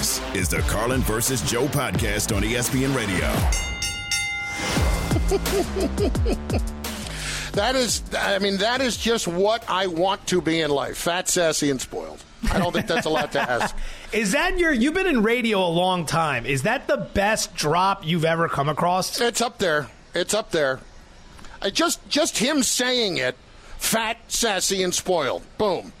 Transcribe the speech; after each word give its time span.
This 0.00 0.18
is 0.34 0.48
the 0.48 0.60
Carlin 0.60 1.02
versus 1.02 1.42
Joe 1.42 1.66
podcast 1.66 2.34
on 2.34 2.42
ESPN 2.42 2.96
Radio. 2.96 3.28
That 7.52 7.74
is, 7.74 8.02
I 8.16 8.38
mean, 8.38 8.58
that 8.58 8.80
is 8.80 8.96
just 8.96 9.26
what 9.26 9.68
I 9.68 9.88
want 9.88 10.26
to 10.28 10.40
be 10.40 10.60
in 10.60 10.70
life 10.70 10.96
fat, 10.96 11.28
sassy, 11.28 11.68
and 11.68 11.80
spoiled. 11.80 12.22
I 12.50 12.58
don't 12.58 12.72
think 12.72 12.86
that's 12.86 13.06
a 13.06 13.10
lot 13.10 13.32
to 13.32 13.40
ask. 13.40 13.76
Is 14.12 14.32
that 14.32 14.56
your? 14.56 14.72
You've 14.72 14.94
been 14.94 15.08
in 15.08 15.24
radio 15.24 15.58
a 15.58 15.68
long 15.68 16.06
time. 16.06 16.46
Is 16.46 16.62
that 16.62 16.86
the 16.86 16.96
best 16.96 17.54
drop 17.56 18.06
you've 18.06 18.24
ever 18.24 18.48
come 18.48 18.68
across? 18.68 19.20
It's 19.20 19.40
up 19.40 19.58
there. 19.58 19.88
It's 20.14 20.32
up 20.32 20.52
there. 20.52 20.78
I 21.60 21.70
just, 21.70 22.08
just 22.08 22.38
him 22.38 22.62
saying 22.62 23.16
it, 23.16 23.34
fat, 23.78 24.16
sassy, 24.28 24.84
and 24.84 24.94
spoiled. 24.94 25.42
Boom. 25.58 25.92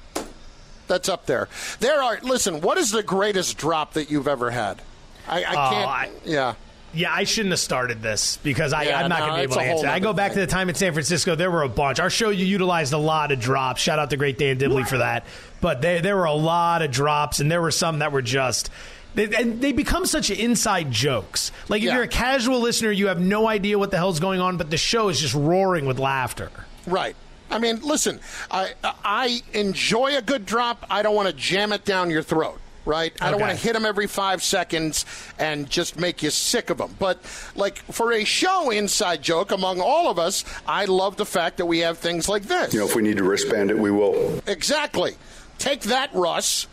That's 0.90 1.08
up 1.08 1.24
there. 1.26 1.48
There 1.78 2.02
are. 2.02 2.18
Listen, 2.22 2.60
what 2.60 2.76
is 2.76 2.90
the 2.90 3.02
greatest 3.02 3.56
drop 3.56 3.94
that 3.94 4.10
you've 4.10 4.28
ever 4.28 4.50
had? 4.50 4.82
I, 5.28 5.44
I 5.44 5.50
Oh, 5.52 5.70
can't. 5.70 5.88
I- 5.88 6.10
yeah. 6.24 6.54
Yeah, 6.92 7.14
I 7.14 7.22
shouldn't 7.22 7.52
have 7.52 7.60
started 7.60 8.02
this 8.02 8.38
because 8.38 8.72
I, 8.72 8.82
Yeah, 8.82 8.98
I'm 9.00 9.08
not 9.08 9.20
no, 9.20 9.26
going 9.26 9.30
to 9.30 9.36
be 9.36 9.42
able 9.44 9.54
to 9.62 9.62
answer. 9.62 9.86
I 9.86 10.00
go 10.00 10.12
back 10.12 10.32
thing. 10.32 10.40
to 10.40 10.46
the 10.46 10.50
time 10.50 10.68
in 10.68 10.74
San 10.74 10.92
Francisco. 10.92 11.36
There 11.36 11.48
were 11.48 11.62
a 11.62 11.68
bunch. 11.68 12.00
Our 12.00 12.10
show 12.10 12.30
you 12.30 12.44
utilized 12.44 12.92
a 12.92 12.98
lot 12.98 13.30
of 13.30 13.38
drops. 13.38 13.80
Shout 13.80 14.00
out 14.00 14.10
to 14.10 14.16
Great 14.16 14.38
Dan 14.38 14.58
Dibley 14.58 14.82
for 14.82 14.98
that. 14.98 15.24
But 15.60 15.82
there 15.82 16.00
there 16.02 16.16
were 16.16 16.24
a 16.24 16.32
lot 16.34 16.82
of 16.82 16.90
drops, 16.90 17.38
and 17.38 17.48
there 17.48 17.62
were 17.62 17.70
some 17.70 18.00
that 18.00 18.10
were 18.10 18.22
just. 18.22 18.70
They, 19.14 19.26
and 19.36 19.60
they 19.60 19.70
become 19.70 20.04
such 20.04 20.30
inside 20.30 20.90
jokes. 20.90 21.52
Like 21.68 21.80
if 21.82 21.86
Yeah. 21.86 21.94
you're 21.94 22.02
a 22.04 22.08
casual 22.08 22.58
listener, 22.58 22.90
you 22.90 23.06
have 23.06 23.20
no 23.20 23.46
idea 23.46 23.78
what 23.78 23.92
the 23.92 23.96
hell's 23.96 24.18
going 24.18 24.40
on, 24.40 24.56
but 24.56 24.70
the 24.70 24.76
show 24.76 25.08
is 25.10 25.20
just 25.20 25.34
roaring 25.34 25.86
with 25.86 26.00
laughter. 26.00 26.50
Right. 26.86 27.14
I 27.50 27.58
mean, 27.58 27.80
listen, 27.82 28.20
I 28.50 28.72
I 28.82 29.42
enjoy 29.52 30.16
a 30.16 30.22
good 30.22 30.46
drop. 30.46 30.86
I 30.88 31.02
don't 31.02 31.14
want 31.14 31.28
to 31.28 31.34
jam 31.34 31.72
it 31.72 31.84
down 31.84 32.10
your 32.10 32.22
throat. 32.22 32.60
Right? 32.86 33.12
I 33.20 33.30
don't 33.30 33.40
want 33.40 33.52
to 33.52 33.58
hit 33.58 33.74
them 33.74 33.84
every 33.84 34.06
five 34.06 34.42
seconds 34.42 35.04
and 35.38 35.68
just 35.68 35.98
make 35.98 36.22
you 36.22 36.30
sick 36.30 36.70
of 36.70 36.78
them. 36.78 36.96
But, 36.98 37.20
like, 37.54 37.76
for 37.92 38.10
a 38.10 38.24
show 38.24 38.70
inside 38.70 39.22
joke 39.22 39.52
among 39.52 39.80
all 39.82 40.10
of 40.10 40.18
us, 40.18 40.44
I 40.66 40.86
love 40.86 41.16
the 41.16 41.26
fact 41.26 41.58
that 41.58 41.66
we 41.66 41.80
have 41.80 41.98
things 41.98 42.26
like 42.26 42.44
this. 42.44 42.72
You 42.72 42.80
know, 42.80 42.86
if 42.86 42.96
we 42.96 43.02
need 43.02 43.18
to 43.18 43.22
wristband 43.22 43.70
it, 43.70 43.78
we 43.78 43.90
will. 43.90 44.42
Exactly. 44.46 45.14
Take 45.58 45.82
that, 45.82 46.12
Russ. 46.14 46.66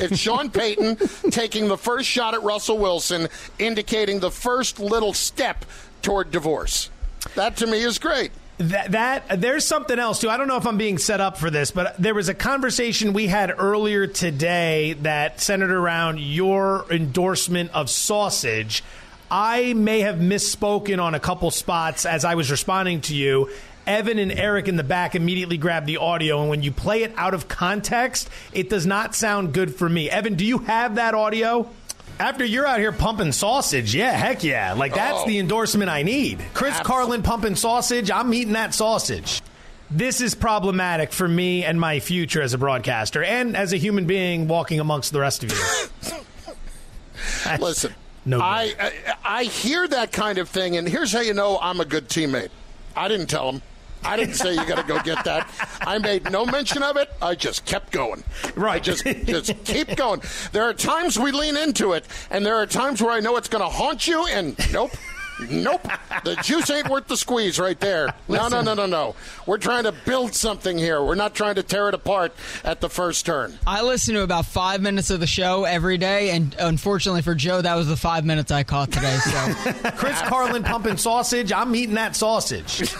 It's 0.00 0.18
Sean 0.18 0.50
Payton 0.58 0.96
taking 1.30 1.68
the 1.68 1.78
first 1.78 2.08
shot 2.08 2.32
at 2.32 2.42
Russell 2.42 2.78
Wilson, 2.78 3.28
indicating 3.58 4.20
the 4.20 4.30
first 4.30 4.80
little 4.80 5.12
step 5.12 5.66
toward 6.00 6.30
divorce. 6.30 6.88
That 7.34 7.56
to 7.58 7.66
me 7.66 7.82
is 7.82 7.98
great. 7.98 8.32
That, 8.58 8.92
that 8.92 9.40
there's 9.40 9.64
something 9.64 9.98
else 9.98 10.20
too. 10.20 10.28
I 10.30 10.36
don't 10.36 10.46
know 10.46 10.56
if 10.56 10.66
I'm 10.66 10.78
being 10.78 10.98
set 10.98 11.20
up 11.20 11.36
for 11.36 11.50
this, 11.50 11.70
but 11.70 11.96
there 11.96 12.14
was 12.14 12.28
a 12.28 12.34
conversation 12.34 13.12
we 13.12 13.26
had 13.26 13.52
earlier 13.56 14.06
today 14.06 14.92
that 15.00 15.40
centered 15.40 15.70
around 15.70 16.20
your 16.20 16.84
endorsement 16.90 17.72
of 17.72 17.90
sausage. 17.90 18.84
I 19.30 19.72
may 19.72 20.00
have 20.00 20.16
misspoken 20.16 21.02
on 21.02 21.14
a 21.14 21.20
couple 21.20 21.50
spots 21.50 22.04
as 22.04 22.24
I 22.24 22.34
was 22.34 22.50
responding 22.50 23.00
to 23.02 23.16
you. 23.16 23.50
Evan 23.86 24.18
and 24.18 24.30
Eric 24.30 24.68
in 24.68 24.76
the 24.76 24.84
back 24.84 25.16
immediately 25.16 25.56
grabbed 25.56 25.86
the 25.86 25.96
audio, 25.96 26.40
and 26.40 26.50
when 26.50 26.62
you 26.62 26.70
play 26.70 27.02
it 27.02 27.12
out 27.16 27.34
of 27.34 27.48
context, 27.48 28.30
it 28.52 28.70
does 28.70 28.86
not 28.86 29.14
sound 29.14 29.54
good 29.54 29.74
for 29.74 29.88
me. 29.88 30.08
Evan, 30.08 30.34
do 30.34 30.44
you 30.44 30.58
have 30.58 30.96
that 30.96 31.14
audio? 31.14 31.68
After 32.22 32.44
you're 32.44 32.64
out 32.68 32.78
here 32.78 32.92
pumping 32.92 33.32
sausage, 33.32 33.96
yeah, 33.96 34.12
heck 34.12 34.44
yeah. 34.44 34.74
Like, 34.74 34.94
that's 34.94 35.22
Oh. 35.22 35.26
the 35.26 35.40
endorsement 35.40 35.90
I 35.90 36.04
need. 36.04 36.40
Chris 36.54 36.78
Carlin 36.78 37.20
pumping 37.20 37.56
sausage, 37.56 38.12
I'm 38.12 38.32
eating 38.32 38.52
that 38.52 38.74
sausage. 38.74 39.42
This 39.90 40.20
is 40.20 40.36
problematic 40.36 41.12
for 41.12 41.26
me 41.26 41.64
and 41.64 41.80
my 41.80 41.98
future 41.98 42.40
as 42.40 42.54
a 42.54 42.58
broadcaster 42.58 43.24
and 43.24 43.56
as 43.56 43.72
a 43.72 43.76
human 43.76 44.04
being 44.04 44.46
walking 44.46 44.78
amongst 44.78 45.12
the 45.12 45.18
rest 45.18 45.42
of 45.42 45.50
you. 45.50 46.16
Listen, 47.58 47.92
no. 48.24 48.40
I, 48.40 48.72
I 48.78 48.92
I 49.24 49.42
hear 49.42 49.88
that 49.88 50.12
kind 50.12 50.38
of 50.38 50.48
thing, 50.48 50.76
and 50.76 50.88
here's 50.88 51.12
how 51.12 51.20
you 51.22 51.34
know 51.34 51.58
I'm 51.60 51.80
a 51.80 51.84
good 51.84 52.08
teammate. 52.08 52.50
I 52.96 53.08
didn't 53.08 53.26
tell 53.26 53.50
him. 53.50 53.62
I 54.04 54.16
didn't 54.16 54.34
say 54.34 54.52
you 54.54 54.66
got 54.66 54.76
to 54.76 54.82
go 54.82 55.00
get 55.02 55.24
that. 55.24 55.48
I 55.80 55.98
made 55.98 56.30
no 56.30 56.44
mention 56.44 56.82
of 56.82 56.96
it. 56.96 57.10
I 57.20 57.34
just 57.34 57.64
kept 57.64 57.92
going. 57.92 58.24
Right. 58.56 58.76
I 58.76 58.78
just 58.78 59.04
just 59.04 59.64
keep 59.64 59.96
going. 59.96 60.22
There 60.52 60.64
are 60.64 60.74
times 60.74 61.18
we 61.18 61.32
lean 61.32 61.56
into 61.56 61.92
it, 61.92 62.06
and 62.30 62.44
there 62.44 62.56
are 62.56 62.66
times 62.66 63.02
where 63.02 63.12
I 63.12 63.20
know 63.20 63.36
it's 63.36 63.48
going 63.48 63.62
to 63.62 63.70
haunt 63.70 64.06
you, 64.06 64.26
and 64.26 64.56
nope. 64.72 64.92
Nope. 65.50 65.88
The 66.24 66.36
juice 66.36 66.70
ain't 66.70 66.88
worth 66.88 67.08
the 67.08 67.16
squeeze 67.16 67.58
right 67.58 67.78
there. 67.80 68.14
No, 68.28 68.48
no, 68.48 68.60
no, 68.60 68.74
no, 68.74 68.86
no. 68.86 69.14
We're 69.46 69.58
trying 69.58 69.84
to 69.84 69.92
build 69.92 70.34
something 70.34 70.78
here. 70.78 71.02
We're 71.02 71.14
not 71.14 71.34
trying 71.34 71.56
to 71.56 71.62
tear 71.62 71.88
it 71.88 71.94
apart 71.94 72.32
at 72.64 72.80
the 72.80 72.88
first 72.88 73.26
turn. 73.26 73.58
I 73.66 73.82
listen 73.82 74.14
to 74.14 74.22
about 74.22 74.46
five 74.46 74.80
minutes 74.80 75.10
of 75.10 75.20
the 75.20 75.26
show 75.26 75.64
every 75.64 75.98
day, 75.98 76.30
and 76.30 76.54
unfortunately 76.58 77.22
for 77.22 77.34
Joe, 77.34 77.60
that 77.60 77.74
was 77.74 77.88
the 77.88 77.96
five 77.96 78.24
minutes 78.24 78.50
I 78.52 78.62
caught 78.62 78.92
today. 78.92 79.16
So 79.16 79.54
Chris 79.96 80.20
Carlin 80.22 80.62
pumping 80.62 80.96
sausage, 80.96 81.52
I'm 81.52 81.74
eating 81.74 81.94
that 81.96 82.14
sausage. 82.14 82.94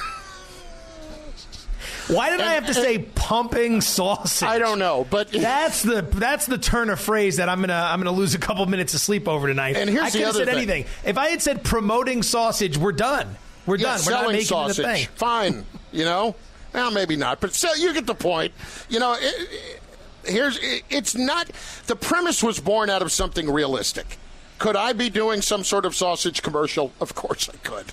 Why 2.15 2.31
did 2.31 2.41
I 2.41 2.55
have 2.55 2.67
to 2.67 2.75
say 2.75 2.99
pumping 2.99 3.81
sausage? 3.81 4.47
I 4.47 4.59
don't 4.59 4.79
know, 4.79 5.07
but 5.11 5.31
That's 5.33 5.83
the 5.83 6.03
that's 6.03 6.47
the 6.47 6.59
turn 6.59 6.91
of 6.91 7.01
phrase 7.01 7.37
that 7.39 7.49
I'm 7.49 7.61
gonna 7.61 7.75
I'm 7.75 7.99
gonna 8.01 8.13
lose 8.17 8.35
a 8.35 8.39
couple 8.39 8.65
minutes 8.67 8.95
of 8.95 9.01
sleep 9.01 9.27
over 9.29 9.49
tonight. 9.49 9.77
And 9.77 9.89
here's 9.89 10.03
I 10.05 10.11
the 10.11 10.19
could 10.19 10.27
have 10.27 10.35
other 10.37 10.45
said 10.45 10.55
thing. 10.55 10.57
anything. 10.71 10.85
If 11.05 11.19
I 11.19 11.29
had 11.29 11.41
said 11.43 11.65
promoting 11.65 12.23
sausage, 12.23 12.77
we're 12.77 12.93
done. 12.93 13.37
We're 13.67 13.77
Yeah, 13.77 13.97
done. 13.97 14.01
We're 14.05 14.11
not 14.13 14.21
selling 14.21 14.33
making 14.33 14.47
sausage. 14.47 14.85
it 14.85 14.89
thing. 14.89 15.07
Fine, 15.15 15.67
you 15.93 16.05
know. 16.05 16.35
Well, 16.75 16.91
maybe 16.91 17.17
not, 17.17 17.41
but 17.41 17.53
still, 17.55 17.77
you 17.77 17.93
get 17.95 18.07
the 18.07 18.15
point. 18.15 18.53
You 18.89 18.99
know, 19.01 19.13
it, 19.15 19.21
it- 19.25 19.81
here's 20.25 20.57
it, 20.59 20.83
it's 20.91 21.15
not. 21.15 21.51
The 21.87 21.97
premise 21.97 22.43
was 22.43 22.61
born 22.61 22.91
out 22.91 23.03
of 23.03 23.11
something 23.13 23.51
realistic. 23.51 24.19
Could 24.59 24.77
I 24.77 24.93
be 24.93 25.11
doing 25.11 25.43
some 25.43 25.65
sort 25.65 25.85
of 25.85 25.95
sausage 25.97 26.43
commercial? 26.43 26.93
Of 27.01 27.15
course 27.15 27.49
I 27.53 27.57
could. 27.67 27.87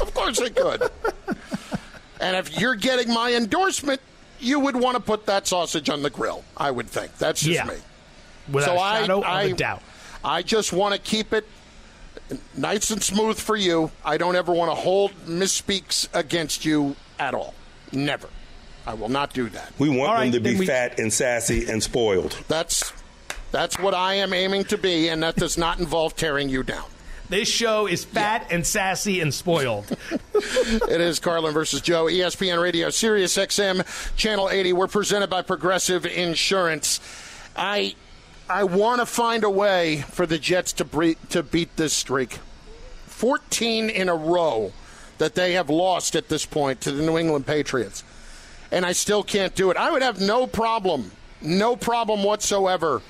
Of 0.00 0.12
course 0.14 0.40
I 0.40 0.48
could. 0.50 0.90
and 2.22 2.36
if 2.36 2.58
you're 2.58 2.74
getting 2.76 3.12
my 3.12 3.34
endorsement, 3.34 4.00
you 4.40 4.58
would 4.60 4.76
want 4.76 4.96
to 4.96 5.02
put 5.02 5.26
that 5.26 5.46
sausage 5.46 5.90
on 5.90 6.02
the 6.02 6.10
grill. 6.10 6.44
I 6.56 6.70
would 6.70 6.88
think. 6.88 7.16
That's 7.18 7.40
just 7.42 7.52
Yeah. 7.54 7.64
me. 7.66 7.74
Without 8.50 8.66
so 8.70 8.76
a 8.76 8.80
I, 8.80 9.00
shadow 9.02 9.20
I, 9.22 9.42
of 9.42 9.52
a 9.52 9.54
doubt. 9.56 9.82
I 10.24 10.42
just 10.42 10.72
want 10.72 10.94
to 10.94 11.00
keep 11.00 11.32
it 11.32 11.46
nice 12.56 12.90
and 12.90 13.02
smooth 13.02 13.38
for 13.38 13.56
you. 13.56 13.90
I 14.04 14.16
don't 14.16 14.36
ever 14.36 14.52
want 14.52 14.70
to 14.70 14.74
hold 14.74 15.12
misspeaks 15.26 16.08
against 16.14 16.64
you 16.64 16.96
at 17.18 17.34
all. 17.34 17.54
Never. 17.92 18.28
I 18.86 18.94
will 18.94 19.08
not 19.08 19.32
do 19.32 19.48
that. 19.50 19.72
We 19.78 19.88
want 19.88 20.08
All 20.10 20.14
right, 20.16 20.32
them 20.32 20.42
to 20.42 20.50
be 20.52 20.58
we- 20.58 20.66
fat 20.66 20.98
and 20.98 21.12
sassy 21.12 21.68
and 21.68 21.82
spoiled. 21.82 22.36
That's 22.48 22.92
that's 23.52 23.78
what 23.78 23.94
I 23.94 24.14
am 24.14 24.32
aiming 24.32 24.64
to 24.66 24.78
be, 24.78 25.08
and 25.08 25.22
that 25.22 25.36
does 25.36 25.56
not 25.58 25.78
involve 25.78 26.16
tearing 26.16 26.48
you 26.48 26.62
down. 26.62 26.84
This 27.28 27.48
show 27.48 27.86
is 27.86 28.04
fat 28.04 28.48
and 28.50 28.66
sassy 28.66 29.20
and 29.20 29.32
spoiled. 29.32 29.96
It 30.42 31.00
is 31.00 31.20
Carlin 31.20 31.54
versus 31.54 31.80
Joe, 31.80 32.06
ESPN 32.06 32.60
Radio, 32.60 32.90
Sirius 32.90 33.36
XM, 33.36 34.16
Channel 34.16 34.50
80. 34.50 34.72
We're 34.72 34.88
presented 34.88 35.30
by 35.30 35.42
Progressive 35.42 36.04
Insurance. 36.04 37.00
I 37.56 37.94
I 38.48 38.64
want 38.64 39.00
to 39.00 39.06
find 39.06 39.44
a 39.44 39.50
way 39.50 40.04
for 40.10 40.26
the 40.26 40.38
Jets 40.38 40.72
to 40.74 40.84
bre- 40.84 41.12
to 41.30 41.42
beat 41.42 41.76
this 41.76 41.92
streak. 41.92 42.38
14 43.06 43.88
in 43.88 44.08
a 44.08 44.16
row 44.16 44.72
that 45.18 45.34
they 45.36 45.52
have 45.52 45.70
lost 45.70 46.16
at 46.16 46.28
this 46.28 46.44
point 46.44 46.80
to 46.82 46.90
the 46.92 47.02
New 47.02 47.18
England 47.18 47.46
Patriots. 47.46 48.02
And 48.72 48.84
I 48.84 48.92
still 48.92 49.22
can't 49.22 49.54
do 49.54 49.70
it. 49.70 49.76
I 49.76 49.92
would 49.92 50.02
have 50.02 50.20
no 50.20 50.46
problem, 50.46 51.12
no 51.40 51.76
problem 51.76 52.24
whatsoever 52.24 53.00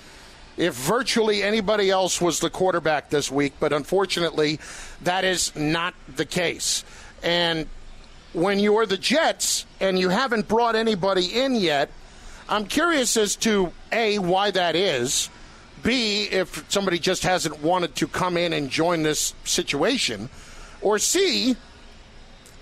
if 0.56 0.74
virtually 0.74 1.42
anybody 1.42 1.90
else 1.90 2.20
was 2.20 2.40
the 2.40 2.50
quarterback 2.50 3.10
this 3.10 3.30
week, 3.30 3.54
but 3.58 3.72
unfortunately, 3.72 4.60
that 5.02 5.24
is 5.24 5.54
not 5.56 5.94
the 6.14 6.26
case. 6.26 6.84
And 7.22 7.66
when 8.32 8.58
you're 8.58 8.86
the 8.86 8.96
Jets 8.96 9.66
and 9.80 9.98
you 9.98 10.08
haven't 10.08 10.48
brought 10.48 10.74
anybody 10.74 11.40
in 11.40 11.54
yet, 11.54 11.90
I'm 12.48 12.66
curious 12.66 13.16
as 13.16 13.36
to 13.36 13.72
A, 13.92 14.18
why 14.18 14.50
that 14.50 14.74
is, 14.76 15.30
B, 15.82 16.24
if 16.24 16.64
somebody 16.70 16.98
just 16.98 17.22
hasn't 17.22 17.60
wanted 17.62 17.94
to 17.96 18.06
come 18.06 18.36
in 18.36 18.52
and 18.52 18.70
join 18.70 19.02
this 19.02 19.34
situation, 19.44 20.28
or 20.80 20.98
C, 20.98 21.56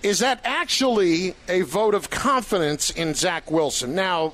is 0.02 0.20
that 0.20 0.40
actually 0.44 1.34
a 1.48 1.62
vote 1.62 1.94
of 1.94 2.10
confidence 2.10 2.90
in 2.90 3.14
Zach 3.14 3.50
Wilson? 3.50 3.94
Now, 3.94 4.32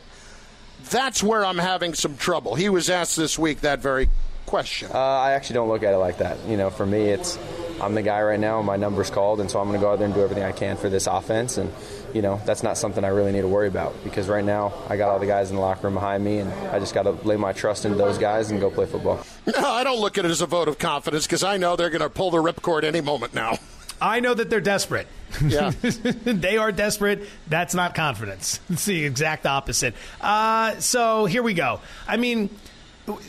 That's 0.91 1.23
where 1.23 1.45
I'm 1.45 1.59
having 1.59 1.95
some 1.95 2.17
trouble. 2.17 2.55
He 2.55 2.69
was 2.69 2.89
asked 2.91 3.17
this 3.17 3.37
week 3.39 3.63
that 3.63 3.81
very 3.81 4.09
question. 4.45 4.89
Uh, 4.95 4.99
I 4.99 5.33
actually 5.33 5.55
don't 5.55 5.69
look 5.69 5.83
at 5.83 5.93
it 5.93 5.99
like 5.99 6.19
that. 6.19 6.39
You 6.47 6.57
know, 6.57 6.71
for 6.71 6.87
me, 6.87 7.09
it's 7.09 7.39
I'm 7.81 7.95
the 7.95 8.03
guy 8.03 8.23
right 8.23 8.41
now. 8.41 8.63
My 8.63 8.77
number's 8.77 9.11
called, 9.11 9.41
and 9.41 9.51
so 9.51 9.61
I'm 9.61 9.69
going 9.69 9.79
to 9.79 9.85
go 9.85 9.93
out 9.93 9.99
there 9.99 10.07
and 10.07 10.15
do 10.15 10.23
everything 10.23 10.45
I 10.45 10.53
can 10.53 10.77
for 10.77 10.89
this 10.89 11.07
offense. 11.07 11.59
And 11.59 11.73
you 12.15 12.23
know, 12.23 12.41
that's 12.47 12.63
not 12.63 12.79
something 12.79 13.05
I 13.05 13.09
really 13.09 13.33
need 13.33 13.43
to 13.43 13.49
worry 13.49 13.69
about 13.69 14.03
because 14.03 14.29
right 14.29 14.45
now 14.45 14.73
I 14.89 14.97
got 14.97 15.11
all 15.11 15.19
the 15.19 15.27
guys 15.27 15.51
in 15.51 15.57
the 15.57 15.63
locker 15.63 15.87
room 15.87 15.95
behind 15.95 16.25
me, 16.25 16.39
and 16.39 16.53
I 16.69 16.79
just 16.79 16.95
got 16.95 17.03
to 17.03 17.11
lay 17.11 17.37
my 17.37 17.53
trust 17.53 17.85
in 17.85 17.97
those 17.99 18.19
guys 18.19 18.51
and 18.51 18.61
go 18.61 18.71
play 18.71 18.87
football. 18.87 19.25
No, 19.47 19.69
I 19.69 19.85
don't 19.85 20.01
look 20.01 20.17
at 20.19 20.25
it 20.25 20.31
as 20.31 20.41
a 20.41 20.47
vote 20.47 20.69
of 20.69 20.79
confidence 20.79 21.27
because 21.27 21.45
I 21.45 21.57
know 21.57 21.77
they're 21.77 21.91
going 21.91 22.01
to 22.03 22.11
pull 22.11 22.31
the 22.31 22.39
ripcord 22.39 22.85
any 22.85 23.01
moment 23.01 23.35
now. 23.35 23.59
I 24.01 24.21
know 24.21 24.35
that 24.35 24.51
they're 24.51 24.61
desperate. 24.61 25.07
Yeah. 25.43 25.71
they 25.81 26.57
are 26.57 26.73
desperate. 26.73 27.29
That's 27.49 27.75
not 27.75 27.95
confidence. 27.95 28.61
It's 28.71 28.85
the 28.85 29.05
exact 29.05 29.47
opposite. 29.47 29.95
Uh, 30.21 30.79
so 30.81 31.25
here 31.25 31.43
we 31.43 31.55
go. 31.55 31.81
I 32.07 32.17
mean, 32.17 32.51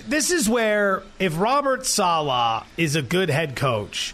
this 0.08 0.32
is 0.32 0.50
where 0.50 1.04
if 1.20 1.40
Robert 1.40 1.86
Saleh 1.86 2.66
is 2.76 2.96
a 2.96 3.02
good 3.02 3.30
head 3.30 3.56
coach, 3.56 4.14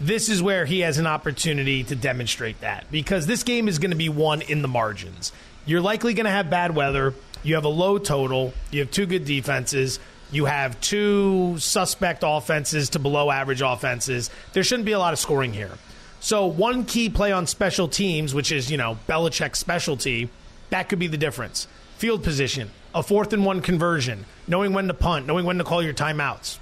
this 0.00 0.28
is 0.28 0.42
where 0.42 0.64
he 0.64 0.80
has 0.80 0.98
an 0.98 1.06
opportunity 1.06 1.84
to 1.84 1.94
demonstrate 1.94 2.60
that 2.60 2.90
because 2.90 3.26
this 3.26 3.42
game 3.42 3.68
is 3.68 3.78
going 3.78 3.90
to 3.90 3.96
be 3.96 4.08
won 4.08 4.40
in 4.42 4.62
the 4.62 4.68
margins. 4.68 5.32
You're 5.66 5.82
likely 5.82 6.14
going 6.14 6.24
to 6.24 6.30
have 6.30 6.48
bad 6.48 6.74
weather. 6.74 7.14
You 7.42 7.54
have 7.54 7.64
a 7.64 7.68
low 7.68 7.98
total. 7.98 8.54
You 8.70 8.80
have 8.80 8.90
two 8.90 9.06
good 9.06 9.24
defenses. 9.24 10.00
You 10.32 10.46
have 10.46 10.80
two 10.80 11.58
suspect 11.58 12.22
offenses 12.26 12.90
to 12.90 12.98
below 12.98 13.30
average 13.30 13.62
offenses. 13.62 14.30
There 14.52 14.62
shouldn't 14.62 14.86
be 14.86 14.92
a 14.92 14.98
lot 14.98 15.12
of 15.12 15.18
scoring 15.18 15.52
here. 15.52 15.72
So, 16.20 16.46
one 16.46 16.84
key 16.84 17.08
play 17.08 17.32
on 17.32 17.46
special 17.46 17.88
teams, 17.88 18.34
which 18.34 18.52
is, 18.52 18.70
you 18.70 18.76
know, 18.76 18.98
Belichick's 19.08 19.58
specialty, 19.58 20.28
that 20.68 20.88
could 20.88 20.98
be 20.98 21.06
the 21.06 21.16
difference. 21.16 21.66
Field 21.96 22.22
position, 22.22 22.70
a 22.94 23.02
fourth 23.02 23.32
and 23.32 23.44
one 23.44 23.60
conversion, 23.62 24.26
knowing 24.46 24.72
when 24.72 24.86
to 24.86 24.94
punt, 24.94 25.26
knowing 25.26 25.46
when 25.46 25.58
to 25.58 25.64
call 25.64 25.82
your 25.82 25.94
timeouts. 25.94 26.58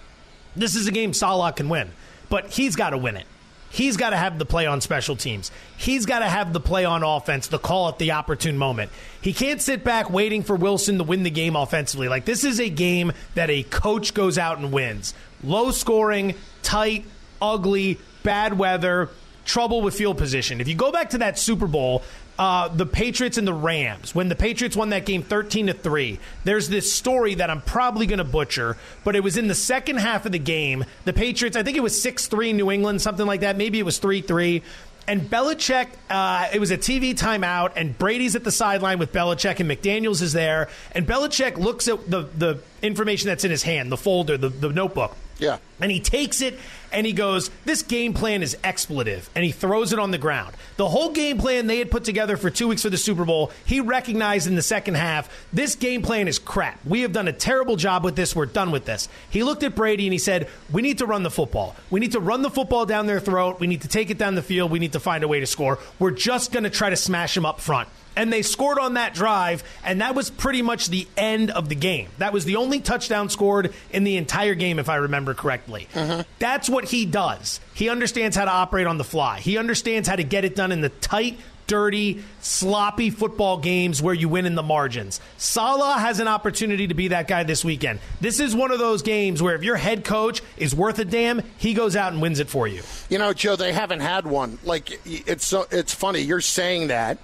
This 0.54 0.74
is 0.74 0.86
a 0.86 0.92
game 0.92 1.12
Saleh 1.12 1.56
can 1.56 1.68
win, 1.68 1.90
but 2.28 2.46
he's 2.50 2.76
got 2.76 2.90
to 2.90 2.98
win 2.98 3.16
it. 3.16 3.26
He's 3.70 3.98
got 3.98 4.10
to 4.10 4.16
have 4.16 4.38
the 4.38 4.46
play 4.46 4.66
on 4.66 4.80
special 4.80 5.14
teams. 5.14 5.50
He's 5.76 6.06
got 6.06 6.20
to 6.20 6.28
have 6.28 6.52
the 6.52 6.60
play 6.60 6.86
on 6.86 7.02
offense, 7.02 7.48
the 7.48 7.58
call 7.58 7.88
at 7.88 7.98
the 7.98 8.12
opportune 8.12 8.56
moment. 8.56 8.90
He 9.20 9.34
can't 9.34 9.60
sit 9.60 9.84
back 9.84 10.08
waiting 10.08 10.42
for 10.42 10.56
Wilson 10.56 10.96
to 10.98 11.04
win 11.04 11.22
the 11.22 11.30
game 11.30 11.54
offensively. 11.54 12.08
Like, 12.08 12.24
this 12.24 12.44
is 12.44 12.60
a 12.60 12.70
game 12.70 13.12
that 13.34 13.50
a 13.50 13.64
coach 13.64 14.14
goes 14.14 14.38
out 14.38 14.58
and 14.58 14.72
wins. 14.72 15.12
Low 15.44 15.70
scoring, 15.70 16.34
tight, 16.62 17.04
ugly, 17.42 17.98
bad 18.22 18.58
weather, 18.58 19.10
trouble 19.44 19.82
with 19.82 19.94
field 19.94 20.16
position. 20.16 20.60
If 20.62 20.68
you 20.68 20.74
go 20.74 20.90
back 20.90 21.10
to 21.10 21.18
that 21.18 21.38
Super 21.38 21.66
Bowl, 21.66 22.02
uh, 22.38 22.68
the 22.68 22.86
Patriots 22.86 23.36
and 23.36 23.46
the 23.46 23.52
Rams, 23.52 24.14
when 24.14 24.28
the 24.28 24.36
Patriots 24.36 24.76
won 24.76 24.90
that 24.90 25.04
game 25.04 25.22
13 25.22 25.66
to 25.66 25.72
3, 25.72 26.20
there's 26.44 26.68
this 26.68 26.92
story 26.92 27.34
that 27.34 27.50
I'm 27.50 27.62
probably 27.62 28.06
going 28.06 28.18
to 28.18 28.24
butcher, 28.24 28.76
but 29.04 29.16
it 29.16 29.24
was 29.24 29.36
in 29.36 29.48
the 29.48 29.54
second 29.54 29.96
half 29.96 30.24
of 30.24 30.32
the 30.32 30.38
game. 30.38 30.84
The 31.04 31.12
Patriots, 31.12 31.56
I 31.56 31.64
think 31.64 31.76
it 31.76 31.82
was 31.82 32.00
6 32.00 32.28
3 32.28 32.52
New 32.52 32.70
England, 32.70 33.02
something 33.02 33.26
like 33.26 33.40
that. 33.40 33.56
Maybe 33.56 33.80
it 33.80 33.84
was 33.84 33.98
3 33.98 34.20
3. 34.20 34.62
And 35.08 35.22
Belichick, 35.22 35.88
uh, 36.10 36.48
it 36.52 36.60
was 36.60 36.70
a 36.70 36.76
TV 36.76 37.14
timeout, 37.18 37.72
and 37.76 37.96
Brady's 37.98 38.36
at 38.36 38.44
the 38.44 38.52
sideline 38.52 38.98
with 38.98 39.10
Belichick, 39.10 39.58
and 39.58 39.68
McDaniels 39.68 40.20
is 40.20 40.34
there. 40.34 40.68
And 40.92 41.06
Belichick 41.06 41.56
looks 41.56 41.88
at 41.88 42.10
the, 42.10 42.28
the 42.36 42.60
information 42.82 43.28
that's 43.28 43.42
in 43.42 43.50
his 43.50 43.62
hand, 43.62 43.90
the 43.90 43.96
folder, 43.96 44.36
the, 44.36 44.50
the 44.50 44.68
notebook. 44.68 45.16
Yeah. 45.38 45.58
And 45.80 45.90
he 45.90 46.00
takes 46.00 46.42
it 46.42 46.58
and 46.92 47.06
he 47.06 47.12
goes, 47.12 47.50
This 47.64 47.82
game 47.82 48.12
plan 48.12 48.42
is 48.42 48.56
expletive. 48.64 49.30
And 49.34 49.44
he 49.44 49.52
throws 49.52 49.92
it 49.92 49.98
on 49.98 50.10
the 50.10 50.18
ground. 50.18 50.54
The 50.76 50.88
whole 50.88 51.12
game 51.12 51.38
plan 51.38 51.66
they 51.66 51.78
had 51.78 51.90
put 51.90 52.04
together 52.04 52.36
for 52.36 52.50
two 52.50 52.68
weeks 52.68 52.82
for 52.82 52.90
the 52.90 52.96
Super 52.96 53.24
Bowl, 53.24 53.52
he 53.64 53.80
recognized 53.80 54.46
in 54.46 54.56
the 54.56 54.62
second 54.62 54.94
half, 54.94 55.30
this 55.52 55.76
game 55.76 56.02
plan 56.02 56.28
is 56.28 56.38
crap. 56.38 56.84
We 56.84 57.02
have 57.02 57.12
done 57.12 57.28
a 57.28 57.32
terrible 57.32 57.76
job 57.76 58.04
with 58.04 58.16
this. 58.16 58.34
We're 58.34 58.46
done 58.46 58.70
with 58.70 58.84
this. 58.84 59.08
He 59.30 59.44
looked 59.44 59.62
at 59.62 59.74
Brady 59.74 60.06
and 60.06 60.12
he 60.12 60.18
said, 60.18 60.48
We 60.72 60.82
need 60.82 60.98
to 60.98 61.06
run 61.06 61.22
the 61.22 61.30
football. 61.30 61.76
We 61.90 62.00
need 62.00 62.12
to 62.12 62.20
run 62.20 62.42
the 62.42 62.50
football 62.50 62.86
down 62.86 63.06
their 63.06 63.20
throat. 63.20 63.60
We 63.60 63.66
need 63.66 63.82
to 63.82 63.88
take 63.88 64.10
it 64.10 64.18
down 64.18 64.34
the 64.34 64.42
field. 64.42 64.70
We 64.70 64.80
need 64.80 64.92
to 64.92 65.00
find 65.00 65.22
a 65.22 65.28
way 65.28 65.40
to 65.40 65.46
score. 65.46 65.78
We're 65.98 66.10
just 66.10 66.52
going 66.52 66.64
to 66.64 66.70
try 66.70 66.90
to 66.90 66.96
smash 66.96 67.34
them 67.34 67.46
up 67.46 67.60
front 67.60 67.88
and 68.18 68.32
they 68.32 68.42
scored 68.42 68.80
on 68.80 68.94
that 68.94 69.14
drive, 69.14 69.62
and 69.84 70.00
that 70.00 70.16
was 70.16 70.28
pretty 70.28 70.60
much 70.60 70.88
the 70.88 71.06
end 71.16 71.52
of 71.52 71.68
the 71.68 71.76
game. 71.76 72.08
That 72.18 72.32
was 72.32 72.44
the 72.44 72.56
only 72.56 72.80
touchdown 72.80 73.28
scored 73.28 73.72
in 73.92 74.02
the 74.02 74.16
entire 74.16 74.56
game, 74.56 74.80
if 74.80 74.88
I 74.88 74.96
remember 74.96 75.34
correctly. 75.34 75.86
Mm-hmm. 75.94 76.22
That's 76.40 76.68
what 76.68 76.86
he 76.86 77.06
does. 77.06 77.60
He 77.74 77.88
understands 77.88 78.36
how 78.36 78.44
to 78.44 78.50
operate 78.50 78.88
on 78.88 78.98
the 78.98 79.04
fly, 79.04 79.38
he 79.38 79.56
understands 79.56 80.08
how 80.08 80.16
to 80.16 80.24
get 80.24 80.44
it 80.44 80.56
done 80.56 80.72
in 80.72 80.80
the 80.80 80.88
tight, 80.88 81.38
dirty, 81.68 82.24
sloppy 82.40 83.10
football 83.10 83.58
games 83.58 84.02
where 84.02 84.14
you 84.14 84.28
win 84.28 84.46
in 84.46 84.56
the 84.56 84.64
margins. 84.64 85.20
Saleh 85.36 86.00
has 86.00 86.18
an 86.18 86.26
opportunity 86.26 86.88
to 86.88 86.94
be 86.94 87.08
that 87.08 87.28
guy 87.28 87.44
this 87.44 87.64
weekend. 87.64 88.00
This 88.20 88.40
is 88.40 88.56
one 88.56 88.72
of 88.72 88.80
those 88.80 89.02
games 89.02 89.40
where 89.40 89.54
if 89.54 89.62
your 89.62 89.76
head 89.76 90.04
coach 90.04 90.42
is 90.56 90.74
worth 90.74 90.98
a 90.98 91.04
damn, 91.04 91.40
he 91.56 91.72
goes 91.72 91.94
out 91.94 92.12
and 92.12 92.20
wins 92.20 92.40
it 92.40 92.48
for 92.48 92.66
you. 92.66 92.82
You 93.10 93.18
know, 93.18 93.32
Joe, 93.32 93.54
they 93.54 93.72
haven't 93.72 94.00
had 94.00 94.26
one. 94.26 94.58
Like 94.64 95.00
it's 95.06 95.46
so 95.46 95.66
it's 95.70 95.94
funny 95.94 96.22
you're 96.22 96.40
saying 96.40 96.88
that 96.88 97.18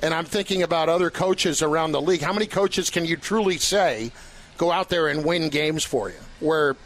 and 0.00 0.14
I'm 0.14 0.24
thinking 0.24 0.62
about 0.62 0.88
other 0.88 1.10
coaches 1.10 1.62
around 1.62 1.92
the 1.92 2.00
league. 2.00 2.22
How 2.22 2.32
many 2.32 2.46
coaches 2.46 2.90
can 2.90 3.04
you 3.04 3.16
truly 3.16 3.58
say 3.58 4.12
go 4.56 4.70
out 4.70 4.88
there 4.88 5.08
and 5.08 5.24
win 5.24 5.48
games 5.48 5.84
for 5.84 6.08
you? 6.10 6.16
Where 6.40 6.76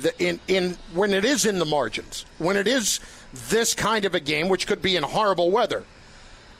the, 0.00 0.12
in 0.22 0.40
in 0.48 0.76
when 0.94 1.12
it 1.12 1.24
is 1.24 1.46
in 1.46 1.58
the 1.58 1.64
margins, 1.64 2.24
when 2.38 2.56
it 2.56 2.66
is 2.66 3.00
this 3.48 3.74
kind 3.74 4.04
of 4.04 4.14
a 4.14 4.20
game, 4.20 4.48
which 4.48 4.66
could 4.66 4.82
be 4.82 4.96
in 4.96 5.02
horrible 5.02 5.50
weather, 5.50 5.84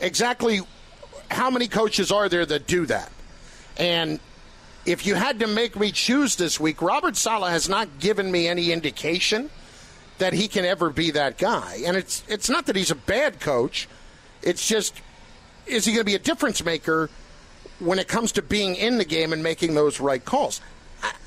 exactly 0.00 0.60
how 1.31 1.50
many 1.50 1.69
coaches 1.69 2.10
are 2.10 2.28
there 2.28 2.46
that 2.46 2.66
do 2.66 2.87
that? 2.87 3.12
And 3.76 4.19
if 4.87 5.06
you 5.06 5.14
had 5.14 5.40
to 5.40 5.46
make 5.46 5.76
me 5.76 5.93
choose 5.93 6.37
this 6.37 6.58
week, 6.58 6.81
Robert 6.81 7.16
Saleh 7.16 7.50
has 7.50 7.69
not 7.69 7.99
given 7.99 8.32
me 8.32 8.49
any 8.49 8.72
indication 8.72 9.50
that 10.19 10.32
he 10.32 10.49
can 10.49 10.64
ever 10.64 10.90
be 10.90 11.10
that 11.12 11.38
guy. 11.38 11.81
And 11.87 11.96
it's 11.96 12.22
it's 12.28 12.49
not 12.49 12.66
that 12.66 12.76
he's 12.76 12.90
a 12.90 12.96
bad 12.96 13.40
coach. 13.40 13.88
It's 14.43 14.66
just 14.66 14.94
is 15.69 15.85
he 15.85 15.93
going 15.93 16.00
to 16.00 16.05
be 16.05 16.15
a 16.15 16.19
difference 16.19 16.65
maker 16.65 17.11
when 17.79 17.99
it 17.99 18.09
comes 18.09 18.32
to 18.32 18.43
being 18.43 18.75
in 18.76 18.99
the 18.99 19.05
game 19.05 19.32
and 19.32 19.43
making 19.43 19.75
those 19.75 20.00
right 20.00 20.25
calls? 20.25 20.61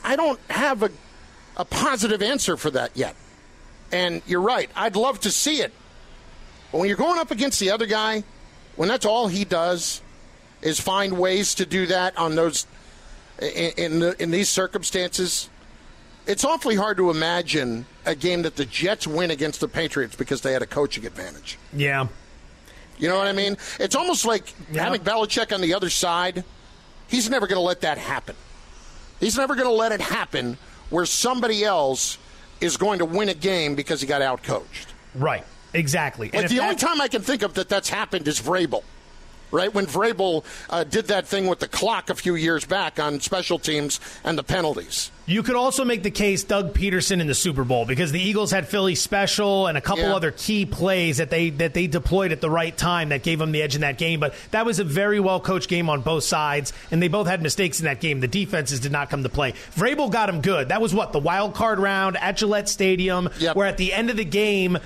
I, 0.04 0.16
don't 0.16 0.40
have 0.50 0.84
a, 0.84 0.90
a 1.56 1.66
positive 1.66 2.22
answer 2.22 2.58
for 2.58 2.70
that 2.72 2.92
yet. 2.96 3.16
And 3.92 4.22
you're 4.26 4.42
right. 4.42 4.70
I'd 4.76 4.96
love 4.96 5.20
to 5.22 5.32
see 5.32 5.62
it. 5.62 5.74
But 6.72 6.80
when 6.80 6.88
you're 6.88 6.98
going 6.98 7.20
up 7.20 7.32
against 7.32 7.60
the 7.60 7.72
other 7.72 7.86
guy, 7.86 8.24
when 8.76 8.90
that's 8.90 9.06
all 9.06 9.28
he 9.28 9.46
does 9.46 10.02
is 10.62 10.80
find 10.80 11.18
ways 11.18 11.56
to 11.56 11.66
do 11.66 11.86
that 11.88 12.18
on 12.18 12.36
those 12.36 12.66
in 13.42 13.72
in, 13.78 14.00
the, 14.00 14.22
in 14.22 14.32
these 14.32 14.50
circumstances, 14.50 15.50
it's 16.28 16.46
awfully 16.46 16.76
hard 16.76 16.98
to 16.98 17.10
imagine 17.10 17.86
a 18.06 18.16
game 18.16 18.44
that 18.44 18.56
the 18.56 18.66
Jets 18.66 19.07
win 19.07 19.31
against 19.31 19.60
the 19.60 19.68
Patriots 19.68 20.16
because 20.16 20.42
they 20.42 20.54
had 20.54 20.62
a 20.62 20.68
coaching 20.68 21.06
advantage. 21.06 21.57
Yeah. 21.74 22.07
You 23.02 23.10
know 23.10 23.18
what 23.18 23.28
I 23.28 23.34
mean? 23.34 23.58
It's 23.80 23.96
almost 23.96 24.24
like 24.26 24.54
Yeah. 24.72 24.84
having 24.84 25.02
Belichick 25.02 25.52
on 25.54 25.60
the 25.60 25.74
other 25.74 25.90
side. 25.90 26.44
He's 27.08 27.30
never 27.30 27.48
going 27.48 27.58
to 27.58 27.64
let 27.64 27.81
that 27.81 27.98
happen. 27.98 28.36
He's 29.20 29.36
never 29.36 29.56
going 29.56 29.68
to 29.68 29.74
let 29.74 29.92
it 29.92 30.00
happen 30.02 30.58
where 30.92 31.06
somebody 31.06 31.64
else 31.66 32.18
is 32.62 32.78
going 32.78 33.00
to 33.00 33.06
win 33.06 33.28
a 33.28 33.34
game 33.34 33.76
because 33.76 34.00
he 34.02 34.08
got 34.08 34.22
outcoached. 34.22 34.86
Right. 35.16 35.44
Exactly. 35.74 36.30
Like 36.31 36.48
the 36.50 36.60
only 36.60 36.76
time 36.76 37.02
I 37.02 37.08
can 37.08 37.22
think 37.22 37.42
of 37.42 37.56
that 37.56 37.70
that's 37.70 37.90
happened 37.90 38.28
is 38.28 38.40
Vrabel. 38.40 38.84
Right 39.52 39.74
when 39.74 39.86
Vrabel 39.86 40.46
uh, 40.70 40.84
did 40.86 41.08
that 41.08 41.28
thing 41.28 41.48
with 41.48 41.60
the 41.60 41.68
clock 41.68 42.10
a 42.10 42.16
few 42.16 42.36
years 42.36 42.64
back 42.66 43.00
on 43.00 43.20
special 43.20 43.60
teams 43.60 44.00
and 44.24 44.38
the 44.38 44.44
penalties. 44.44 45.12
You 45.31 45.44
could 45.44 45.56
also 45.56 45.85
make 45.85 46.04
the 46.04 46.11
case 46.11 46.44
Doug 46.44 46.73
Pederson 46.73 47.21
in 47.21 47.28
the 47.28 47.33
Super 47.33 47.64
Bowl 47.64 47.85
because 47.85 48.11
the 48.11 48.19
Eagles 48.19 48.52
had 48.52 48.68
Philly 48.68 48.95
special 48.95 49.68
and 49.68 49.78
a 49.78 49.81
couple 49.81 50.04
Yeah. 50.04 50.14
other 50.16 50.31
key 50.31 50.66
plays 50.66 51.18
that 51.18 51.30
they 51.30 51.52
that 51.52 51.73
they 51.73 51.88
deployed 51.88 52.33
at 52.33 52.42
the 52.42 52.50
right 52.50 52.76
time 52.76 53.09
that 53.09 53.23
gave 53.23 53.40
them 53.40 53.54
the 53.54 53.61
edge 53.61 53.73
in 53.76 53.80
that 53.80 53.97
game. 53.97 54.19
But 54.19 54.33
that 54.52 54.66
was 54.66 54.80
a 54.80 54.83
very 54.83 55.21
well 55.21 55.40
coached 55.40 55.69
game 55.69 55.90
on 55.90 56.02
both 56.02 56.26
sides, 56.26 56.73
and 56.92 57.02
they 57.02 57.07
both 57.07 57.28
had 57.28 57.42
mistakes 57.42 57.80
in 57.80 57.85
that 57.85 58.02
game. 58.02 58.19
The 58.19 58.28
defenses 58.28 58.81
did 58.81 58.92
not 58.92 59.09
come 59.09 59.23
to 59.23 59.30
play. 59.30 59.54
Vrabel 59.78 60.11
got 60.11 60.26
them 60.26 60.42
good. 60.42 60.68
That 60.68 60.81
was 60.81 60.94
what 60.94 61.14
the 61.14 61.19
wild 61.19 61.54
card 61.54 61.80
round 61.80 62.18
at 62.18 62.35
Gillette 62.35 62.68
Stadium, 62.68 63.30
Yep. 63.40 63.56
where 63.56 63.68
at 63.68 63.78
the 63.78 63.94
end 63.94 64.09
of 64.09 64.18
the 64.18 64.26
game. 64.26 64.80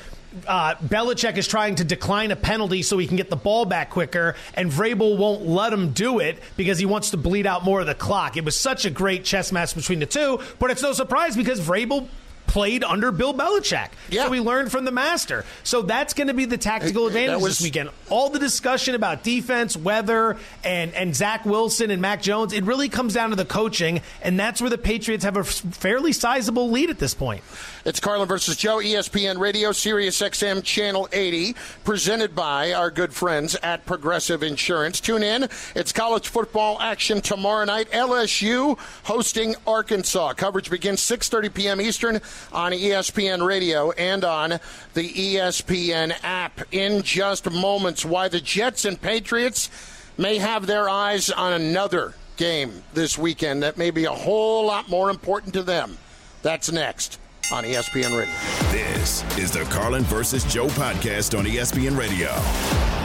Uh, 0.48 0.76
Belichick 0.76 1.38
is 1.38 1.48
trying 1.48 1.76
to 1.76 1.84
decline 1.84 2.32
a 2.32 2.36
penalty 2.36 2.82
so 2.82 2.98
he 2.98 3.08
can 3.08 3.18
get 3.18 3.30
the 3.30 3.36
ball 3.36 3.66
back 3.66 3.90
quicker, 3.90 4.36
and 4.54 4.72
Vrabel 4.72 5.18
won't 5.18 5.46
let 5.46 5.72
him 5.72 5.92
do 5.92 6.20
it 6.20 6.40
because 6.58 6.78
he 6.78 6.86
wants 6.86 7.12
to 7.12 7.18
bleed 7.18 7.48
out 7.48 7.64
more 7.64 7.82
of 7.82 7.88
the 7.88 7.96
clock. 7.96 8.38
It 8.38 8.46
was 8.46 8.56
such 8.56 8.86
a 8.86 8.90
great 8.90 9.24
chess 9.24 9.52
match 9.52 9.76
between 9.76 10.00
the 10.00 10.06
two, 10.06 10.40
but 10.60 10.72
it's 10.72 10.82
no 10.82 10.94
surprise 10.94 11.36
because 11.36 11.60
Vrabel 11.60 12.08
played 12.48 12.84
under 12.84 13.12
Bill 13.12 13.34
Belichick. 13.34 13.90
Yeah. 14.10 14.26
So 14.26 14.30
we 14.30 14.40
learned 14.40 14.72
from 14.72 14.86
the 14.86 14.92
master. 14.92 15.44
So 15.64 15.82
that's 15.82 16.14
going 16.14 16.28
to 16.28 16.34
be 16.34 16.46
the 16.46 16.58
tactical 16.58 17.08
advantage 17.08 17.42
was- 17.42 17.58
this 17.58 17.62
weekend. 17.62 17.90
All 18.10 18.30
the 18.30 18.40
discussion 18.40 18.96
about 18.96 19.24
defense, 19.24 19.76
weather, 19.76 20.38
and, 20.64 20.94
and 20.94 21.16
Zach 21.16 21.46
Wilson 21.46 21.92
and 21.92 22.02
Mac 22.02 22.22
Jones, 22.22 22.54
it 22.54 22.64
really 22.64 22.88
comes 22.88 23.14
down 23.14 23.32
to 23.32 23.36
the 23.36 23.46
coaching, 23.46 24.02
and 24.22 24.40
that's 24.40 24.62
where 24.62 24.70
the 24.70 24.78
Patriots 24.78 25.24
have 25.26 25.38
a 25.38 25.44
fairly 25.44 26.14
sizable 26.14 26.70
lead 26.70 26.90
at 26.90 27.00
this 27.00 27.14
point. 27.14 27.44
It's 27.86 28.00
Carlin 28.00 28.28
versus 28.28 28.58
Joe, 28.58 28.78
ESPN 28.78 29.38
Radio, 29.38 29.72
Sirius 29.72 30.20
XM 30.20 30.64
Channel 30.64 31.08
80, 31.14 31.56
presented 31.84 32.34
by 32.34 32.74
our 32.74 32.90
good 32.90 33.14
friends 33.14 33.56
at 33.62 33.86
Progressive 33.86 34.42
Insurance. 34.42 35.00
Tune 35.00 35.22
in. 35.22 35.48
It's 35.76 35.92
college 35.92 36.28
football 36.28 36.82
action 36.82 37.22
tomorrow 37.22 37.64
night. 37.64 37.92
LSU 37.92 38.80
hosting 39.04 39.56
Arkansas. 39.68 40.34
Coverage 40.34 40.72
begins 40.72 41.00
6:30 41.02 41.54
p.m. 41.54 41.80
Eastern 41.80 42.22
on 42.52 42.72
ESPN 42.72 43.46
Radio 43.46 43.92
and 43.92 44.24
on 44.24 44.60
the 44.96 45.36
ESPN 45.36 46.18
app. 46.24 46.62
In 46.72 47.04
just 47.04 47.52
moments, 47.52 48.04
why 48.04 48.30
the 48.30 48.42
Jets 48.42 48.86
and 48.86 49.00
Patriots 49.00 49.70
may 50.18 50.40
have 50.40 50.66
their 50.66 50.90
eyes 50.90 51.30
on 51.30 51.54
another 51.54 52.16
game 52.36 52.82
this 52.96 53.16
weekend 53.16 53.62
that 53.62 53.78
may 53.78 53.92
be 53.92 54.06
a 54.06 54.12
whole 54.12 54.66
lot 54.66 54.90
more 54.90 55.12
important 55.12 55.54
to 55.54 55.62
them. 55.62 56.00
That's 56.42 56.72
next 56.72 57.20
on 57.52 57.64
ESPN 57.64 58.18
Radio. 58.18 58.34
This 58.72 59.24
is 59.38 59.52
the 59.52 59.64
Carlin 59.66 60.04
versus 60.04 60.44
Joe 60.46 60.68
podcast 60.68 61.38
on 61.38 61.46
ESPN 61.46 61.98
Radio. 61.98 63.05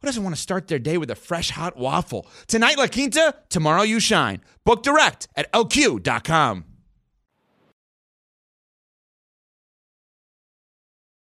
who 0.00 0.06
doesn't 0.06 0.22
want 0.22 0.34
to 0.34 0.40
start 0.40 0.68
their 0.68 0.78
day 0.78 0.96
with 0.96 1.10
a 1.10 1.14
fresh 1.14 1.50
hot 1.50 1.76
waffle? 1.76 2.26
Tonight, 2.46 2.78
La 2.78 2.86
Quinta, 2.86 3.34
tomorrow, 3.50 3.82
you 3.82 4.00
shine. 4.00 4.40
Book 4.64 4.82
direct 4.82 5.28
at 5.36 5.52
lq.com. 5.52 6.64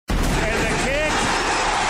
And 0.10 0.18
the 0.18 0.70
kick. 0.84 1.12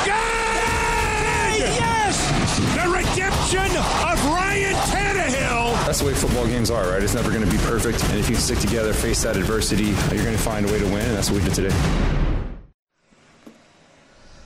Got 0.05 0.55
it! 0.55 1.59
Yes! 1.75 2.57
The 2.75 2.89
redemption 2.89 3.77
of 3.77 4.25
Ryan 4.25 4.75
Tannehill. 4.75 5.85
That's 5.85 5.99
the 5.99 6.05
way 6.05 6.13
football 6.13 6.45
games 6.47 6.71
are, 6.71 6.89
right? 6.91 7.03
It's 7.03 7.13
never 7.13 7.29
going 7.29 7.43
to 7.43 7.51
be 7.51 7.57
perfect. 7.63 8.01
And 8.05 8.19
if 8.19 8.29
you 8.29 8.35
stick 8.35 8.59
together, 8.59 8.93
face 8.93 9.21
that 9.23 9.35
adversity, 9.35 9.87
you're 10.13 10.23
going 10.23 10.37
to 10.37 10.41
find 10.41 10.65
a 10.67 10.71
way 10.71 10.79
to 10.79 10.85
win. 10.85 11.05
And 11.05 11.17
that's 11.17 11.29
what 11.29 11.41
we 11.41 11.45
did 11.45 11.55
today. 11.55 12.28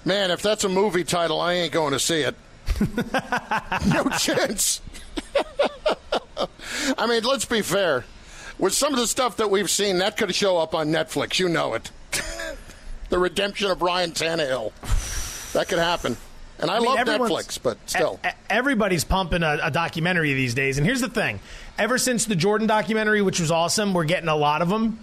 Man, 0.05 0.31
if 0.31 0.41
that's 0.41 0.63
a 0.63 0.69
movie 0.69 1.03
title, 1.03 1.39
I 1.39 1.53
ain't 1.53 1.71
going 1.71 1.93
to 1.93 1.99
see 1.99 2.21
it. 2.21 2.35
no 3.93 4.09
chance. 4.17 4.81
I 6.97 7.07
mean, 7.07 7.23
let's 7.23 7.45
be 7.45 7.61
fair. 7.61 8.05
With 8.59 8.73
some 8.73 8.93
of 8.93 8.99
the 8.99 9.07
stuff 9.07 9.37
that 9.37 9.49
we've 9.49 9.69
seen, 9.69 9.99
that 9.99 10.17
could 10.17 10.33
show 10.35 10.57
up 10.57 10.75
on 10.75 10.89
Netflix. 10.89 11.39
You 11.39 11.49
know 11.49 11.73
it. 11.73 11.91
the 13.09 13.17
redemption 13.17 13.71
of 13.71 13.81
Ryan 13.81 14.11
Tannehill. 14.11 14.73
That 15.53 15.67
could 15.67 15.79
happen. 15.79 16.17
And 16.59 16.69
I, 16.69 16.79
mean, 16.79 16.87
love 16.87 16.99
Netflix, 16.99 17.59
but 17.61 17.77
still. 17.89 18.19
everybody's 18.49 19.03
pumping 19.03 19.43
a, 19.43 19.59
a 19.63 19.71
documentary 19.71 20.33
these 20.33 20.53
days. 20.53 20.77
And 20.77 20.85
here's 20.85 21.01
the 21.01 21.09
thing: 21.09 21.39
ever 21.77 21.97
since 21.97 22.25
the 22.25 22.35
Jordan 22.35 22.67
documentary, 22.67 23.21
which 23.21 23.39
was 23.39 23.51
awesome, 23.51 23.93
we're 23.93 24.05
getting 24.05 24.29
a 24.29 24.35
lot 24.35 24.61
of 24.61 24.69
them. 24.69 24.99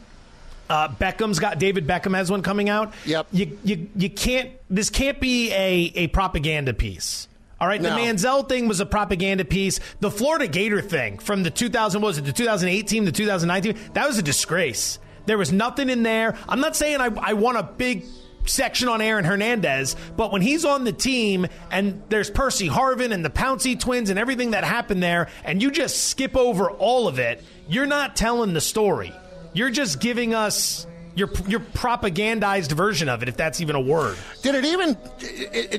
Uh, 0.70 0.88
Beckham's 0.88 1.40
got 1.40 1.58
David 1.58 1.86
Beckham 1.86 2.14
has 2.14 2.30
one 2.30 2.42
coming 2.42 2.68
out. 2.68 2.94
Yep. 3.04 3.26
You 3.32 3.58
you 3.64 3.88
you 3.96 4.08
can't. 4.08 4.52
This 4.70 4.88
can't 4.88 5.18
be 5.20 5.50
a 5.52 5.92
a 5.96 6.06
propaganda 6.06 6.72
piece. 6.72 7.26
All 7.60 7.66
right, 7.68 7.82
the 7.82 7.90
No. 7.90 7.96
Manziel 7.96 8.48
thing 8.48 8.68
was 8.68 8.80
a 8.80 8.86
propaganda 8.86 9.44
piece. 9.44 9.80
The 9.98 10.10
Florida 10.10 10.46
Gator 10.46 10.80
thing 10.80 11.18
from 11.18 11.42
the 11.42 11.50
2000 11.50 12.00
what 12.00 12.06
was 12.08 12.18
it 12.18 12.24
the 12.24 12.32
2018 12.32 13.04
the 13.04 13.12
2019 13.12 13.76
that 13.94 14.06
was 14.06 14.16
a 14.16 14.22
disgrace. 14.22 14.98
There 15.26 15.36
was 15.36 15.52
nothing 15.52 15.90
in 15.90 16.02
there. 16.04 16.36
I'm 16.48 16.60
not 16.60 16.76
saying 16.76 17.00
I, 17.00 17.10
I 17.20 17.32
want 17.34 17.58
a 17.58 17.62
big 17.64 18.04
section 18.46 18.88
on 18.88 19.02
Aaron 19.02 19.24
Hernandez, 19.24 19.94
but 20.16 20.32
when 20.32 20.40
he's 20.40 20.64
on 20.64 20.84
the 20.84 20.92
team 20.92 21.46
and 21.70 22.02
there's 22.08 22.30
Percy 22.30 22.68
Harvin 22.68 23.12
and 23.12 23.22
the 23.24 23.30
Pouncey 23.30 23.78
twins 23.78 24.08
and 24.08 24.18
everything 24.18 24.52
that 24.52 24.64
happened 24.64 25.02
there, 25.02 25.28
and 25.44 25.60
you 25.62 25.70
just 25.70 26.08
skip 26.08 26.36
over 26.36 26.70
all 26.70 27.06
of 27.08 27.18
it, 27.18 27.42
you're 27.68 27.86
not 27.86 28.16
telling 28.16 28.54
the 28.54 28.60
story. 28.60 29.12
You're 29.52 29.70
just 29.70 30.00
giving 30.00 30.34
us 30.34 30.86
your 31.14 31.28
your 31.48 31.60
propagandized 31.60 32.72
version 32.72 33.08
of 33.08 33.22
it, 33.22 33.28
if 33.28 33.36
that's 33.36 33.60
even 33.60 33.76
a 33.76 33.80
word. 33.80 34.16
Did 34.42 34.54
it 34.54 34.64
even. 34.64 34.96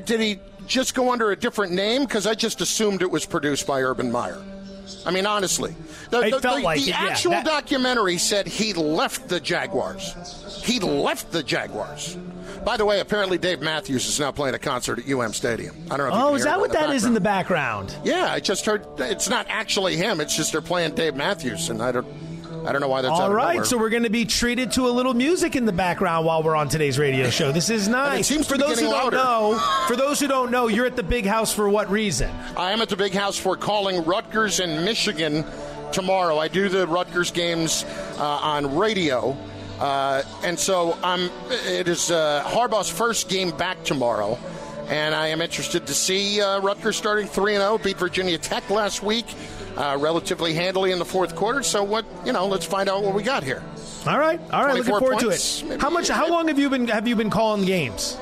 Did 0.06 0.20
he 0.20 0.40
just 0.68 0.94
go 0.94 1.12
under 1.12 1.32
a 1.32 1.36
different 1.36 1.74
name? 1.74 2.04
Because 2.04 2.28
I 2.28 2.34
just 2.36 2.62
assumed 2.62 3.02
it 3.02 3.10
was 3.12 3.26
produced 3.26 3.66
by 3.68 3.82
Urban 3.82 4.12
Meyer. 4.12 4.42
I 5.06 5.12
mean, 5.12 5.26
honestly. 5.26 5.74
The, 6.12 6.22
the- 6.30 6.40
the- 6.40 6.60
like 6.60 6.78
the 6.80 6.84
it, 6.84 6.88
yeah. 6.90 7.00
actual 7.06 7.32
That- 7.32 7.46
documentary 7.46 8.18
said 8.18 8.46
he 8.48 8.74
left 8.74 9.30
the 9.30 9.40
Jaguars. 9.40 10.62
He 10.64 10.80
left 10.80 11.32
the 11.32 11.42
Jaguars. 11.42 12.18
By 12.64 12.78
the 12.78 12.86
way, 12.86 13.00
apparently 13.00 13.40
Dave 13.40 13.62
Matthews 13.62 14.08
is 14.08 14.20
now 14.20 14.32
playing 14.32 14.54
a 14.54 14.60
concert 14.60 15.00
at 15.00 15.10
UM 15.12 15.34
Stadium. 15.34 15.76
I 15.90 15.98
don't 15.98 16.10
know 16.12 16.28
Oh, 16.30 16.36
is 16.36 16.44
that 16.44 16.60
what 16.60 16.72
that 16.74 16.92
is 16.92 17.06
in 17.06 17.16
the 17.16 17.22
background? 17.22 17.96
Yeah, 18.04 18.32
I 18.32 18.40
just 18.40 18.66
heard 18.68 18.86
it's 19.00 19.28
not 19.30 19.48
actually 19.50 19.96
him. 19.96 20.22
It's 20.22 20.36
just 20.36 20.52
they're 20.52 20.62
playing 20.62 20.94
Dave 20.94 21.16
Matthews, 21.16 21.70
and 21.70 21.82
I 21.82 21.92
don't, 21.92 22.06
I 22.66 22.72
don't 22.72 22.82
know 22.82 22.88
why 22.88 23.02
that's 23.02 23.20
All 23.20 23.34
right, 23.34 23.66
so 23.66 23.78
we're 23.78 23.90
going 23.90 24.04
to 24.04 24.10
be 24.10 24.26
treated 24.26 24.72
to 24.74 24.88
a 24.88 24.92
little 24.92 25.14
music 25.14 25.56
in 25.56 25.66
the 25.66 25.72
background 25.72 26.26
while 26.26 26.44
we're 26.44 26.56
on 26.56 26.70
today's 26.70 27.00
radio 27.00 27.30
show. 27.30 27.52
This 27.52 27.70
is 27.70 27.88
nice. 27.88 28.30
for 28.30 28.58
those 28.58 28.80
who 28.80 28.86
getting 28.86 28.92
don't 28.92 29.14
know, 29.14 29.60
for 29.88 29.96
those 29.96 30.20
who 30.20 30.28
don't 30.28 30.52
know, 30.52 30.68
you're 30.68 30.86
at 30.86 30.96
the 30.96 31.04
big 31.04 31.26
house 31.26 31.54
for 31.54 31.70
what 31.70 31.90
reason? 31.90 32.30
I 32.56 32.72
am 32.72 32.82
at 32.82 32.90
the 32.90 32.96
big 32.96 33.14
house 33.14 33.38
for 33.38 33.58
calling 33.58 34.04
Rutgers 34.04 34.60
and 34.60 34.86
Michigan 34.86 35.44
tomorrow. 35.92 36.38
I 36.38 36.48
do 36.48 36.70
the 36.70 36.86
Rutgers 36.86 37.32
games 37.32 37.84
uh, 38.18 38.24
on 38.24 38.76
radio. 38.76 39.36
Uh, 39.80 40.22
and 40.44 40.60
so 40.60 40.98
I'm, 41.04 41.32
it 41.50 41.88
is 41.88 42.12
uh, 42.12 42.44
Harbaugh's 42.46 42.90
first 42.90 43.28
game 43.28 43.50
back 43.58 43.84
tomorrow. 43.84 44.38
And 44.92 45.16
I 45.16 45.28
am 45.28 45.42
interested 45.42 45.88
to 45.88 45.94
see 45.94 46.42
uh, 46.42 46.60
Rutgers 46.60 46.98
starting 46.98 47.26
3 47.26 47.54
0, 47.54 47.78
beat 47.78 47.98
Virginia 47.98 48.38
Tech 48.38 48.70
last 48.70 49.02
week 49.02 49.26
uh, 49.78 49.98
relatively 50.00 50.54
handily 50.54 50.92
in 50.92 51.00
the 51.00 51.06
fourth 51.06 51.34
quarter. 51.34 51.64
So, 51.64 51.82
what, 51.82 52.06
you 52.26 52.34
know, 52.34 52.46
let's 52.46 52.66
find 52.66 52.90
out 52.90 53.02
what 53.02 53.14
we 53.16 53.24
got 53.24 53.42
here. 53.44 53.64
All 54.06 54.20
right, 54.20 54.40
all 54.52 54.66
right. 54.66 54.76
Looking 54.76 54.92
forward 55.00 55.20
points, 55.20 55.60
to 55.60 55.66
it. 55.66 55.70
maybe- 55.70 55.82
How 55.82 55.90
much? 55.90 56.10
How 56.10 56.28
long 56.30 56.50
have 56.50 56.60
you 56.60 56.70
been 56.70 56.88
have 56.90 57.08
you 57.08 57.16
been 57.16 57.30
calling 57.30 57.64
games? 57.66 58.18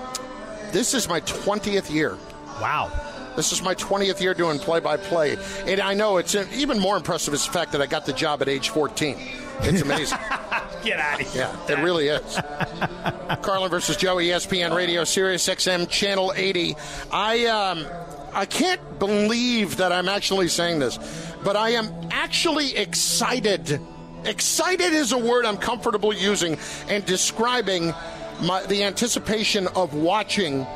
This 0.71 0.93
is 0.93 1.09
my 1.09 1.21
20th 1.21 1.91
year. 1.91 2.17
Wow. 2.61 2.91
This 3.35 3.51
is 3.51 3.63
my 3.63 3.73
20th 3.73 4.19
year 4.21 4.33
doing 4.35 4.59
play 4.59 4.79
by 4.79 4.97
play. 4.97 5.37
And 5.65 5.79
I 5.79 5.93
know 5.95 6.17
it's 6.17 6.35
uh, 6.35 6.45
even 6.53 6.77
more 6.79 6.97
impressive 6.97 7.33
is 7.33 7.45
the 7.45 7.51
fact 7.51 7.71
that 7.71 7.81
I 7.81 7.87
got 7.87 8.05
the 8.05 8.13
job 8.13 8.41
at 8.43 8.49
age 8.49 8.69
14. 8.69 9.17
It's 9.61 9.81
amazing. 9.89 10.19
Get 10.83 10.99
out 10.99 11.21
of 11.21 11.33
here. 11.33 11.49
Yeah, 11.67 11.73
it 11.77 11.83
really 11.83 12.07
is. 12.07 12.39
Carlin 13.41 13.69
versus 13.69 13.97
Joe, 13.97 14.17
ESPN 14.17 14.75
Radio, 14.75 15.03
Sirius 15.03 15.47
XM, 15.47 15.89
Channel 15.89 16.33
80. 16.35 16.75
I 17.11 17.45
um, 17.45 17.85
I 18.33 18.45
can't 18.45 18.99
believe 18.99 19.77
that 19.77 19.91
I'm 19.91 20.09
actually 20.09 20.47
saying 20.47 20.79
this, 20.79 20.99
but 21.43 21.55
I 21.55 21.71
am 21.71 21.91
actually 22.11 22.75
excited. 22.77 23.79
Excited 24.25 24.93
is 24.93 25.11
a 25.11 25.17
word 25.17 25.45
I'm 25.45 25.57
comfortable 25.57 26.13
using 26.13 26.57
and 26.89 27.05
describing 27.05 27.93
my, 28.41 28.65
the 28.65 28.83
anticipation 28.83 29.67
of 29.75 29.93
watching 29.93 30.67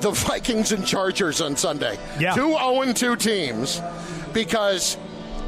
the 0.00 0.10
Vikings 0.26 0.72
and 0.72 0.86
Chargers 0.86 1.40
on 1.40 1.56
Sunday. 1.56 1.98
Yeah. 2.18 2.34
Two 2.34 2.50
0 2.50 2.92
2 2.92 3.16
teams 3.16 3.80
because 4.32 4.96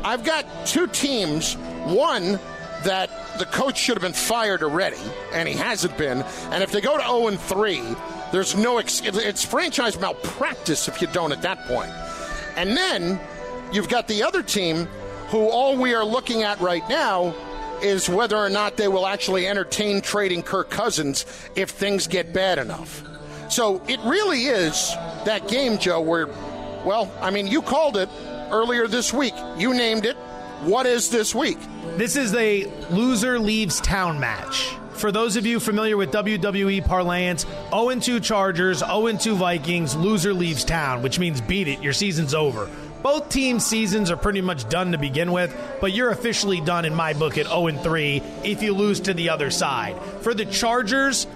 I've 0.03 0.25
got 0.25 0.67
two 0.67 0.87
teams. 0.87 1.57
One 1.85 2.41
that 2.85 3.11
the 3.39 3.47
coach 3.47 3.79
should 3.79 3.97
have 3.97 4.03
been 4.03 4.13
fired 4.13 4.63
already, 4.63 5.01
and 5.33 5.49
he 5.49 5.55
hasn't 5.55 5.97
been. 5.99 6.23
And 6.51 6.63
if 6.63 6.73
they 6.73 6.81
go 6.81 6.97
to 6.97 7.03
0 7.03 7.29
and 7.29 7.41
3, 7.41 7.83
there's 8.33 8.57
no 8.57 8.79
ex- 8.79 9.03
it's 9.05 9.45
franchise 9.45 9.99
malpractice 9.99 10.89
if 10.89 11.01
you 11.01 11.09
don't 11.09 11.33
at 11.33 11.43
that 11.43 11.65
point. 11.67 11.91
And 12.57 12.77
then 12.77 13.21
you've 13.73 13.89
got 13.89 14.09
the 14.09 14.23
other 14.23 14.43
team 14.43 14.87
who 15.29 15.49
all 15.49 15.77
we 15.77 15.95
are 15.95 16.05
looking 16.05 16.43
at 16.43 16.61
right 16.61 16.89
now 16.89 17.35
is 17.83 18.09
whether 18.09 18.37
or 18.37 18.49
not 18.49 18.77
they 18.77 18.89
will 18.89 19.07
actually 19.07 19.47
entertain 19.47 20.01
trading 20.01 20.43
Kirk 20.43 20.71
Cousins 20.71 21.27
if 21.55 21.71
things 21.71 22.07
get 22.07 22.33
bad 22.33 22.59
enough. 22.59 23.03
So 23.51 23.83
it 23.89 24.01
really 24.01 24.45
is 24.45 24.93
that 25.25 25.49
game, 25.49 25.79
Joe, 25.79 26.01
where, 26.01 26.27
well, 26.85 27.13
I 27.21 27.31
mean, 27.31 27.47
you 27.47 27.63
called 27.63 27.97
it 27.97 28.09
earlier 28.51 28.87
this 28.87 29.13
week. 29.13 29.35
You 29.57 29.75
named 29.75 30.07
it. 30.07 30.17
What 30.65 30.87
is 30.87 31.11
this 31.11 31.35
week? 31.35 31.59
This 31.99 32.17
is 32.17 32.35
a 32.35 32.65
loser 32.89 33.39
leaves 33.39 33.83
town 33.83 34.19
match. 34.19 34.75
For 34.95 35.13
those 35.13 35.37
of 35.37 35.45
you 35.45 35.61
familiar 35.61 35.99
with 35.99 36.11
WWE 36.11 36.83
parlance, 36.87 37.45
0 37.69 38.01
2 38.01 38.19
Chargers, 38.21 38.79
0 38.79 39.13
2 39.13 39.35
Vikings, 39.35 39.95
loser 39.95 40.33
leaves 40.33 40.65
town, 40.65 41.03
which 41.03 41.19
means 41.19 41.43
beat 41.43 41.69
it, 41.69 41.83
your 41.83 41.93
season's 41.93 42.33
over. 42.33 42.71
Both 43.03 43.29
teams' 43.29 43.67
seasons 43.67 44.11
are 44.11 44.17
pretty 44.17 44.41
much 44.41 44.67
done 44.71 44.93
to 44.93 44.99
begin 44.99 45.33
with, 45.33 45.55
but 45.83 45.93
you're 45.93 46.09
officially 46.09 46.63
done 46.63 46.87
in 46.87 46.95
my 46.95 47.13
book 47.13 47.37
at 47.37 47.45
0 47.45 47.73
3 47.73 48.23
if 48.43 48.63
you 48.63 48.73
lose 48.73 49.01
to 49.01 49.13
the 49.13 49.29
other 49.29 49.51
side. 49.51 50.01
For 50.23 50.33
the 50.33 50.47
Chargers, 50.47 51.27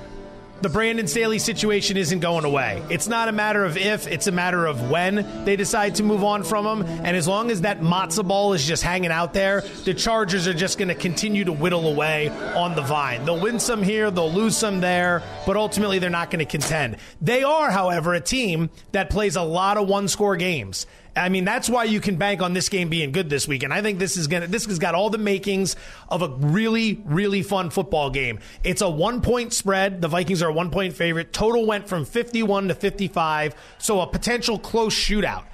the 0.61 0.69
Brandon 0.69 1.07
Staley 1.07 1.39
situation 1.39 1.97
isn't 1.97 2.21
going 2.21 2.45
away. 2.45 2.83
It's 2.91 3.07
not 3.07 3.29
a 3.29 3.33
matter 3.33 3.65
of 3.65 3.77
if, 3.77 4.07
it's 4.07 4.27
a 4.27 4.33
matter 4.33 4.67
of 4.67 4.91
when 4.91 5.45
they 5.45 5.57
decide 5.57 5.97
to 5.97 6.03
move 6.03 6.25
on 6.25 6.43
from 6.43 6.67
him. 6.67 6.87
And 7.05 7.17
as 7.17 7.29
long 7.29 7.51
as 7.51 7.61
that 7.61 7.81
matzo 7.81 8.27
ball 8.27 8.53
is 8.53 8.67
just 8.67 8.83
hanging 8.83 9.11
out 9.13 9.35
there, 9.35 9.63
the 9.85 9.95
Chargers 9.95 10.49
are 10.49 10.55
just 10.55 10.79
going 10.79 10.89
to 10.89 10.95
continue 10.95 11.45
to 11.45 11.53
whittle 11.53 11.87
away 11.87 12.29
on 12.29 12.75
the 12.75 12.83
vine. 12.83 13.25
They'll 13.25 13.41
win 13.41 13.61
some 13.61 13.83
here, 13.83 14.11
they'll 14.11 14.33
lose 14.33 14.57
some 14.57 14.81
there, 14.81 15.23
but 15.47 15.57
ultimately 15.57 15.99
they're 15.99 16.11
not 16.11 16.31
going 16.31 16.45
to 16.45 16.51
contend. 16.51 16.97
They 17.21 17.43
are, 17.43 17.71
however, 17.71 18.15
a 18.15 18.21
team 18.21 18.71
that 18.93 19.11
plays 19.11 19.37
a 19.37 19.43
lot 19.43 19.77
of 19.77 19.89
one 19.89 20.09
score 20.09 20.37
games. 20.37 20.87
I 21.19 21.29
mean, 21.29 21.45
that's 21.45 21.69
why 21.69 21.85
you 21.85 22.01
can 22.01 22.17
bank 22.17 22.41
on 22.41 22.53
this 22.53 22.69
game 22.69 22.89
being 22.89 23.13
good 23.13 23.29
this 23.29 23.49
week. 23.49 23.63
And 23.63 23.73
I 23.73 23.83
think 23.83 23.99
this 23.99 24.17
is 24.17 24.27
gonna 24.27 24.47
this 24.47 24.67
has 24.67 24.79
got 24.79 24.95
all 24.95 25.11
the 25.11 25.19
makings 25.19 25.77
of 26.09 26.23
a 26.23 26.29
really, 26.29 27.03
really 27.05 27.43
fun 27.43 27.71
football 27.71 28.11
game. 28.11 28.39
It's 28.65 28.83
a 28.83 28.89
one 28.89 29.21
point 29.21 29.53
spread. 29.53 30.01
The 30.01 30.09
Vikings 30.09 30.43
are 30.43 30.49
a 30.49 30.53
one 30.53 30.71
point 30.71 30.95
favorite. 30.95 31.33
Total 31.33 31.65
went 31.67 31.89
from 31.89 32.05
51 32.05 32.69
to 32.69 32.75
55, 32.75 33.55
so 33.79 34.01
a 34.01 34.07
potential 34.07 34.59
close 34.59 34.95
shootout. 34.95 35.45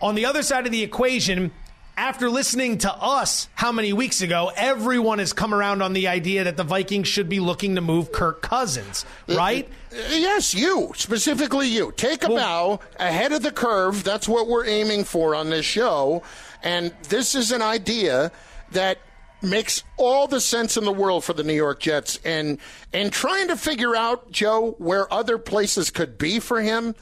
On 0.00 0.14
the 0.14 0.24
other 0.24 0.42
side 0.42 0.64
of 0.64 0.72
the 0.72 0.82
equation, 0.82 1.52
after 1.98 2.30
listening 2.30 2.78
to 2.78 2.94
us 2.94 3.48
how 3.56 3.72
many 3.72 3.92
weeks 3.92 4.20
ago, 4.20 4.52
everyone 4.54 5.18
has 5.18 5.32
come 5.32 5.52
around 5.52 5.82
on 5.82 5.94
the 5.94 6.06
idea 6.06 6.44
that 6.44 6.56
the 6.56 6.62
Vikings 6.62 7.08
should 7.08 7.28
be 7.28 7.40
looking 7.40 7.74
to 7.74 7.80
move 7.80 8.12
Kirk 8.12 8.40
Cousins, 8.40 9.04
uh, 9.28 9.32
uh, 9.32 9.36
right? 9.36 9.68
Yes, 9.90 10.54
you, 10.54 10.92
specifically 10.94 11.66
you. 11.66 11.92
Take 11.96 12.22
a 12.22 12.28
bow 12.28 12.78
ahead 13.00 13.32
of 13.32 13.42
the 13.42 13.50
curve. 13.50 14.04
That's 14.04 14.28
what 14.28 14.46
we're 14.46 14.64
aiming 14.64 15.04
for 15.04 15.34
on 15.34 15.50
this 15.50 15.66
show. 15.66 16.22
And 16.62 16.94
this 17.08 17.34
is 17.34 17.50
an 17.50 17.62
idea 17.62 18.30
that 18.70 18.98
makes 19.42 19.82
all 19.96 20.28
the 20.28 20.40
sense 20.40 20.76
in 20.76 20.84
the 20.84 20.92
world 20.92 21.24
for 21.24 21.32
the 21.32 21.42
New 21.42 21.54
York 21.54 21.80
Jets. 21.80 22.20
And 22.24 22.58
and 22.92 23.12
trying 23.12 23.48
to 23.48 23.56
figure 23.56 23.96
out, 23.96 24.30
Joe, 24.30 24.76
where 24.78 25.12
other 25.12 25.36
places 25.36 25.90
could 25.90 26.16
be 26.16 26.38
for 26.38 26.60
him 26.60 26.94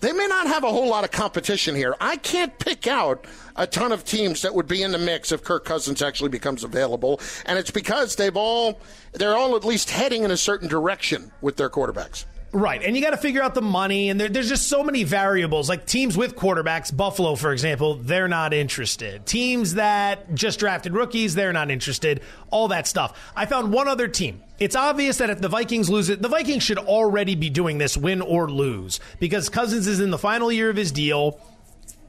they 0.00 0.12
may 0.12 0.26
not 0.26 0.46
have 0.46 0.64
a 0.64 0.70
whole 0.70 0.88
lot 0.88 1.04
of 1.04 1.10
competition 1.10 1.74
here. 1.74 1.94
I 2.00 2.16
can't 2.16 2.58
pick 2.58 2.86
out 2.86 3.24
a 3.56 3.66
ton 3.66 3.92
of 3.92 4.04
teams 4.04 4.42
that 4.42 4.54
would 4.54 4.68
be 4.68 4.82
in 4.82 4.92
the 4.92 4.98
mix 4.98 5.32
if 5.32 5.42
Kirk 5.42 5.64
Cousins 5.64 6.02
actually 6.02 6.28
becomes 6.28 6.64
available, 6.64 7.20
and 7.46 7.58
it's 7.58 7.70
because 7.70 8.16
they've 8.16 8.36
all 8.36 8.80
they're 9.12 9.36
all 9.36 9.56
at 9.56 9.64
least 9.64 9.90
heading 9.90 10.22
in 10.24 10.30
a 10.30 10.36
certain 10.36 10.68
direction 10.68 11.32
with 11.40 11.56
their 11.56 11.70
quarterbacks. 11.70 12.26
Right. 12.52 12.82
And 12.82 12.96
you 12.96 13.02
got 13.02 13.10
to 13.10 13.16
figure 13.16 13.42
out 13.42 13.54
the 13.54 13.62
money. 13.62 14.08
And 14.08 14.20
there, 14.20 14.28
there's 14.28 14.48
just 14.48 14.68
so 14.68 14.82
many 14.82 15.04
variables. 15.04 15.68
Like 15.68 15.84
teams 15.84 16.16
with 16.16 16.36
quarterbacks, 16.36 16.96
Buffalo, 16.96 17.34
for 17.34 17.52
example, 17.52 17.96
they're 17.96 18.28
not 18.28 18.54
interested. 18.54 19.26
Teams 19.26 19.74
that 19.74 20.34
just 20.34 20.58
drafted 20.58 20.94
rookies, 20.94 21.34
they're 21.34 21.52
not 21.52 21.70
interested. 21.70 22.22
All 22.50 22.68
that 22.68 22.86
stuff. 22.86 23.18
I 23.34 23.46
found 23.46 23.72
one 23.72 23.88
other 23.88 24.08
team. 24.08 24.42
It's 24.58 24.76
obvious 24.76 25.18
that 25.18 25.28
if 25.28 25.40
the 25.40 25.48
Vikings 25.48 25.90
lose 25.90 26.08
it, 26.08 26.22
the 26.22 26.28
Vikings 26.28 26.62
should 26.62 26.78
already 26.78 27.34
be 27.34 27.50
doing 27.50 27.78
this 27.78 27.96
win 27.96 28.22
or 28.22 28.50
lose 28.50 29.00
because 29.18 29.50
Cousins 29.50 29.86
is 29.86 30.00
in 30.00 30.10
the 30.10 30.18
final 30.18 30.50
year 30.50 30.70
of 30.70 30.76
his 30.76 30.92
deal. 30.92 31.38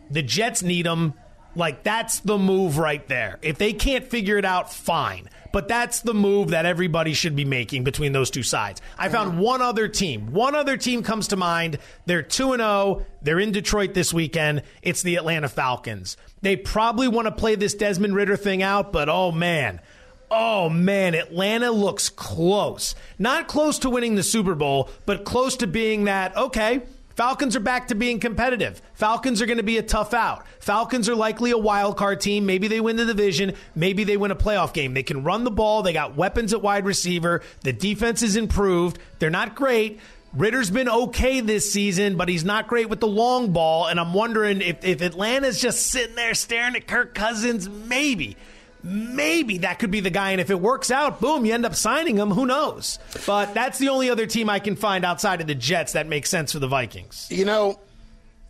The 0.10 0.22
Jets 0.22 0.63
need 0.63 0.86
him. 0.86 1.13
Like, 1.57 1.83
that's 1.83 2.19
the 2.19 2.37
move 2.37 2.77
right 2.77 3.05
there. 3.07 3.39
If 3.41 3.57
they 3.57 3.73
can't 3.73 4.05
figure 4.05 4.37
it 4.37 4.45
out, 4.45 4.71
fine. 4.71 5.27
But 5.51 5.67
that's 5.67 6.01
the 6.01 6.13
move 6.13 6.49
that 6.49 6.67
everybody 6.67 7.13
should 7.13 7.35
be 7.35 7.45
making 7.45 7.83
between 7.83 8.11
those 8.11 8.29
two 8.29 8.43
sides. 8.43 8.79
I 8.97 9.09
found 9.09 9.39
one 9.39 9.61
other 9.61 9.87
team. 9.87 10.31
One 10.31 10.53
other 10.53 10.77
team 10.77 11.01
comes 11.01 11.29
to 11.29 11.35
mind. 11.35 11.79
They're 12.05 12.22
2 12.22 12.53
and 12.53 12.61
0. 12.61 13.05
They're 13.24 13.39
in 13.39 13.51
Detroit 13.53 13.96
this 13.96 14.13
weekend. 14.13 14.61
It's 14.83 15.01
the 15.01 15.15
Atlanta 15.15 15.50
Falcons. 15.50 16.15
They 16.43 16.57
probably 16.57 17.07
want 17.07 17.25
to 17.25 17.31
play 17.31 17.55
this 17.55 17.74
Desmond 17.74 18.13
Ridder 18.13 18.37
thing 18.37 18.61
out, 18.61 18.91
but 18.91 19.09
oh 19.09 19.31
man. 19.31 19.81
Oh 20.29 20.70
man, 20.70 21.15
Atlanta 21.15 21.72
looks 21.72 22.09
close. 22.09 22.93
Not 23.17 23.48
close 23.48 23.79
to 23.79 23.89
winning 23.89 24.15
the 24.15 24.24
Super 24.24 24.53
Bowl, 24.53 24.89
but 25.05 25.25
close 25.25 25.55
to 25.57 25.67
being 25.67 26.03
that, 26.03 26.35
okay, 26.35 26.83
Falcons 27.18 27.56
are 27.56 27.60
back 27.62 27.88
to 27.88 27.96
being 27.96 28.20
competitive. 28.20 28.80
Falcons 28.94 29.42
are 29.42 29.48
going 29.48 29.58
to 29.58 29.64
be 29.64 29.80
a 29.80 29.84
tough 29.84 30.14
out. 30.14 30.46
Falcons 30.60 31.10
are 31.10 31.16
likely 31.16 31.50
a 31.50 31.58
wild 31.58 31.98
card 31.98 32.22
team. 32.22 32.46
Maybe 32.46 32.68
they 32.68 32.80
win 32.80 32.96
the 32.96 33.06
division. 33.06 33.56
Maybe 33.74 34.03
they 34.03 34.18
win 34.18 34.30
a 34.30 34.36
playoff 34.36 34.72
game. 34.72 34.94
They 34.94 35.01
can 35.01 35.24
run 35.24 35.44
the 35.44 35.50
ball. 35.50 35.82
They 35.82 35.94
got 35.94 36.16
weapons 36.16 36.53
at 36.53 36.62
wide 36.62 36.86
receiver. 36.86 37.42
The 37.62 37.74
defense 37.74 38.22
is 38.22 38.36
improved. 38.36 39.00
They're 39.18 39.32
not 39.32 39.56
great. 39.56 40.00
Ridder's 40.32 40.70
been 40.70 40.88
okay 40.88 41.42
this 41.42 41.74
season, 41.74 42.18
but 42.18 42.30
he's 42.30 42.46
not 42.46 42.68
great 42.68 42.88
with 42.88 43.00
the 43.00 43.08
long 43.08 43.51
ball. 43.51 43.88
And 43.88 44.00
I'm 44.00 44.14
wondering 44.14 44.62
if, 44.62 44.86
if 44.86 45.01
Atlanta's 45.01 45.60
just 45.60 45.88
sitting 45.88 46.16
there 46.16 46.36
staring 46.36 46.75
at 46.75 46.86
Kirk 46.86 47.16
Cousins, 47.16 47.68
maybe 47.68 48.38
maybe 48.87 49.59
that 49.59 49.79
could 49.79 49.91
be 49.91 50.00
the 50.00 50.09
guy. 50.09 50.31
And 50.31 50.41
if 50.41 50.50
it 50.50 50.59
works 50.59 50.89
out, 50.89 51.19
boom, 51.19 51.45
you 51.45 51.53
end 51.53 51.65
up 51.65 51.75
signing 51.75 52.17
him. 52.17 52.31
Who 52.31 52.45
knows? 52.45 53.00
But 53.25 53.53
that's 53.53 53.77
the 53.77 53.89
only 53.89 54.09
other 54.09 54.25
team 54.25 54.50
I 54.50 54.59
can 54.59 54.75
find 54.75 55.03
outside 55.05 55.41
of 55.41 55.47
the 55.47 55.55
Jets 55.55 55.93
that 55.93 56.07
makes 56.07 56.29
sense 56.29 56.53
for 56.53 56.59
the 56.59 56.67
Vikings. 56.67 57.27
You 57.29 57.45
know, 57.45 57.79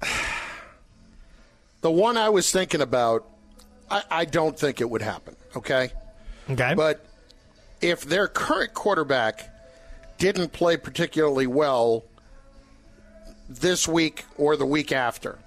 the 1.81 1.91
one 1.91 2.17
I 2.17 2.29
was 2.29 2.51
thinking 2.51 2.81
about, 2.81 3.27
I, 3.89 4.03
I 4.09 4.25
don't 4.25 4.57
think 4.57 4.81
it 4.81 4.89
would 4.89 5.01
happen. 5.01 5.35
Okay. 5.55 5.89
Okay. 6.49 6.73
But 6.75 7.05
if 7.81 8.05
their 8.05 8.27
current 8.27 8.73
quarterback 8.73 9.49
didn't 10.17 10.53
play 10.53 10.77
particularly 10.77 11.47
well 11.47 12.05
this 13.49 13.87
week 13.87 14.25
or 14.37 14.55
the 14.55 14.65
week 14.65 14.91
after, 14.91 15.39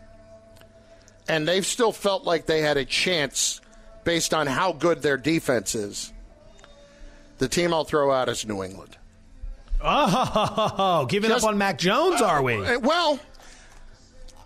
and 1.29 1.47
they've 1.47 1.67
still 1.67 1.93
felt 1.93 2.25
like 2.25 2.47
they 2.47 2.61
had 2.61 2.77
a 2.77 2.85
chance 2.85 3.61
based 4.05 4.35
on 4.35 4.47
how 4.47 4.73
good 4.73 5.03
their 5.03 5.17
defense 5.17 5.75
is, 5.75 6.13
the 7.39 7.49
team 7.49 7.73
I'll 7.73 7.85
throw 7.85 8.11
out 8.13 8.29
is 8.29 8.47
New 8.47 8.63
England. 8.63 8.97
Oh, 9.83 11.07
giving 11.09 11.31
Just, 11.31 11.45
up 11.45 11.51
on 11.51 11.59
Mac 11.59 11.79
Jones, 11.79 12.21
are 12.21 12.43
we? 12.43 12.55
Uh, 12.55 12.79
well, 12.81 13.19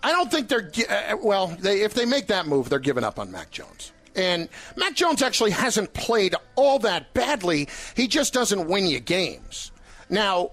I 0.01 0.11
don't 0.11 0.31
think 0.31 0.47
they're. 0.47 0.71
Uh, 0.89 1.17
well, 1.21 1.47
they, 1.47 1.81
if 1.81 1.93
they 1.93 2.05
make 2.05 2.27
that 2.27 2.47
move, 2.47 2.69
they're 2.69 2.79
giving 2.79 3.03
up 3.03 3.19
on 3.19 3.31
Mac 3.31 3.51
Jones. 3.51 3.91
And 4.15 4.47
Mac 4.77 4.95
Jones 4.95 5.21
actually 5.21 5.51
hasn't 5.51 5.93
played 5.93 6.35
all 6.55 6.79
that 6.79 7.13
badly. 7.13 7.67
He 7.95 8.07
just 8.07 8.33
doesn't 8.33 8.67
win 8.67 8.87
you 8.87 9.01
games. 9.01 9.71
Now, 10.09 10.51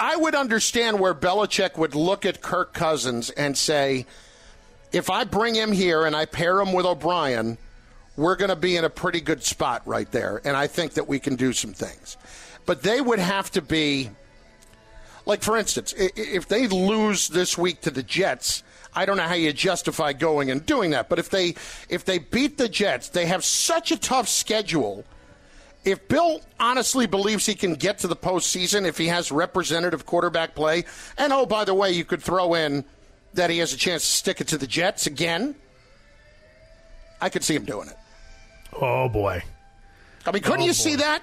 I 0.00 0.16
would 0.16 0.34
understand 0.34 0.98
where 0.98 1.14
Belichick 1.14 1.76
would 1.76 1.94
look 1.94 2.24
at 2.24 2.40
Kirk 2.40 2.72
Cousins 2.72 3.28
and 3.30 3.56
say, 3.56 4.06
if 4.92 5.10
I 5.10 5.24
bring 5.24 5.54
him 5.54 5.72
here 5.72 6.04
and 6.04 6.14
I 6.14 6.26
pair 6.26 6.60
him 6.60 6.72
with 6.72 6.86
O'Brien, 6.86 7.58
we're 8.16 8.36
going 8.36 8.50
to 8.50 8.56
be 8.56 8.76
in 8.76 8.84
a 8.84 8.90
pretty 8.90 9.20
good 9.20 9.42
spot 9.42 9.82
right 9.86 10.10
there. 10.10 10.40
And 10.44 10.56
I 10.56 10.66
think 10.66 10.94
that 10.94 11.08
we 11.08 11.18
can 11.18 11.36
do 11.36 11.52
some 11.52 11.72
things. 11.72 12.16
But 12.66 12.82
they 12.82 13.00
would 13.00 13.18
have 13.18 13.50
to 13.52 13.62
be, 13.62 14.10
like, 15.24 15.42
for 15.42 15.56
instance, 15.56 15.94
if 15.96 16.46
they 16.46 16.68
lose 16.68 17.28
this 17.28 17.56
week 17.56 17.80
to 17.82 17.90
the 17.90 18.02
Jets, 18.02 18.62
I 18.94 19.06
don't 19.06 19.16
know 19.16 19.22
how 19.22 19.34
you 19.34 19.52
justify 19.52 20.12
going 20.12 20.50
and 20.50 20.64
doing 20.64 20.90
that. 20.90 21.08
But 21.08 21.18
if 21.18 21.30
they 21.30 21.54
if 21.88 22.04
they 22.04 22.18
beat 22.18 22.58
the 22.58 22.68
Jets, 22.68 23.08
they 23.08 23.26
have 23.26 23.44
such 23.44 23.90
a 23.90 23.96
tough 23.96 24.28
schedule. 24.28 25.04
If 25.84 26.06
Bill 26.06 26.40
honestly 26.60 27.06
believes 27.06 27.46
he 27.46 27.54
can 27.54 27.74
get 27.74 27.98
to 28.00 28.06
the 28.06 28.14
postseason 28.14 28.86
if 28.86 28.98
he 28.98 29.08
has 29.08 29.32
representative 29.32 30.06
quarterback 30.06 30.54
play, 30.54 30.84
and 31.16 31.32
oh 31.32 31.46
by 31.46 31.64
the 31.64 31.74
way, 31.74 31.90
you 31.90 32.04
could 32.04 32.22
throw 32.22 32.54
in 32.54 32.84
that 33.34 33.50
he 33.50 33.58
has 33.58 33.72
a 33.72 33.76
chance 33.76 34.02
to 34.02 34.08
stick 34.08 34.40
it 34.40 34.48
to 34.48 34.58
the 34.58 34.66
Jets 34.66 35.06
again, 35.06 35.54
I 37.20 37.28
could 37.28 37.44
see 37.44 37.54
him 37.54 37.64
doing 37.64 37.88
it. 37.88 37.96
Oh 38.72 39.08
boy! 39.08 39.42
I 40.26 40.32
mean, 40.32 40.42
couldn't 40.42 40.60
oh, 40.60 40.64
you 40.64 40.70
boy. 40.70 40.74
see 40.74 40.96
that? 40.96 41.22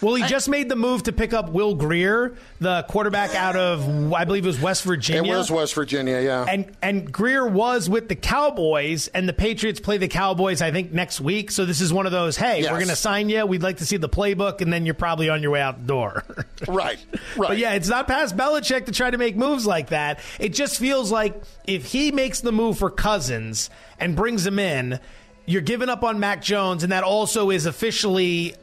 Well, 0.00 0.14
he 0.16 0.24
just 0.24 0.48
made 0.48 0.68
the 0.68 0.76
move 0.76 1.04
to 1.04 1.12
pick 1.12 1.32
up 1.32 1.50
Will 1.50 1.74
Grier, 1.74 2.34
the 2.60 2.84
quarterback 2.88 3.34
out 3.34 3.56
of 3.56 4.12
I 4.12 4.24
believe 4.24 4.44
it 4.44 4.48
was 4.48 4.60
West 4.60 4.82
Virginia. 4.84 5.32
It 5.32 5.36
was 5.36 5.50
West 5.50 5.74
Virginia, 5.74 6.20
yeah. 6.20 6.44
And 6.48 6.76
and 6.82 7.10
Grier 7.10 7.46
was 7.46 7.88
with 7.88 8.08
the 8.08 8.16
Cowboys, 8.16 9.08
and 9.08 9.28
the 9.28 9.32
Patriots 9.32 9.80
play 9.80 9.96
the 9.98 10.08
Cowboys, 10.08 10.60
I 10.62 10.70
think, 10.72 10.92
next 10.92 11.20
week. 11.20 11.50
So 11.50 11.64
this 11.64 11.80
is 11.80 11.92
one 11.92 12.06
of 12.06 12.12
those. 12.12 12.36
Hey, 12.36 12.62
Yes. 12.62 12.70
we're 12.70 12.78
going 12.78 12.88
to 12.88 12.96
sign 12.96 13.28
you. 13.28 13.46
We'd 13.46 13.62
like 13.62 13.78
to 13.78 13.86
see 13.86 13.96
the 13.96 14.08
playbook, 14.08 14.60
and 14.60 14.72
then 14.72 14.84
you're 14.84 14.94
probably 14.94 15.28
on 15.28 15.42
your 15.42 15.50
way 15.52 15.60
out 15.60 15.80
the 15.80 15.86
door. 15.86 16.24
right, 16.68 16.98
right. 17.36 17.48
But 17.48 17.58
yeah, 17.58 17.74
it's 17.74 17.88
not 17.88 18.06
past 18.06 18.36
Belichick 18.36 18.86
to 18.86 18.92
try 18.92 19.10
to 19.10 19.18
make 19.18 19.36
moves 19.36 19.66
like 19.66 19.88
that. 19.90 20.20
It 20.38 20.50
just 20.50 20.78
feels 20.78 21.10
like 21.10 21.40
if 21.66 21.86
he 21.86 22.12
makes 22.12 22.40
the 22.40 22.52
move 22.52 22.78
for 22.78 22.90
Cousins 22.90 23.70
and 23.98 24.14
brings 24.16 24.46
him 24.46 24.58
in, 24.58 24.98
you're 25.46 25.62
giving 25.62 25.88
up 25.88 26.04
on 26.04 26.20
Mac 26.20 26.42
Jones, 26.42 26.82
and 26.82 26.92
that 26.92 27.04
also 27.04 27.50
is 27.50 27.66
officially 27.66 28.54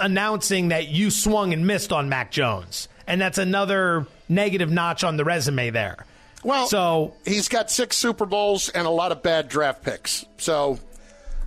announcing 0.00 0.68
that 0.68 0.88
you 0.88 1.10
swung 1.10 1.52
and 1.52 1.66
missed 1.66 1.92
on 1.92 2.08
Mac 2.08 2.30
Jones. 2.30 2.88
And 3.06 3.20
that's 3.20 3.38
another 3.38 4.06
negative 4.28 4.70
notch 4.70 5.04
on 5.04 5.16
the 5.16 5.24
resume 5.24 5.70
there. 5.70 6.06
Well, 6.42 6.66
so 6.66 7.14
he's 7.26 7.48
got 7.48 7.70
six 7.70 7.96
Super 7.96 8.24
Bowls 8.24 8.68
and 8.70 8.86
a 8.86 8.90
lot 8.90 9.12
of 9.12 9.22
bad 9.22 9.48
draft 9.48 9.82
picks. 9.82 10.24
So, 10.38 10.78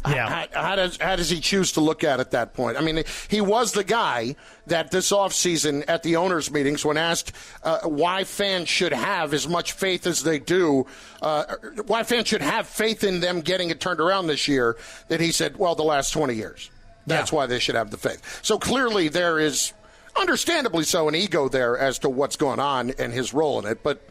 yeah. 0.08 0.28
how, 0.28 0.62
how 0.62 0.76
does 0.76 0.98
how 0.98 1.16
does 1.16 1.30
he 1.30 1.40
choose 1.40 1.72
to 1.72 1.82
look 1.82 2.04
at 2.04 2.20
at 2.20 2.32
that 2.32 2.54
point? 2.54 2.78
I 2.78 2.82
mean, 2.82 3.04
he 3.28 3.42
was 3.42 3.72
the 3.72 3.84
guy 3.84 4.36
that 4.68 4.92
this 4.92 5.12
offseason 5.12 5.86
at 5.88 6.04
the 6.04 6.18
owners' 6.18 6.52
meetings, 6.52 6.86
when 6.86 6.98
asked 6.98 7.32
uh, 7.64 7.80
why 7.80 8.24
fans 8.24 8.70
should 8.70 8.94
have 8.94 9.34
as 9.34 9.48
much 9.48 9.72
faith 9.72 10.06
as 10.06 10.22
they 10.22 10.38
do, 10.38 10.86
uh, 11.22 11.56
why 11.88 12.04
fans 12.04 12.28
should 12.28 12.42
have 12.42 12.68
faith 12.68 13.04
in 13.04 13.20
them 13.20 13.42
getting 13.42 13.70
it 13.70 13.80
turned 13.80 14.00
around 14.00 14.28
this 14.28 14.48
year, 14.48 14.78
that 15.08 15.22
he 15.22 15.32
said, 15.32 15.58
"Well, 15.58 15.74
the 15.74 15.84
last 15.84 16.12
twenty 16.12 16.36
years." 16.36 16.70
That's 17.06 17.32
why 17.32 17.46
they 17.46 17.60
should 17.60 17.76
have 17.76 17.92
the 17.92 17.98
faith. 17.98 18.40
So 18.44 18.58
clearly, 18.58 19.10
there 19.10 19.40
is, 19.40 19.74
understandably 20.20 20.84
so, 20.84 21.08
an 21.08 21.16
ego 21.16 21.50
there 21.50 21.78
as 21.78 22.00
to 22.00 22.10
what's 22.10 22.36
going 22.36 22.60
on 22.60 22.92
and 22.92 23.12
his 23.12 23.34
role 23.34 23.60
in 23.60 23.66
it. 23.66 23.84
But 23.84 24.02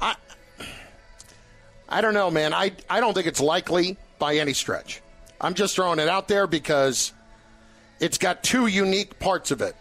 I, 0.00 0.14
I 1.88 2.00
don't 2.00 2.14
know, 2.14 2.30
man. 2.30 2.52
I, 2.52 2.72
I 2.90 3.00
don't 3.00 3.14
think 3.14 3.26
it's 3.26 3.40
likely 3.40 3.96
by 4.18 4.36
any 4.36 4.52
stretch. 4.52 5.00
I'm 5.40 5.54
just 5.54 5.74
throwing 5.74 5.98
it 6.00 6.08
out 6.08 6.28
there 6.28 6.46
because 6.46 7.12
it's 8.00 8.18
got 8.18 8.42
two 8.42 8.66
unique 8.66 9.18
parts 9.18 9.50
of 9.50 9.62
it. 9.62 9.74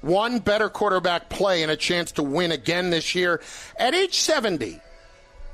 One, 0.00 0.40
better 0.40 0.68
quarterback 0.68 1.28
play 1.28 1.62
and 1.62 1.70
a 1.70 1.76
chance 1.76 2.12
to 2.12 2.22
win 2.22 2.50
again 2.50 2.90
this 2.90 3.14
year 3.14 3.40
at 3.76 3.94
age 3.94 4.14
70. 4.18 4.80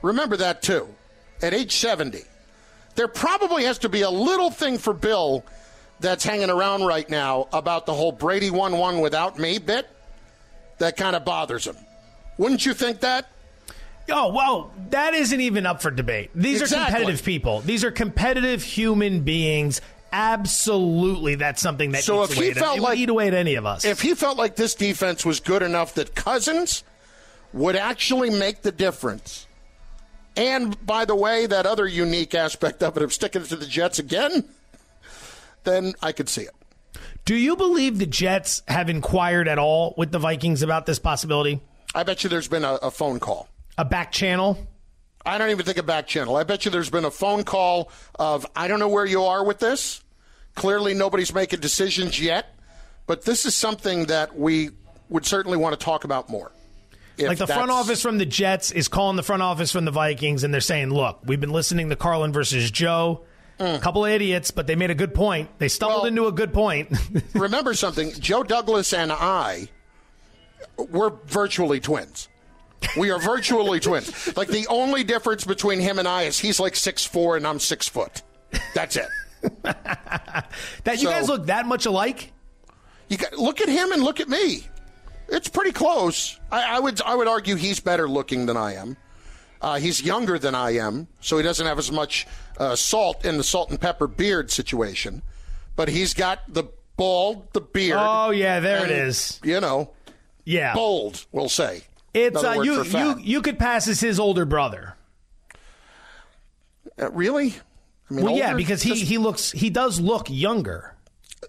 Remember 0.03 0.37
that, 0.37 0.63
too. 0.63 0.89
At 1.43 1.53
age 1.53 1.77
70. 1.77 2.23
There 2.95 3.09
probably 3.09 3.65
has 3.65 3.79
to 3.79 3.89
be 3.89 4.03
a 4.03 4.11
little 4.11 4.51
thing 4.51 4.79
for 4.79 4.93
Bill 4.95 5.45
that's 6.01 6.25
hanging 6.25 6.51
around 6.51 6.85
right 6.85 7.09
now 7.09 7.49
about 7.53 7.87
the 7.87 7.95
whole 7.95 8.13
Brady 8.13 8.51
1 8.51 8.77
1 8.77 9.01
without 9.01 9.39
me 9.39 9.59
bit 9.59 9.89
that 10.79 10.97
kind 10.97 11.17
of 11.17 11.25
bothers 11.25 11.67
him. 11.67 11.77
Wouldn't 12.37 12.65
you 12.65 12.75
think 12.75 13.01
that? 13.01 13.29
Oh, 14.11 14.33
well, 14.33 14.73
that 14.91 15.15
isn't 15.15 15.41
even 15.41 15.67
up 15.67 15.83
for 15.83 15.91
debate. 15.91 16.31
These 16.35 16.63
are 16.63 16.67
competitive 16.67 17.23
people. 17.23 17.61
These 17.61 17.85
are 17.85 17.91
competitive 17.91 18.63
human 18.63 19.21
beings. 19.21 19.81
Absolutely, 20.13 21.35
that's 21.35 21.61
something 21.61 21.93
that 21.93 22.05
So 22.05 22.23
if 22.23 22.33
he 22.33 22.53
felt 22.55 22.79
like- 22.79 22.99
eat 22.99 23.11
away 23.11 23.29
at 23.29 23.35
any 23.35 23.57
of 23.57 23.67
us. 23.67 23.85
If 23.85 24.01
he 24.01 24.15
felt 24.15 24.39
like 24.39 24.57
this 24.57 24.75
defense 24.75 25.27
was 25.27 25.41
good 25.41 25.63
enough 25.63 25.95
that 25.95 26.15
Cousins 26.15 26.85
would 27.53 27.77
actually 27.77 28.31
make 28.31 28.63
the 28.63 28.73
difference, 28.73 29.47
and 30.37 30.85
by 30.87 31.05
the 31.05 31.15
way, 31.15 31.45
that 31.45 31.67
other 31.67 31.87
unique 31.87 32.35
aspect 32.35 32.83
of 32.83 32.97
it 32.97 33.03
of 33.03 33.13
sticking 33.13 33.43
it 33.43 33.49
to 33.49 33.57
the 33.57 33.67
Jets 33.67 33.99
again, 33.99 34.45
then 35.65 35.95
I 36.03 36.13
could 36.13 36.29
see 36.29 36.43
it. 36.43 36.55
Do 37.25 37.35
you 37.35 37.57
believe 37.57 37.99
the 37.99 38.07
Jets 38.07 38.63
have 38.69 38.89
inquired 38.89 39.49
at 39.49 39.59
all 39.59 39.95
with 39.97 40.11
the 40.13 40.19
Vikings 40.19 40.63
about 40.63 40.87
this 40.87 40.99
possibility? 40.99 41.61
I 41.95 42.03
bet 42.03 42.25
you 42.25 42.31
there's 42.31 42.49
been 42.49 42.65
a, 42.65 42.75
a 42.75 42.91
phone 42.91 43.21
call. 43.21 43.49
A 43.77 43.85
back 43.85 44.13
channel? 44.13 44.67
I 45.25 45.37
don't 45.37 45.51
even 45.51 45.65
think 45.67 45.79
a 45.79 45.83
back 45.83 46.07
channel. 46.07 46.37
I 46.37 46.45
bet 46.45 46.65
you 46.65 46.71
there's 46.71 46.91
been 46.91 47.05
a 47.05 47.11
phone 47.11 47.45
call 47.45 47.91
of, 48.19 48.47
I 48.57 48.67
don't 48.67 48.79
know 48.79 48.89
where 48.89 49.05
you 49.05 49.25
are 49.25 49.45
with 49.45 49.59
this. 49.59 50.03
Clearly, 50.55 50.95
nobody's 50.95 51.35
making 51.35 51.61
decisions 51.61 52.21
yet, 52.21 52.55
but 53.07 53.25
this 53.25 53.47
is 53.47 53.55
something 53.55 54.07
that 54.07 54.37
we 54.37 54.71
would 55.09 55.25
certainly 55.25 55.57
want 55.57 55.79
to 55.79 55.85
talk 55.85 56.05
about 56.05 56.29
more. 56.29 56.51
If 57.17 57.29
like 57.29 57.39
the 57.39 57.47
front 57.47 57.71
office 57.71 58.01
from 58.01 58.19
the 58.19 58.27
Jets 58.27 58.71
is 58.71 58.89
calling 58.89 59.17
the 59.17 59.23
front 59.23 59.43
office 59.43 59.73
from 59.73 59.85
the 59.85 59.91
Vikings, 59.91 60.45
and 60.45 60.55
they're 60.55 60.61
saying, 60.61 60.91
"Look, 60.91 61.21
we've 61.25 61.41
been 61.41 61.53
listening 61.53 61.91
to 61.91 61.97
Carlin 61.97 62.33
versus 62.33 62.71
Joe. 62.71 63.25
A 63.61 63.79
couple 63.79 64.05
of 64.05 64.11
idiots, 64.11 64.51
but 64.51 64.67
they 64.67 64.77
made 64.77 64.91
a 64.91 64.95
good 64.95 65.15
point. 65.15 65.51
They 65.59 65.69
stumbled 65.69 66.07
into 66.07 66.27
a 66.27 66.33
good 66.33 66.53
point." 66.53 66.97
remember 67.35 67.75
something. 67.75 68.13
Joe 68.13 68.43
douglas 68.43 68.93
and 68.93 69.11
i 69.11 69.69
we're 70.91 71.11
virtually 71.27 71.81
twins. 71.81 72.29
We 72.97 73.11
are 73.11 73.19
virtually 73.19 73.81
twins. 73.81 74.37
Like 74.37 74.49
the 74.49 74.67
only 74.69 75.03
difference 75.03 75.45
between 75.45 75.81
him 75.81 75.99
and 75.99 76.07
i 76.07 76.23
is 76.23 76.39
he's 76.39 76.61
like 76.61 76.77
six 76.77 77.05
four 77.05 77.37
and 77.37 77.47
i'm 77.47 77.59
six 77.59 77.89
foot. 77.89 78.23
That's 78.75 78.97
it. 78.97 79.09
That 80.85 81.01
you 81.01 81.09
guys 81.09 81.29
look 81.29 81.47
that 81.47 81.67
much 81.67 81.87
alike. 81.87 82.33
you 83.09 83.19
got, 83.19 83.35
look 83.35 83.61
at 83.61 83.69
him 83.69 83.93
and 83.93 84.03
look 84.03 84.21
at 84.21 84.29
me. 84.29 84.67
It's 85.29 85.49
pretty 85.49 85.73
close. 85.73 86.39
I, 86.51 86.77
I 86.77 86.81
would 86.81 87.01
i 87.03 87.15
would 87.15 87.29
argue 87.29 87.57
he's 87.57 87.81
better 87.81 88.09
looking 88.09 88.47
than 88.47 88.57
i 88.57 88.75
am. 88.75 88.97
Uh, 89.61 89.79
he's 89.79 90.01
younger 90.01 90.39
than 90.39 90.55
I 90.55 90.77
am, 90.77 91.09
so 91.21 91.37
he 91.37 91.43
doesn't 91.43 91.67
have 91.67 91.79
as 91.79 91.91
much 91.91 92.29
uh, 92.59 92.77
salt 92.77 93.25
in 93.25 93.39
the 93.39 93.45
salt 93.45 93.71
and 93.71 93.81
pepper 93.81 94.07
beard 94.07 94.51
situation. 94.51 95.23
But 95.77 95.89
he's 95.89 96.13
got 96.13 96.41
the 96.53 96.65
bald, 96.97 97.53
the 97.53 97.61
beard. 97.61 97.99
Oh 98.01 98.31
yeah, 98.31 98.61
there 98.61 98.85
it 98.85 98.91
and, 98.91 99.09
is. 99.09 99.41
You 99.43 99.61
know, 99.61 99.93
Yeah, 100.45 100.75
bold, 100.75 101.25
we'll 101.33 101.49
say. 101.49 101.85
It's 102.15 102.43
uh, 102.43 102.61
you. 102.63 102.85
You 102.85 103.19
you 103.19 103.43
could 103.43 103.59
pass 103.59 103.87
as 103.87 104.01
his 104.01 104.19
older 104.19 104.45
brother. 104.45 104.97
Uh, 107.01 107.11
really? 107.13 107.55
I 108.11 108.15
mean, 108.15 108.25
well, 108.25 108.37
yeah, 108.37 108.55
because 108.55 108.83
he 108.83 108.91
Just 108.91 109.03
he 109.03 109.19
looks 109.19 109.53
he 109.53 109.71
does 109.71 110.01
look 110.01 110.29
younger. 110.31 110.95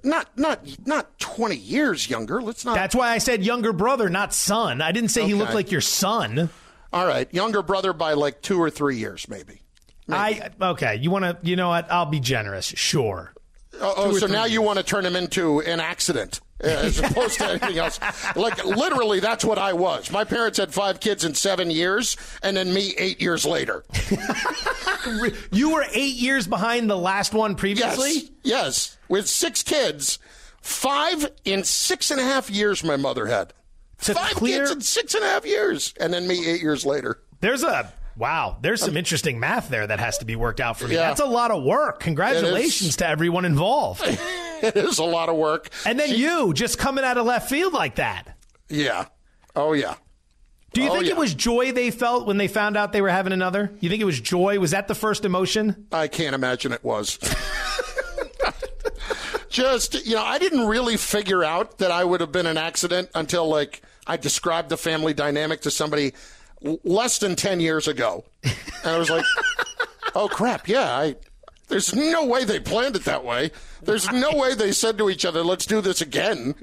not 0.04 0.38
not 0.38 0.60
not 0.86 1.18
twenty 1.18 1.56
years 1.56 2.10
younger. 2.10 2.42
Let's 2.42 2.66
not. 2.66 2.76
That's 2.76 2.94
why 2.94 3.12
I 3.12 3.18
said 3.18 3.44
younger 3.44 3.74
brother, 3.74 4.10
not 4.10 4.34
son. 4.34 4.82
I 4.82 4.92
didn't 4.92 5.10
say 5.10 5.26
he 5.26 5.34
looked 5.34 5.54
like 5.54 5.72
your 5.72 5.82
son. 5.82 6.50
All 6.92 7.06
right, 7.08 7.32
younger 7.34 7.62
brother 7.62 7.94
by 7.94 8.14
like 8.14 8.42
two 8.42 8.62
or 8.62 8.70
three 8.70 8.98
years, 8.98 9.28
maybe. 9.30 9.59
I 10.12 10.50
okay. 10.62 10.96
You 10.96 11.12
want 11.12 11.26
to? 11.26 11.38
You 11.48 11.56
know 11.56 11.70
what? 11.70 11.92
I'll 11.92 12.06
be 12.06 12.20
generous. 12.20 12.66
Sure. 12.66 13.34
Oh, 13.82 13.94
oh, 13.98 14.10
Two 14.12 14.18
or 14.18 14.20
so 14.20 14.28
three 14.28 14.36
now 14.36 14.46
you 14.46 14.62
want 14.62 14.78
to 14.78 14.84
turn 14.84 15.06
him 15.06 15.16
into 15.16 15.62
an 15.62 15.80
accident 15.80 16.42
uh, 16.62 16.68
as 16.68 17.00
opposed 17.00 17.38
to 17.38 17.46
anything 17.50 17.78
else. 17.78 18.00
Like 18.36 18.66
literally, 18.66 19.20
that's 19.22 19.46
what 19.46 19.58
I 19.58 19.74
was. 19.74 20.12
My 20.12 20.24
parents 20.26 20.58
had 20.58 20.74
five 20.74 21.00
kids 21.00 21.24
in 21.24 21.34
seven 21.36 21.72
years, 21.72 22.18
and 22.44 22.58
then 22.58 22.74
me 22.74 22.94
eight 22.98 23.22
years 23.22 23.46
later. 23.46 23.84
You 25.52 25.72
were 25.74 25.86
eight 25.94 26.16
years 26.16 26.46
behind 26.46 26.90
the 26.90 26.98
last 26.98 27.34
one 27.34 27.56
previously. 27.56 28.12
Yes, 28.14 28.30
yes, 28.44 28.98
with 29.08 29.28
six 29.30 29.64
kids, 29.64 30.20
five 30.62 31.32
in 31.46 31.64
six 31.64 32.12
and 32.12 32.20
a 32.20 32.24
half 32.24 32.50
years. 32.50 32.84
My 32.84 32.98
mother 32.98 33.26
had 33.26 33.54
To 34.02 34.14
five 34.14 34.32
clear- 34.34 34.60
kids 34.60 34.72
in 34.72 34.82
six 34.82 35.16
and 35.16 35.24
a 35.24 35.28
half 35.28 35.46
years, 35.46 35.94
and 36.00 36.14
then 36.14 36.28
me 36.28 36.46
eight 36.48 36.62
years 36.62 36.86
later. 36.86 37.22
There's 37.40 37.64
a 37.64 37.92
wow. 38.20 38.58
There's 38.62 38.82
some 38.82 38.92
um, 38.92 38.98
interesting 38.98 39.40
math 39.40 39.70
there 39.70 39.88
that 39.88 40.00
has 40.00 40.20
to 40.20 40.26
be 40.26 40.36
worked 40.36 40.60
out 40.60 40.78
for 40.78 40.88
me. 40.88 40.94
Yeah. 40.96 41.08
That's 41.08 41.22
a 41.22 41.26
lot 41.26 41.50
of 41.50 41.64
work. 41.64 42.02
Congratulations 42.02 42.98
to 42.98 43.08
everyone 43.08 43.46
involved. 43.46 44.04
It 44.62 44.76
is 44.76 45.00
a 45.00 45.06
lot 45.06 45.30
of 45.30 45.38
work. 45.38 45.70
And 45.86 45.98
then 45.98 46.10
you 46.14 46.54
just 46.54 46.78
coming 46.78 47.06
out 47.06 47.18
of 47.18 47.26
left 47.26 47.50
field 47.50 47.72
like 47.72 47.96
that. 47.96 48.36
Yeah. 48.68 49.06
Oh 49.56 49.72
yeah. 49.72 49.96
Do 50.74 50.82
you 50.82 50.90
Oh, 50.90 50.94
think 50.96 51.06
yeah. 51.06 51.12
it 51.12 51.18
was 51.18 51.34
joy 51.34 51.72
they 51.72 51.92
felt 51.92 52.28
when 52.28 52.36
they 52.36 52.50
found 52.50 52.76
out 52.76 52.92
they 52.92 53.02
were 53.02 53.08
having 53.08 53.32
another? 53.32 53.72
You 53.80 53.90
think 53.90 54.02
it 54.02 54.06
was 54.06 54.20
joy? 54.20 54.60
Was 54.60 54.72
that 54.72 54.90
the 54.90 54.96
first 54.96 55.24
emotion? 55.24 55.88
I 55.94 56.10
can't 56.10 56.36
imagine 56.36 56.74
it 56.74 56.84
was. 56.84 57.18
Just, 59.50 60.06
you 60.06 60.16
know, 60.16 60.24
I 60.24 60.38
didn't 60.38 60.68
really 60.68 60.96
figure 60.98 61.44
out 61.44 61.80
that 61.80 61.90
I 61.92 62.04
would 62.04 62.22
have 62.22 62.32
been 62.32 62.46
an 62.46 62.58
accident 62.58 63.10
until, 63.16 63.48
like, 63.48 63.82
I 64.06 64.16
described 64.18 64.70
the 64.70 64.78
family 64.78 65.14
dynamic 65.14 65.62
to 65.62 65.72
somebody 65.72 66.14
less 66.84 67.20
than 67.20 67.36
10 67.36 67.60
years 67.60 67.88
ago. 67.88 68.26
And 68.44 68.56
I 68.86 68.98
was 68.98 69.10
like, 69.10 69.26
oh, 70.16 70.28
crap, 70.28 70.68
yeah, 70.68 70.96
I. 70.98 71.16
There's 71.68 71.94
no 71.94 72.26
way 72.26 72.46
they 72.46 72.60
planned 72.60 72.96
it 72.96 73.06
that 73.06 73.24
way. 73.24 73.52
There's 73.84 74.12
no 74.12 74.32
way 74.34 74.56
they 74.56 74.72
said 74.72 74.98
to 74.98 75.10
each 75.12 75.24
other, 75.24 75.44
let's 75.44 75.68
do 75.68 75.82
this 75.82 76.02
again. 76.02 76.56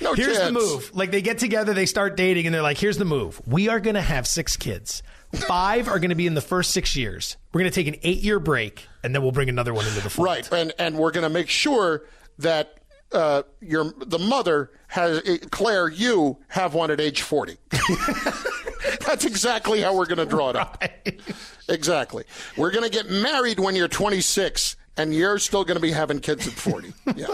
No 0.00 0.14
Here's 0.14 0.38
chance. 0.38 0.46
the 0.46 0.52
move. 0.52 0.90
Like 0.94 1.10
they 1.10 1.20
get 1.20 1.38
together, 1.38 1.74
they 1.74 1.84
start 1.86 2.16
dating, 2.16 2.46
and 2.46 2.54
they're 2.54 2.62
like, 2.62 2.78
here's 2.78 2.96
the 2.96 3.04
move. 3.04 3.40
We 3.46 3.68
are 3.68 3.78
going 3.78 3.94
to 3.94 4.00
have 4.00 4.26
six 4.26 4.56
kids. 4.56 5.02
Five 5.32 5.88
are 5.88 5.98
going 5.98 6.10
to 6.10 6.16
be 6.16 6.26
in 6.26 6.34
the 6.34 6.40
first 6.40 6.70
six 6.70 6.96
years. 6.96 7.36
We're 7.52 7.60
going 7.60 7.72
to 7.72 7.74
take 7.74 7.88
an 7.92 8.00
eight 8.02 8.18
year 8.22 8.38
break, 8.38 8.86
and 9.02 9.14
then 9.14 9.22
we'll 9.22 9.32
bring 9.32 9.48
another 9.48 9.74
one 9.74 9.86
into 9.86 10.00
the 10.00 10.10
fold. 10.10 10.26
Right, 10.26 10.52
and 10.52 10.72
and 10.78 10.96
we're 10.96 11.10
going 11.10 11.24
to 11.24 11.28
make 11.28 11.48
sure 11.48 12.04
that 12.38 12.78
uh, 13.14 13.42
your 13.60 13.94
the 14.04 14.18
mother 14.18 14.70
has 14.88 15.18
uh, 15.18 15.36
Claire. 15.50 15.88
You 15.88 16.38
have 16.48 16.74
one 16.74 16.90
at 16.90 17.00
age 17.00 17.22
forty. 17.22 17.56
That's 19.06 19.24
exactly 19.24 19.80
how 19.80 19.96
we're 19.96 20.06
going 20.06 20.18
to 20.18 20.26
draw 20.26 20.50
it 20.50 20.56
up. 20.56 20.82
Exactly. 21.68 22.24
We're 22.56 22.70
going 22.70 22.84
to 22.84 22.90
get 22.90 23.08
married 23.10 23.58
when 23.58 23.74
you're 23.74 23.88
26, 23.88 24.76
and 24.96 25.14
you're 25.14 25.38
still 25.38 25.64
going 25.64 25.76
to 25.76 25.80
be 25.80 25.90
having 25.90 26.20
kids 26.20 26.46
at 26.46 26.52
40. 26.52 26.92
Yeah, 27.16 27.26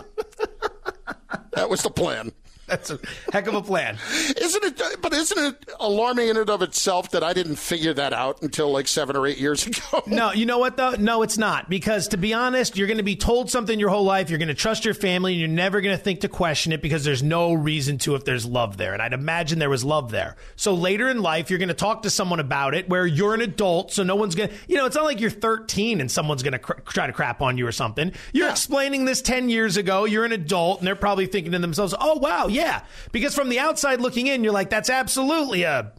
that 1.53 1.69
was 1.69 1.83
the 1.83 1.91
plan. 1.91 2.33
That's 2.71 2.91
a 2.91 3.01
heck 3.33 3.49
of 3.49 3.55
a 3.55 3.63
plan. 3.63 3.99
Isn't 4.41 4.65
it? 4.65 5.03
But 5.03 5.13
isn't 5.13 5.39
it 5.39 5.71
alarming 5.81 6.29
in 6.29 6.37
and 6.37 6.49
of 6.49 6.63
itself 6.63 7.11
that 7.11 7.25
I 7.25 7.33
didn't 7.33 7.57
figure 7.57 7.93
that 7.95 8.13
out 8.13 8.43
until 8.43 8.71
like 8.71 8.87
seven 8.87 9.17
or 9.17 9.27
eight 9.27 9.39
years 9.39 9.67
ago? 9.67 9.81
No, 10.11 10.33
you 10.33 10.45
know 10.45 10.59
what 10.59 10.77
though? 10.77 10.93
No, 10.93 11.23
it's 11.23 11.39
not. 11.39 11.71
Because 11.71 12.09
to 12.09 12.17
be 12.17 12.35
honest, 12.35 12.77
you're 12.77 12.87
going 12.87 12.99
to 12.99 13.05
be 13.05 13.17
told 13.17 13.51
something 13.51 13.79
your 13.79 13.91
whole 13.91 14.05
life. 14.05 14.29
You're 14.29 14.39
going 14.39 14.49
to 14.49 14.55
trust 14.55 14.85
your 14.85 14.95
family, 14.95 15.33
and 15.33 15.41
you're 15.41 15.49
never 15.49 15.81
going 15.81 15.97
to 15.97 16.03
think 16.03 16.21
to 16.21 16.29
question 16.29 16.73
it 16.73 16.83
because 16.83 17.05
there's 17.05 17.23
no 17.23 17.53
reason 17.53 17.99
to 17.99 18.15
if 18.15 18.25
there's 18.25 18.45
love 18.45 18.77
there. 18.77 18.93
And 18.93 19.01
I'd 19.01 19.13
imagine 19.13 19.59
there 19.59 19.71
was 19.71 19.85
love 19.85 20.11
there. 20.11 20.37
So 20.57 20.75
later 20.75 21.09
in 21.09 21.23
life, 21.23 21.49
you're 21.49 21.59
going 21.59 21.69
to 21.69 21.75
talk 21.75 22.03
to 22.03 22.11
someone 22.11 22.41
about 22.41 22.75
it 22.75 22.89
where 22.89 23.07
you're 23.07 23.35
an 23.35 23.41
adult, 23.41 23.93
so 23.93 24.03
no 24.03 24.17
one's 24.17 24.35
going 24.35 24.51
to. 24.51 24.55
You 24.69 24.77
know, 24.77 24.87
it's 24.87 24.97
not 24.97 25.05
like 25.05 25.21
you're 25.21 25.31
13 25.31 26.01
and 26.01 26.11
someone's 26.11 26.43
going 26.43 26.53
to 26.53 26.59
cr- 26.59 26.81
try 26.87 27.07
to 27.07 27.13
crap 27.13 27.41
on 27.41 27.57
you 27.57 27.67
or 27.67 27.73
something. 27.73 28.13
You're 28.33 28.47
yeah. 28.47 28.53
explaining 28.53 29.05
this 29.05 29.23
10 29.23 29.49
years 29.49 29.77
ago. 29.77 30.05
You're 30.05 30.25
an 30.25 30.33
adult, 30.33 30.81
and 30.81 30.87
they're 30.87 30.97
probably 30.97 31.27
thinking 31.27 31.53
to 31.53 31.59
themselves, 31.59 31.95
"Oh 31.99 32.19
wow, 32.19 32.47
yeah." 32.47 32.60
Yeah, 32.61 32.83
because 33.13 33.35
from 33.35 33.49
the 33.49 33.59
outside 33.59 34.01
looking 34.01 34.27
in, 34.27 34.45
you're 34.45 34.53
like, 34.53 34.71
"That's 34.71 34.91
absolutely 34.91 35.63
a 35.65 35.93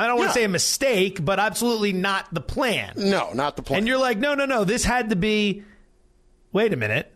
I 0.00 0.06
don't 0.06 0.16
want 0.16 0.30
to 0.30 0.34
say 0.34 0.44
a 0.44 0.48
mistake, 0.48 1.22
but 1.22 1.38
absolutely 1.38 1.92
not 1.92 2.32
the 2.32 2.40
plan. 2.40 2.94
No, 2.96 3.32
not 3.34 3.56
the 3.56 3.62
plan. 3.62 3.80
And 3.80 3.86
you're 3.86 3.98
like, 3.98 4.16
no, 4.16 4.34
no, 4.34 4.46
no. 4.46 4.64
This 4.64 4.82
had 4.82 5.10
to 5.10 5.16
be. 5.16 5.62
Wait 6.52 6.72
a 6.72 6.76
minute. 6.76 7.14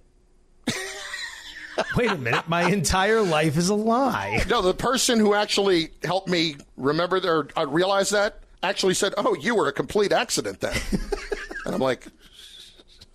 Wait 1.96 2.11
a 2.11 2.18
minute. 2.18 2.46
My 2.46 2.70
entire 2.70 3.22
life 3.22 3.57
is 3.57 3.70
a 3.70 3.74
lie. 3.74 4.44
No, 4.50 4.61
the 4.61 4.74
person 4.74 5.18
who 5.18 5.33
actually 5.33 5.92
helped 6.02 6.28
me 6.28 6.57
remember 6.76 7.16
or 7.24 7.48
uh, 7.57 7.66
realize 7.66 8.11
that 8.11 8.40
actually 8.62 8.94
said, 8.94 9.14
"Oh, 9.16 9.35
you 9.35 9.54
were 9.54 9.66
a 9.66 9.72
complete 9.72 10.12
accident 10.12 10.61
then." 10.61 10.76
and 11.64 11.74
I'm 11.74 11.80
like, 11.80 12.07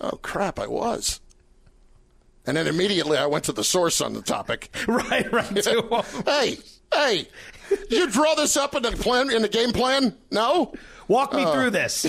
"Oh 0.01 0.17
crap, 0.23 0.57
I 0.57 0.65
was." 0.65 1.21
And 2.49 2.57
then 2.57 2.65
immediately 2.65 3.15
I 3.15 3.27
went 3.27 3.43
to 3.43 3.51
the 3.51 3.63
source 3.63 4.01
on 4.01 4.13
the 4.13 4.23
topic. 4.23 4.75
right, 4.87 5.31
right. 5.31 5.65
hey, 6.25 6.57
hey, 6.91 7.27
did 7.69 7.91
you 7.91 8.09
draw 8.09 8.33
this 8.33 8.57
up 8.57 8.73
in 8.73 8.81
the 8.81 8.91
plan 8.91 9.29
in 9.29 9.43
the 9.43 9.47
game 9.47 9.71
plan? 9.71 10.17
No. 10.31 10.73
Walk 11.07 11.31
me 11.35 11.43
uh, 11.43 11.53
through 11.53 11.69
this. 11.69 12.07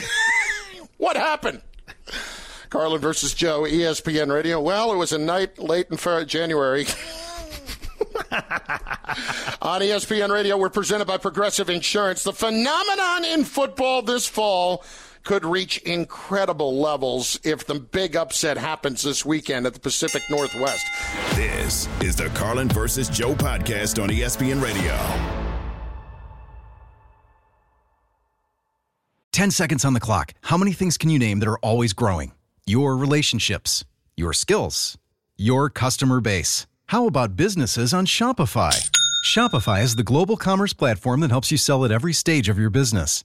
what 0.96 1.18
happened? 1.18 1.60
Carlin 2.70 3.02
versus 3.02 3.34
Joe, 3.34 3.64
ESPN 3.64 4.32
Radio. 4.32 4.62
Well, 4.62 4.94
it 4.94 4.96
was 4.96 5.12
a 5.12 5.18
night 5.18 5.58
late 5.58 5.88
in 5.90 5.98
January. 6.26 6.86
On 9.60 9.82
ESPN 9.82 10.30
Radio, 10.30 10.56
we're 10.56 10.70
presented 10.70 11.04
by 11.04 11.18
Progressive 11.18 11.68
Insurance. 11.68 12.22
The 12.22 12.32
phenomenon 12.32 13.26
in 13.26 13.44
football 13.44 14.00
this 14.00 14.26
fall 14.26 14.86
could 15.24 15.44
reach 15.44 15.78
incredible 15.78 16.80
levels 16.80 17.38
if 17.44 17.66
the 17.66 17.74
big 17.74 18.16
upset 18.16 18.56
happens 18.56 19.02
this 19.02 19.24
weekend 19.24 19.66
at 19.66 19.74
the 19.74 19.80
Pacific 19.80 20.22
Northwest. 20.30 20.86
This 21.34 21.88
is 22.00 22.16
the 22.16 22.28
Carlin 22.30 22.68
versus 22.68 23.08
Joe 23.08 23.34
podcast 23.34 24.02
on 24.02 24.08
ESPN 24.08 24.62
Radio. 24.62 24.96
10 29.32 29.50
seconds 29.50 29.84
on 29.84 29.94
the 29.94 30.00
clock. 30.00 30.34
How 30.42 30.56
many 30.56 30.72
things 30.72 30.98
can 30.98 31.08
you 31.08 31.18
name 31.18 31.40
that 31.40 31.48
are 31.48 31.58
always 31.58 31.92
growing? 31.92 32.32
Your 32.66 32.96
relationships, 32.96 33.84
your 34.16 34.32
skills, 34.32 34.98
your 35.36 35.70
customer 35.70 36.20
base. 36.20 36.66
How 36.86 37.06
about 37.06 37.36
businesses 37.36 37.94
on 37.94 38.06
Shopify? 38.06 38.90
Shopify 39.24 39.82
is 39.82 39.96
the 39.96 40.02
global 40.02 40.36
commerce 40.36 40.72
platform 40.72 41.20
that 41.20 41.30
helps 41.30 41.52
you 41.52 41.56
sell 41.56 41.84
at 41.84 41.92
every 41.92 42.12
stage 42.12 42.48
of 42.48 42.58
your 42.58 42.70
business 42.70 43.24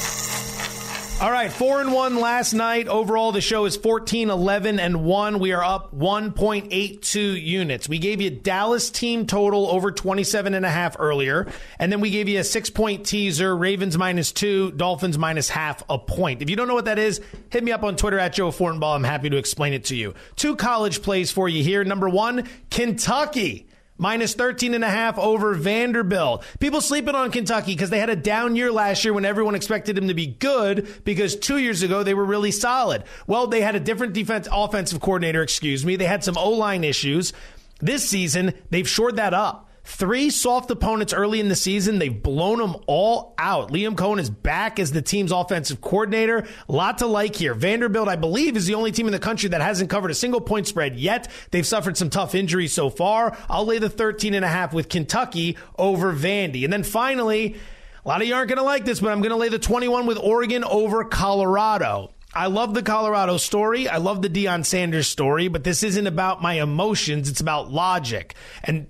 All 1.21 1.29
right, 1.29 1.51
four 1.51 1.81
and 1.81 1.93
one 1.93 2.19
last 2.19 2.51
night. 2.51 2.87
Overall, 2.87 3.31
the 3.31 3.41
show 3.41 3.65
is 3.65 3.77
14, 3.77 4.31
11, 4.31 4.79
and 4.79 5.03
one. 5.03 5.37
We 5.37 5.51
are 5.51 5.63
up 5.63 5.95
1.82 5.95 7.39
units. 7.39 7.87
We 7.87 7.99
gave 7.99 8.21
you 8.21 8.31
Dallas 8.31 8.89
team 8.89 9.27
total 9.27 9.67
over 9.67 9.91
27 9.91 10.55
and 10.55 10.65
a 10.65 10.69
half 10.69 10.95
earlier. 10.97 11.47
And 11.77 11.91
then 11.91 12.01
we 12.01 12.09
gave 12.09 12.27
you 12.27 12.39
a 12.39 12.43
six 12.43 12.71
point 12.71 13.05
teaser 13.05 13.55
Ravens 13.55 13.99
minus 13.99 14.31
two, 14.31 14.71
Dolphins 14.71 15.19
minus 15.19 15.47
half 15.47 15.83
a 15.91 15.99
point. 15.99 16.41
If 16.41 16.49
you 16.49 16.55
don't 16.55 16.67
know 16.67 16.73
what 16.73 16.85
that 16.85 16.97
is, 16.97 17.21
hit 17.51 17.63
me 17.63 17.71
up 17.71 17.83
on 17.83 17.97
Twitter 17.97 18.17
at 18.17 18.33
Joe 18.33 18.49
Fortenbaugh. 18.49 18.95
I'm 18.95 19.03
happy 19.03 19.29
to 19.29 19.37
explain 19.37 19.73
it 19.73 19.85
to 19.85 19.95
you. 19.95 20.15
Two 20.37 20.55
college 20.55 21.03
plays 21.03 21.29
for 21.29 21.47
you 21.47 21.63
here. 21.63 21.83
Number 21.83 22.09
one, 22.09 22.49
Kentucky 22.71 23.67
minus 24.01 24.33
13 24.33 24.73
and 24.73 24.83
a 24.83 24.89
half 24.89 25.17
over 25.19 25.53
Vanderbilt. 25.53 26.43
People 26.59 26.81
sleeping 26.81 27.13
on 27.13 27.31
Kentucky 27.31 27.73
because 27.73 27.91
they 27.91 27.99
had 27.99 28.09
a 28.09 28.15
down 28.15 28.55
year 28.55 28.71
last 28.71 29.05
year 29.05 29.13
when 29.13 29.23
everyone 29.23 29.53
expected 29.53 29.95
them 29.95 30.07
to 30.07 30.13
be 30.15 30.25
good 30.25 31.05
because 31.05 31.35
two 31.35 31.59
years 31.59 31.83
ago 31.83 32.03
they 32.03 32.15
were 32.15 32.25
really 32.25 32.51
solid. 32.51 33.03
Well, 33.27 33.45
they 33.47 33.61
had 33.61 33.75
a 33.75 33.79
different 33.79 34.13
defense 34.13 34.47
offensive 34.51 34.99
coordinator, 34.99 35.43
excuse 35.43 35.85
me. 35.85 35.95
They 35.95 36.05
had 36.05 36.23
some 36.23 36.35
O-line 36.35 36.83
issues. 36.83 37.31
This 37.79 38.09
season, 38.09 38.53
they've 38.71 38.89
shored 38.89 39.17
that 39.17 39.35
up. 39.35 39.69
Three 39.83 40.29
soft 40.29 40.69
opponents 40.69 41.11
early 41.11 41.39
in 41.39 41.49
the 41.49 41.55
season. 41.55 41.97
They've 41.97 42.21
blown 42.21 42.59
them 42.59 42.75
all 42.85 43.33
out. 43.37 43.71
Liam 43.71 43.95
Coen 43.95 44.19
is 44.19 44.29
back 44.29 44.79
as 44.79 44.91
the 44.91 45.01
team's 45.01 45.31
offensive 45.31 45.81
coordinator. 45.81 46.45
A 46.69 46.71
lot 46.71 46.99
to 46.99 47.07
like 47.07 47.35
here. 47.35 47.55
Vanderbilt, 47.55 48.07
I 48.07 48.15
believe, 48.15 48.55
is 48.55 48.67
the 48.67 48.75
only 48.75 48.91
team 48.91 49.07
in 49.07 49.11
the 49.11 49.19
country 49.19 49.49
that 49.49 49.61
hasn't 49.61 49.89
covered 49.89 50.11
a 50.11 50.15
single 50.15 50.41
point 50.41 50.67
spread 50.67 50.97
yet. 50.97 51.29
They've 51.49 51.65
suffered 51.65 51.97
some 51.97 52.11
tough 52.11 52.35
injuries 52.35 52.73
so 52.73 52.91
far. 52.91 53.35
I'll 53.49 53.65
lay 53.65 53.79
the 53.79 53.89
13 53.89 54.35
and 54.35 54.45
a 54.45 54.49
half 54.49 54.71
with 54.71 54.87
Kentucky 54.87 55.57
over 55.79 56.13
Vandy. 56.13 56.63
And 56.63 56.71
then 56.71 56.83
finally, 56.83 57.55
a 58.05 58.07
lot 58.07 58.21
of 58.21 58.27
you 58.27 58.35
aren't 58.35 58.49
going 58.49 58.57
to 58.57 58.63
like 58.63 58.85
this, 58.85 58.99
but 58.99 59.11
I'm 59.11 59.21
going 59.21 59.31
to 59.31 59.35
lay 59.35 59.49
the 59.49 59.59
21 59.59 60.05
with 60.05 60.17
Oregon 60.17 60.63
over 60.63 61.03
Colorado. 61.05 62.13
I 62.33 62.47
love 62.47 62.73
the 62.73 62.83
Colorado 62.83 63.37
story. 63.37 63.89
I 63.89 63.97
love 63.97 64.21
the 64.21 64.29
Deion 64.29 64.65
Sanders 64.65 65.07
story, 65.07 65.49
but 65.49 65.63
this 65.63 65.83
isn't 65.83 66.07
about 66.07 66.41
my 66.41 66.61
emotions. 66.61 67.29
It's 67.29 67.41
about 67.41 67.71
logic. 67.71 68.35
And 68.63 68.87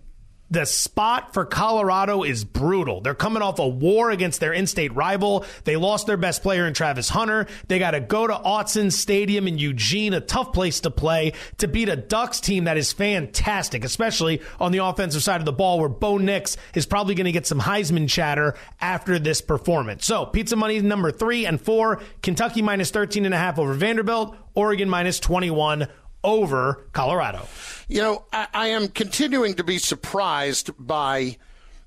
the 0.51 0.65
spot 0.65 1.33
for 1.33 1.45
Colorado 1.45 2.23
is 2.23 2.43
brutal. 2.43 2.99
They're 2.99 3.15
coming 3.15 3.41
off 3.41 3.57
a 3.57 3.67
war 3.67 4.11
against 4.11 4.41
their 4.41 4.51
in-state 4.51 4.93
rival. 4.93 5.45
They 5.63 5.77
lost 5.77 6.07
their 6.07 6.17
best 6.17 6.43
player 6.43 6.67
in 6.67 6.73
Travis 6.73 7.07
Hunter. 7.07 7.47
They 7.67 7.79
got 7.79 7.91
to 7.91 8.01
go 8.01 8.27
to 8.27 8.33
Autzen 8.33 8.91
Stadium 8.91 9.47
in 9.47 9.57
Eugene, 9.57 10.13
a 10.13 10.19
tough 10.19 10.51
place 10.51 10.81
to 10.81 10.91
play, 10.91 11.33
to 11.59 11.69
beat 11.69 11.87
a 11.87 11.95
Ducks 11.95 12.41
team 12.41 12.65
that 12.65 12.77
is 12.77 12.91
fantastic, 12.91 13.85
especially 13.85 14.41
on 14.59 14.73
the 14.73 14.79
offensive 14.79 15.23
side 15.23 15.39
of 15.39 15.45
the 15.45 15.53
ball 15.53 15.79
where 15.79 15.89
Bo 15.89 16.17
Nix 16.17 16.57
is 16.75 16.85
probably 16.85 17.15
going 17.15 17.25
to 17.25 17.31
get 17.31 17.47
some 17.47 17.61
Heisman 17.61 18.09
chatter 18.09 18.55
after 18.81 19.17
this 19.17 19.39
performance. 19.39 20.05
So 20.05 20.25
pizza 20.25 20.57
money 20.57 20.81
number 20.81 21.11
three 21.11 21.45
and 21.45 21.61
four, 21.61 22.01
Kentucky 22.21 22.61
minus 22.61 22.91
13 22.91 23.23
and 23.23 23.33
a 23.33 23.37
half 23.37 23.57
over 23.57 23.73
Vanderbilt, 23.73 24.35
Oregon 24.53 24.89
minus 24.89 25.21
21 25.21 25.87
over 26.23 26.87
Colorado. 26.93 27.47
You 27.87 28.01
know, 28.01 28.25
I, 28.31 28.47
I 28.53 28.67
am 28.67 28.87
continuing 28.87 29.55
to 29.55 29.63
be 29.63 29.77
surprised 29.77 30.71
by 30.77 31.37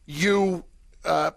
you 0.06 0.64
uh, 1.04 1.32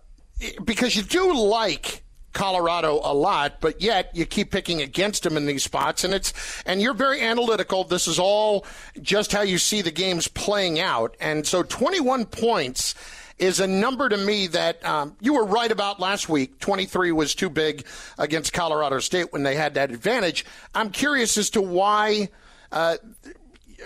because 0.63 0.95
you 0.95 1.03
do 1.03 1.33
like 1.33 2.03
Colorado 2.33 2.99
a 3.03 3.13
lot, 3.13 3.59
but 3.61 3.81
yet 3.81 4.11
you 4.13 4.25
keep 4.25 4.51
picking 4.51 4.81
against 4.81 5.23
them 5.23 5.37
in 5.37 5.47
these 5.47 5.63
spots, 5.63 6.03
and 6.03 6.13
it's 6.13 6.33
and 6.65 6.81
you're 6.81 6.93
very 6.93 7.21
analytical. 7.21 7.83
This 7.83 8.07
is 8.07 8.19
all 8.19 8.65
just 9.01 9.31
how 9.31 9.41
you 9.41 9.57
see 9.57 9.81
the 9.81 9.91
games 9.91 10.27
playing 10.27 10.79
out, 10.79 11.17
and 11.19 11.47
so 11.47 11.63
21 11.63 12.25
points 12.25 12.93
is 13.39 13.59
a 13.59 13.67
number 13.67 14.09
to 14.09 14.17
me 14.17 14.47
that 14.47 14.83
um, 14.85 15.15
you 15.19 15.33
were 15.33 15.45
right 15.45 15.71
about 15.71 15.99
last 15.99 16.27
week. 16.27 16.59
23 16.59 17.11
was 17.11 17.35
too 17.35 17.49
big 17.49 17.85
against 18.17 18.53
Colorado 18.53 18.99
State 18.99 19.31
when 19.31 19.43
they 19.43 19.55
had 19.55 19.75
that 19.75 19.91
advantage. 19.91 20.45
I'm 20.73 20.89
curious 20.89 21.37
as 21.37 21.51
to 21.51 21.61
why 21.61 22.29
uh, 22.71 22.97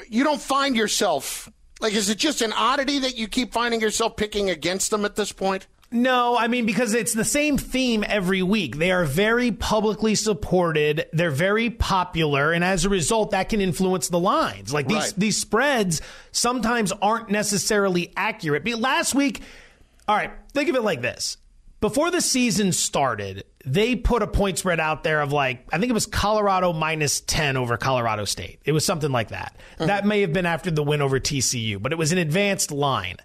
you 0.10 0.24
don't 0.24 0.41
find 0.41 0.76
yourself 0.76 1.50
like, 1.82 1.94
is 1.94 2.10
it 2.10 2.20
just 2.20 2.41
an 2.41 2.54
oddity 2.54 3.00
that 3.00 3.17
you 3.17 3.28
keep 3.28 3.52
finding 3.52 3.82
yourself 3.82 4.15
picking 4.15 4.52
against 4.52 4.91
them 4.91 5.04
at 5.04 5.15
this 5.15 5.32
point? 5.32 5.65
No, 5.94 6.38
I 6.38 6.48
mean 6.48 6.65
because 6.65 6.94
it's 6.94 7.13
the 7.13 7.26
same 7.26 7.58
theme 7.58 8.06
every 8.08 8.44
week. 8.44 8.78
They 8.78 8.91
are 8.91 9.04
very 9.04 9.52
publicly 9.52 10.15
supported. 10.15 11.08
They're 11.12 11.32
very 11.32 11.70
popular, 11.70 12.54
and 12.54 12.63
as 12.63 12.86
a 12.86 12.89
result, 12.89 13.32
that 13.32 13.50
can 13.50 13.60
influence 13.60 14.08
the 14.08 14.20
lines. 14.20 14.74
Like 14.74 14.88
these 14.88 14.98
Right. 14.98 15.13
these 15.17 15.38
spreads 15.38 16.02
sometimes 16.32 16.94
aren't 16.94 17.30
necessarily 17.30 18.13
accurate. 18.15 18.63
But 18.63 18.80
last 18.80 19.13
week, 19.13 19.41
all 20.08 20.15
right, 20.15 20.32
think 20.54 20.70
of 20.70 20.76
it 20.76 20.84
like 20.84 21.02
this: 21.02 21.36
before 21.82 22.10
the 22.10 22.22
season 22.22 22.72
started, 22.72 23.44
they 23.65 23.95
put 23.95 24.21
a 24.21 24.28
point 24.28 24.58
spread 24.58 24.80
out 24.80 25.04
there 25.04 25.21
of 25.21 25.32
like 25.32 25.67
I 25.71 25.78
think 25.78 25.89
it 25.89 25.93
was 25.93 26.06
Colorado 26.06 26.74
minus 26.74 27.21
ten 27.21 27.58
over 27.58 27.78
Colorado 27.78 28.26
State. 28.26 28.60
It 28.65 28.71
was 28.71 28.86
something 28.86 29.12
like 29.12 29.30
that. 29.30 29.56
Mm-hmm. 29.76 29.88
That 29.88 30.06
may 30.06 30.21
have 30.21 30.34
been 30.34 30.45
after 30.45 30.71
the 30.71 30.84
win 30.84 31.02
over 31.02 31.19
TCU, 31.19 31.82
but 31.82 31.91
it 31.91 31.97
was 31.97 32.12
an 32.12 32.17
advanced 32.17 32.71
line 32.71 33.17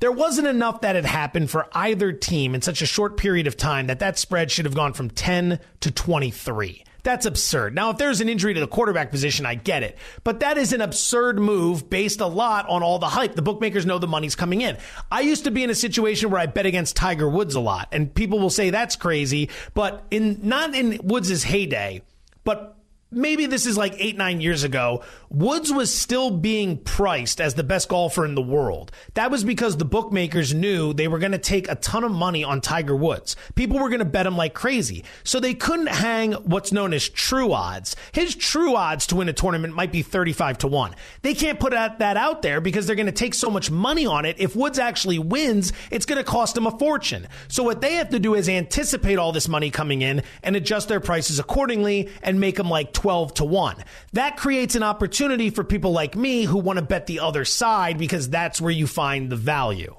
there 0.00 0.12
wasn't 0.12 0.46
enough 0.46 0.82
that 0.82 0.94
had 0.94 1.06
happened 1.06 1.50
for 1.50 1.68
either 1.72 2.12
team 2.12 2.54
in 2.54 2.62
such 2.62 2.82
a 2.82 2.86
short 2.86 3.16
period 3.16 3.46
of 3.46 3.56
time 3.56 3.86
that 3.86 3.98
that 4.00 4.18
spread 4.18 4.50
should 4.50 4.66
have 4.66 4.74
gone 4.74 4.92
from 4.92 5.08
10 5.08 5.58
to 5.80 5.90
23. 5.90 6.84
That's 7.06 7.24
absurd. 7.24 7.72
Now, 7.72 7.90
if 7.90 7.98
there's 7.98 8.20
an 8.20 8.28
injury 8.28 8.52
to 8.54 8.58
the 8.58 8.66
quarterback 8.66 9.12
position, 9.12 9.46
I 9.46 9.54
get 9.54 9.84
it. 9.84 9.96
But 10.24 10.40
that 10.40 10.58
is 10.58 10.72
an 10.72 10.80
absurd 10.80 11.38
move 11.38 11.88
based 11.88 12.20
a 12.20 12.26
lot 12.26 12.68
on 12.68 12.82
all 12.82 12.98
the 12.98 13.06
hype. 13.06 13.36
The 13.36 13.42
bookmakers 13.42 13.86
know 13.86 14.00
the 14.00 14.08
money's 14.08 14.34
coming 14.34 14.60
in. 14.60 14.76
I 15.08 15.20
used 15.20 15.44
to 15.44 15.52
be 15.52 15.62
in 15.62 15.70
a 15.70 15.74
situation 15.76 16.30
where 16.30 16.40
I 16.40 16.46
bet 16.46 16.66
against 16.66 16.96
Tiger 16.96 17.28
Woods 17.28 17.54
a 17.54 17.60
lot, 17.60 17.86
and 17.92 18.12
people 18.12 18.40
will 18.40 18.50
say 18.50 18.70
that's 18.70 18.96
crazy, 18.96 19.50
but 19.72 20.04
in 20.10 20.40
not 20.42 20.74
in 20.74 20.98
Woods' 21.04 21.44
heyday, 21.44 22.02
but 22.42 22.75
maybe 23.10 23.46
this 23.46 23.66
is 23.66 23.76
like 23.76 23.94
eight, 23.98 24.16
nine 24.16 24.40
years 24.40 24.64
ago, 24.64 25.02
Woods 25.30 25.72
was 25.72 25.94
still 25.94 26.30
being 26.30 26.78
priced 26.78 27.40
as 27.40 27.54
the 27.54 27.64
best 27.64 27.88
golfer 27.88 28.24
in 28.24 28.34
the 28.34 28.42
world. 28.42 28.90
That 29.14 29.30
was 29.30 29.44
because 29.44 29.76
the 29.76 29.84
bookmakers 29.84 30.54
knew 30.54 30.92
they 30.92 31.08
were 31.08 31.18
going 31.18 31.32
to 31.32 31.38
take 31.38 31.68
a 31.68 31.76
ton 31.76 32.04
of 32.04 32.12
money 32.12 32.42
on 32.42 32.60
Tiger 32.60 32.96
Woods. 32.96 33.36
People 33.54 33.78
were 33.78 33.88
going 33.88 34.00
to 34.00 34.04
bet 34.04 34.26
him 34.26 34.36
like 34.36 34.54
crazy. 34.54 35.04
So 35.24 35.40
they 35.40 35.54
couldn't 35.54 35.88
hang 35.88 36.32
what's 36.32 36.72
known 36.72 36.92
as 36.92 37.08
true 37.08 37.52
odds. 37.52 37.96
His 38.12 38.34
true 38.34 38.74
odds 38.74 39.06
to 39.08 39.16
win 39.16 39.28
a 39.28 39.32
tournament 39.32 39.74
might 39.74 39.92
be 39.92 40.02
35 40.02 40.58
to 40.58 40.66
1. 40.66 40.94
They 41.22 41.34
can't 41.34 41.60
put 41.60 41.72
that 41.72 42.16
out 42.16 42.42
there 42.42 42.60
because 42.60 42.86
they're 42.86 42.96
going 42.96 43.06
to 43.06 43.12
take 43.12 43.34
so 43.34 43.50
much 43.50 43.70
money 43.70 44.06
on 44.06 44.24
it. 44.24 44.36
If 44.38 44.56
Woods 44.56 44.78
actually 44.78 45.18
wins, 45.18 45.72
it's 45.90 46.06
going 46.06 46.18
to 46.18 46.24
cost 46.24 46.54
them 46.54 46.66
a 46.66 46.76
fortune. 46.78 47.28
So 47.48 47.62
what 47.62 47.80
they 47.80 47.94
have 47.94 48.10
to 48.10 48.18
do 48.18 48.34
is 48.34 48.48
anticipate 48.48 49.18
all 49.18 49.32
this 49.32 49.48
money 49.48 49.70
coming 49.70 50.02
in 50.02 50.22
and 50.42 50.56
adjust 50.56 50.88
their 50.88 51.00
prices 51.00 51.38
accordingly 51.38 52.10
and 52.22 52.40
make 52.40 52.56
them 52.56 52.70
like 52.70 52.92
12 52.96 53.34
to 53.34 53.44
1. 53.44 53.84
That 54.14 54.38
creates 54.38 54.74
an 54.74 54.82
opportunity 54.82 55.50
for 55.50 55.62
people 55.62 55.92
like 55.92 56.16
me 56.16 56.44
who 56.44 56.58
want 56.58 56.78
to 56.78 56.84
bet 56.84 57.06
the 57.06 57.20
other 57.20 57.44
side 57.44 57.98
because 57.98 58.30
that's 58.30 58.60
where 58.60 58.72
you 58.72 58.86
find 58.86 59.30
the 59.30 59.36
value. 59.36 59.94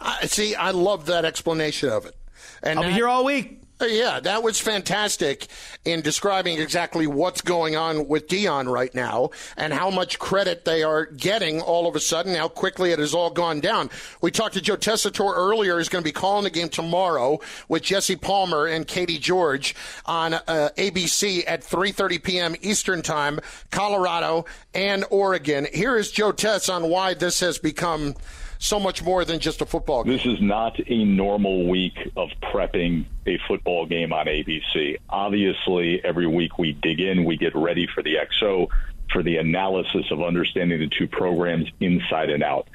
I 0.00 0.26
see, 0.26 0.56
I 0.56 0.72
love 0.72 1.06
that 1.06 1.24
explanation 1.24 1.88
of 1.88 2.04
it. 2.04 2.16
And 2.62 2.80
I'll 2.80 2.86
be 2.86 2.92
here 2.92 3.06
all 3.06 3.24
week. 3.24 3.61
Yeah, 3.90 4.20
that 4.20 4.42
was 4.42 4.60
fantastic 4.60 5.48
in 5.84 6.02
describing 6.02 6.58
exactly 6.60 7.06
what's 7.06 7.40
going 7.40 7.74
on 7.74 8.06
with 8.06 8.28
Deion 8.28 8.70
right 8.72 8.94
now 8.94 9.30
and 9.56 9.72
how 9.72 9.90
much 9.90 10.18
credit 10.18 10.64
they 10.64 10.82
are 10.82 11.06
getting 11.06 11.60
all 11.60 11.88
of 11.88 11.96
a 11.96 12.00
sudden, 12.00 12.34
how 12.34 12.48
quickly 12.48 12.92
it 12.92 12.98
has 12.98 13.12
all 13.12 13.30
gone 13.30 13.60
down. 13.60 13.90
We 14.20 14.30
talked 14.30 14.54
to 14.54 14.60
Joe 14.60 14.76
Tessitore 14.76 15.34
earlier. 15.34 15.78
He's 15.78 15.88
going 15.88 16.02
to 16.02 16.08
be 16.08 16.12
calling 16.12 16.44
the 16.44 16.50
game 16.50 16.68
tomorrow 16.68 17.40
with 17.68 17.82
Jesse 17.82 18.16
Palmer 18.16 18.66
and 18.66 18.86
Katie 18.86 19.18
George 19.18 19.74
on 20.06 20.34
uh, 20.34 20.70
ABC 20.76 21.42
at 21.46 21.62
3.30 21.62 22.22
p.m. 22.22 22.56
Eastern 22.60 23.02
Time, 23.02 23.40
Colorado 23.70 24.44
and 24.74 25.04
Oregon. 25.10 25.66
Here 25.72 25.96
is 25.96 26.10
Joe 26.10 26.32
Tess 26.32 26.68
on 26.68 26.88
why 26.88 27.14
this 27.14 27.40
has 27.40 27.58
become 27.58 28.14
so 28.62 28.78
much 28.78 29.02
more 29.02 29.24
than 29.24 29.40
just 29.40 29.60
a 29.60 29.66
football 29.66 30.04
game. 30.04 30.12
This 30.12 30.24
is 30.24 30.40
not 30.40 30.78
a 30.88 31.04
normal 31.04 31.68
week 31.68 32.12
of 32.16 32.30
prepping 32.40 33.04
a 33.26 33.36
football 33.48 33.86
game 33.86 34.12
on 34.12 34.26
ABC. 34.26 34.98
Obviously, 35.08 36.02
every 36.04 36.28
week 36.28 36.58
we 36.58 36.72
dig 36.72 37.00
in, 37.00 37.24
we 37.24 37.36
get 37.36 37.56
ready 37.56 37.88
for 37.92 38.04
the 38.04 38.16
XO, 38.16 38.68
for 39.12 39.24
the 39.24 39.38
analysis 39.38 40.06
of 40.12 40.22
understanding 40.22 40.78
the 40.78 40.88
two 40.88 41.08
programs 41.08 41.68
inside 41.80 42.30
and 42.30 42.44
out. 42.44 42.68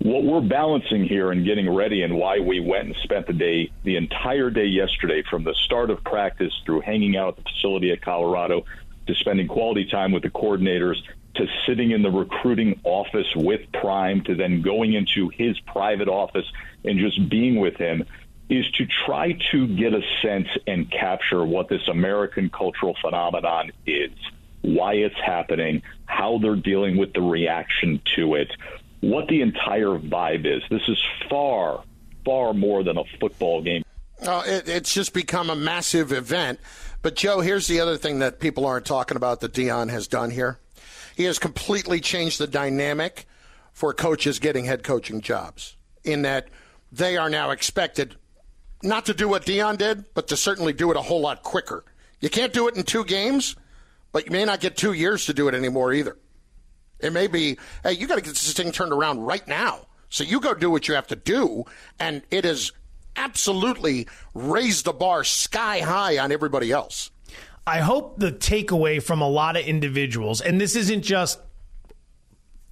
What 0.00 0.24
we're 0.24 0.42
balancing 0.42 1.04
here 1.04 1.32
and 1.32 1.44
getting 1.44 1.74
ready, 1.74 2.02
and 2.02 2.16
why 2.16 2.40
we 2.40 2.60
went 2.60 2.88
and 2.88 2.96
spent 3.02 3.26
the 3.26 3.32
day, 3.32 3.70
the 3.82 3.96
entire 3.96 4.50
day 4.50 4.66
yesterday, 4.66 5.22
from 5.28 5.44
the 5.44 5.54
start 5.64 5.90
of 5.90 6.04
practice 6.04 6.52
through 6.66 6.80
hanging 6.80 7.16
out 7.16 7.38
at 7.38 7.44
the 7.44 7.50
facility 7.50 7.92
at 7.92 8.02
Colorado 8.02 8.64
to 9.06 9.14
spending 9.14 9.48
quality 9.48 9.86
time 9.86 10.12
with 10.12 10.22
the 10.22 10.30
coordinators 10.30 10.96
to 11.36 11.46
sitting 11.66 11.92
in 11.92 12.02
the 12.02 12.10
recruiting 12.10 12.80
office 12.84 13.26
with 13.36 13.60
Prime 13.72 14.22
to 14.24 14.34
then 14.34 14.62
going 14.62 14.94
into 14.94 15.28
his 15.28 15.58
private 15.60 16.08
office 16.08 16.46
and 16.84 16.98
just 16.98 17.28
being 17.28 17.60
with 17.60 17.76
him 17.76 18.04
is 18.48 18.68
to 18.72 18.86
try 19.06 19.32
to 19.52 19.68
get 19.76 19.94
a 19.94 20.02
sense 20.22 20.48
and 20.66 20.90
capture 20.90 21.44
what 21.44 21.68
this 21.68 21.86
American 21.88 22.50
cultural 22.50 22.96
phenomenon 23.00 23.70
is, 23.86 24.10
why 24.62 24.94
it's 24.94 25.18
happening, 25.24 25.82
how 26.06 26.38
they're 26.38 26.56
dealing 26.56 26.96
with 26.96 27.12
the 27.12 27.22
reaction 27.22 28.02
to 28.16 28.34
it, 28.34 28.50
what 29.00 29.28
the 29.28 29.40
entire 29.40 29.98
vibe 29.98 30.44
is. 30.44 30.62
This 30.68 30.82
is 30.88 30.98
far, 31.28 31.84
far 32.24 32.52
more 32.52 32.82
than 32.82 32.98
a 32.98 33.04
football 33.20 33.62
game. 33.62 33.84
Uh, 34.20 34.42
it, 34.44 34.68
it's 34.68 34.92
just 34.92 35.14
become 35.14 35.48
a 35.48 35.56
massive 35.56 36.12
event. 36.12 36.58
But 37.02 37.16
Joe, 37.16 37.40
here's 37.40 37.66
the 37.66 37.80
other 37.80 37.96
thing 37.96 38.18
that 38.18 38.40
people 38.40 38.66
aren't 38.66 38.84
talking 38.84 39.16
about 39.16 39.40
that 39.40 39.52
Deion 39.52 39.90
has 39.90 40.06
done 40.06 40.30
here. 40.30 40.58
He 41.20 41.26
has 41.26 41.38
completely 41.38 42.00
changed 42.00 42.38
the 42.38 42.46
dynamic 42.46 43.26
for 43.74 43.92
coaches 43.92 44.38
getting 44.38 44.64
head 44.64 44.82
coaching 44.82 45.20
jobs. 45.20 45.76
In 46.02 46.22
that 46.22 46.48
they 46.90 47.18
are 47.18 47.28
now 47.28 47.50
expected 47.50 48.16
not 48.82 49.04
to 49.04 49.12
do 49.12 49.28
what 49.28 49.44
Deion 49.44 49.76
did, 49.76 50.06
but 50.14 50.28
to 50.28 50.36
certainly 50.38 50.72
do 50.72 50.90
it 50.90 50.96
a 50.96 51.02
whole 51.02 51.20
lot 51.20 51.42
quicker. 51.42 51.84
You 52.20 52.30
can't 52.30 52.54
do 52.54 52.68
it 52.68 52.74
in 52.74 52.84
two 52.84 53.04
games, 53.04 53.54
but 54.12 54.24
you 54.24 54.32
may 54.32 54.46
not 54.46 54.60
get 54.60 54.78
two 54.78 54.94
years 54.94 55.26
to 55.26 55.34
do 55.34 55.46
it 55.46 55.54
anymore 55.54 55.92
either. 55.92 56.16
It 57.00 57.12
may 57.12 57.26
be, 57.26 57.58
hey, 57.82 57.92
you 57.92 58.06
got 58.06 58.14
to 58.14 58.22
get 58.22 58.30
this 58.30 58.54
thing 58.54 58.72
turned 58.72 58.94
around 58.94 59.20
right 59.20 59.46
now. 59.46 59.88
So 60.08 60.24
you 60.24 60.40
go 60.40 60.54
do 60.54 60.70
what 60.70 60.88
you 60.88 60.94
have 60.94 61.08
to 61.08 61.16
do, 61.16 61.64
and 61.98 62.22
it 62.30 62.46
has 62.46 62.72
absolutely 63.14 64.08
raised 64.32 64.86
the 64.86 64.94
bar 64.94 65.24
sky 65.24 65.80
high 65.80 66.16
on 66.16 66.32
everybody 66.32 66.72
else. 66.72 67.10
I 67.70 67.78
hope 67.78 68.18
the 68.18 68.32
takeaway 68.32 69.00
from 69.00 69.20
a 69.20 69.28
lot 69.28 69.56
of 69.56 69.64
individuals, 69.64 70.40
and 70.40 70.60
this 70.60 70.74
isn't 70.74 71.02
just 71.02 71.38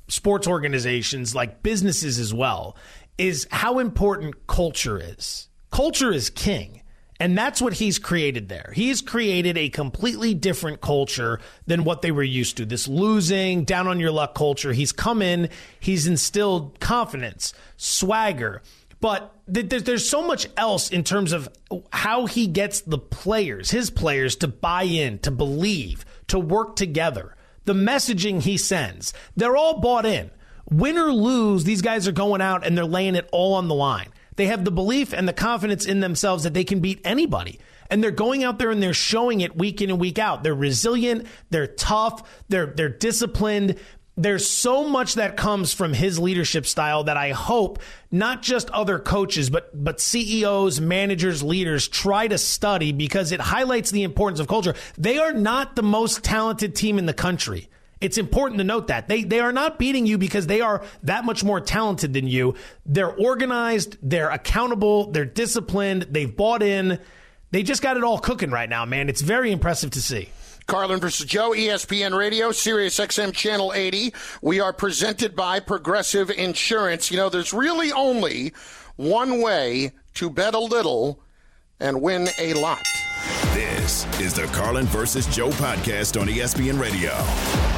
sports 0.09 0.49
organizations, 0.49 1.37
like 1.37 1.63
businesses 1.63 2.19
as 2.19 2.35
well, 2.35 2.77
is 3.17 3.47
how 3.53 3.79
important 3.79 4.49
culture 4.49 5.01
is. 5.01 5.49
Culture 5.71 6.11
is 6.11 6.31
king. 6.31 6.83
And 7.21 7.39
that's 7.39 7.63
what 7.63 7.75
he's 7.75 8.01
created 8.01 8.49
there. 8.49 8.73
He's 8.75 9.01
created 9.01 9.57
a 9.57 9.69
completely 9.69 10.35
different 10.35 10.81
culture 10.81 11.39
than 11.67 11.85
what 11.85 12.03
they 12.03 12.11
were 12.11 12.25
used 12.25 12.57
to. 12.57 12.65
This 12.65 12.89
losing, 12.89 13.63
down 13.63 13.87
on 13.87 14.01
your 14.01 14.11
luck 14.11 14.35
culture. 14.35 14.73
He's 14.73 14.93
come 14.93 15.23
in, 15.23 15.49
he's 15.79 16.09
instilled 16.09 16.81
confidence, 16.81 17.53
swagger. 17.77 18.63
But 19.01 19.35
th- 19.53 19.69
th- 19.69 19.85
there's 19.85 20.09
so 20.09 20.27
much 20.27 20.49
else 20.57 20.91
in 20.91 21.05
terms 21.05 21.33
of 21.33 21.49
how 21.93 22.27
he 22.27 22.47
gets 22.47 22.81
the 22.81 22.99
players, 22.99 23.71
his 23.71 23.91
players, 23.91 24.37
to 24.37 24.49
buy 24.49 24.83
in, 24.83 25.19
to 25.21 25.31
believe, 25.31 26.05
to 26.29 26.39
work 26.39 26.77
together. 26.77 27.37
The 27.65 27.75
messaging 27.75 28.43
he 28.43 28.57
sends, 28.57 29.13
they're 29.37 29.57
all 29.57 29.81
bought 29.81 30.07
in. 30.07 30.31
Win 30.71 30.99
or 30.99 31.13
lose, 31.13 31.65
these 31.65 31.83
guys 31.83 32.07
are 32.09 32.13
going 32.13 32.41
out 32.41 32.67
and 32.67 32.77
they're 32.77 32.85
laying 32.85 33.15
it 33.15 33.29
all 33.33 33.55
on 33.55 33.69
the 33.69 33.75
line. 33.75 34.09
They 34.37 34.47
have 34.47 34.65
the 34.65 34.71
belief 34.71 35.13
and 35.13 35.27
the 35.27 35.33
confidence 35.33 35.87
in 35.87 36.01
themselves 36.01 36.45
that 36.45 36.55
they 36.55 36.65
can 36.65 36.81
beat 36.81 37.01
anybody. 37.05 37.59
And 37.91 38.05
they're 38.05 38.11
going 38.11 38.45
out 38.45 38.59
there 38.59 38.71
and 38.71 38.83
they're 38.83 38.93
showing 38.93 39.41
it 39.41 39.57
week 39.57 39.81
in 39.81 39.91
and 39.91 39.99
week 39.99 40.19
out. 40.19 40.43
They're 40.43 40.55
resilient, 40.55 41.27
they're 41.51 41.67
tough, 41.67 42.23
they're 42.49 42.67
they're 42.67 42.91
disciplined. 42.91 43.77
There's 44.19 44.51
so 44.51 44.89
much 44.89 45.15
that 45.15 45.37
comes 45.37 45.73
from 45.73 45.93
his 45.93 46.19
leadership 46.19 46.67
style 46.67 47.05
that 47.05 47.17
I 47.17 47.31
hope 47.31 47.79
not 48.11 48.43
just 48.43 48.69
other 48.71 48.99
coaches 48.99 49.49
but 49.49 49.71
but 49.73 50.01
CEOs, 50.01 50.81
managers, 50.81 51.45
leaders 51.45 51.87
try 51.87 52.27
to 52.27 52.37
study 52.37 52.91
because 52.91 53.31
it 53.31 53.41
highlights 53.41 53.93
the 53.93 54.03
importance 54.03 54.41
of 54.41 54.49
culture. 54.49 54.75
They 54.97 55.19
are 55.19 55.33
not 55.33 55.77
the 55.77 55.85
most 55.85 56.25
talented 56.25 56.75
team 56.75 56.99
in 56.99 57.07
the 57.07 57.15
country. 57.15 57.69
It's 58.01 58.19
important 58.19 58.59
to 58.59 58.65
note 58.65 58.89
that 58.89 59.07
they 59.07 59.23
they 59.23 59.39
are 59.39 59.53
not 59.53 59.79
beating 59.79 60.05
you 60.05 60.19
because 60.19 60.49
they 60.49 60.63
are 60.63 60.85
that 61.05 61.25
much 61.25 61.45
more 61.45 61.61
talented 61.61 62.13
than 62.13 62.27
you. 62.27 62.57
They're 62.85 63.15
organized, 63.15 63.99
they're 64.03 64.31
accountable, 64.31 65.13
they're 65.13 65.27
disciplined, 65.27 66.09
they've 66.11 66.37
bought 66.37 66.65
in. 66.65 66.99
They 67.53 67.63
just 67.63 67.83
got 67.83 67.97
it 67.97 68.03
all 68.03 68.19
cooking 68.19 68.51
right 68.51 68.69
now, 68.69 68.85
man. 68.85 69.09
It's 69.09 69.23
very 69.23 69.53
impressive 69.53 69.93
to 69.93 70.03
see. 70.03 70.31
Carlin 70.69 71.01
versus 71.01 71.25
Joe, 71.25 71.53
ESPN 71.53 72.17
Radio, 72.17 72.53
Sirius 72.53 73.01
XM 73.01 73.33
Channel 73.33 73.73
80. 73.73 74.13
We 74.43 74.61
are 74.61 74.75
presented 74.75 75.35
by 75.35 75.61
Progressive 75.61 76.31
Insurance. 76.31 77.11
You 77.11 77.17
know, 77.17 77.31
there's 77.31 77.55
really 77.55 77.91
only 77.91 78.53
one 78.97 79.41
way 79.41 79.93
to 80.15 80.29
bet 80.29 80.55
a 80.55 80.59
little 80.59 81.21
and 81.81 82.03
win 82.03 82.29
a 82.39 82.53
lot. 82.53 82.83
This 83.55 84.05
is 84.21 84.35
the 84.35 84.45
Carlin 84.53 84.85
versus 84.87 85.27
Joe 85.27 85.49
podcast 85.53 86.21
on 86.21 86.29
ESPN 86.29 86.79
Radio. 86.79 87.78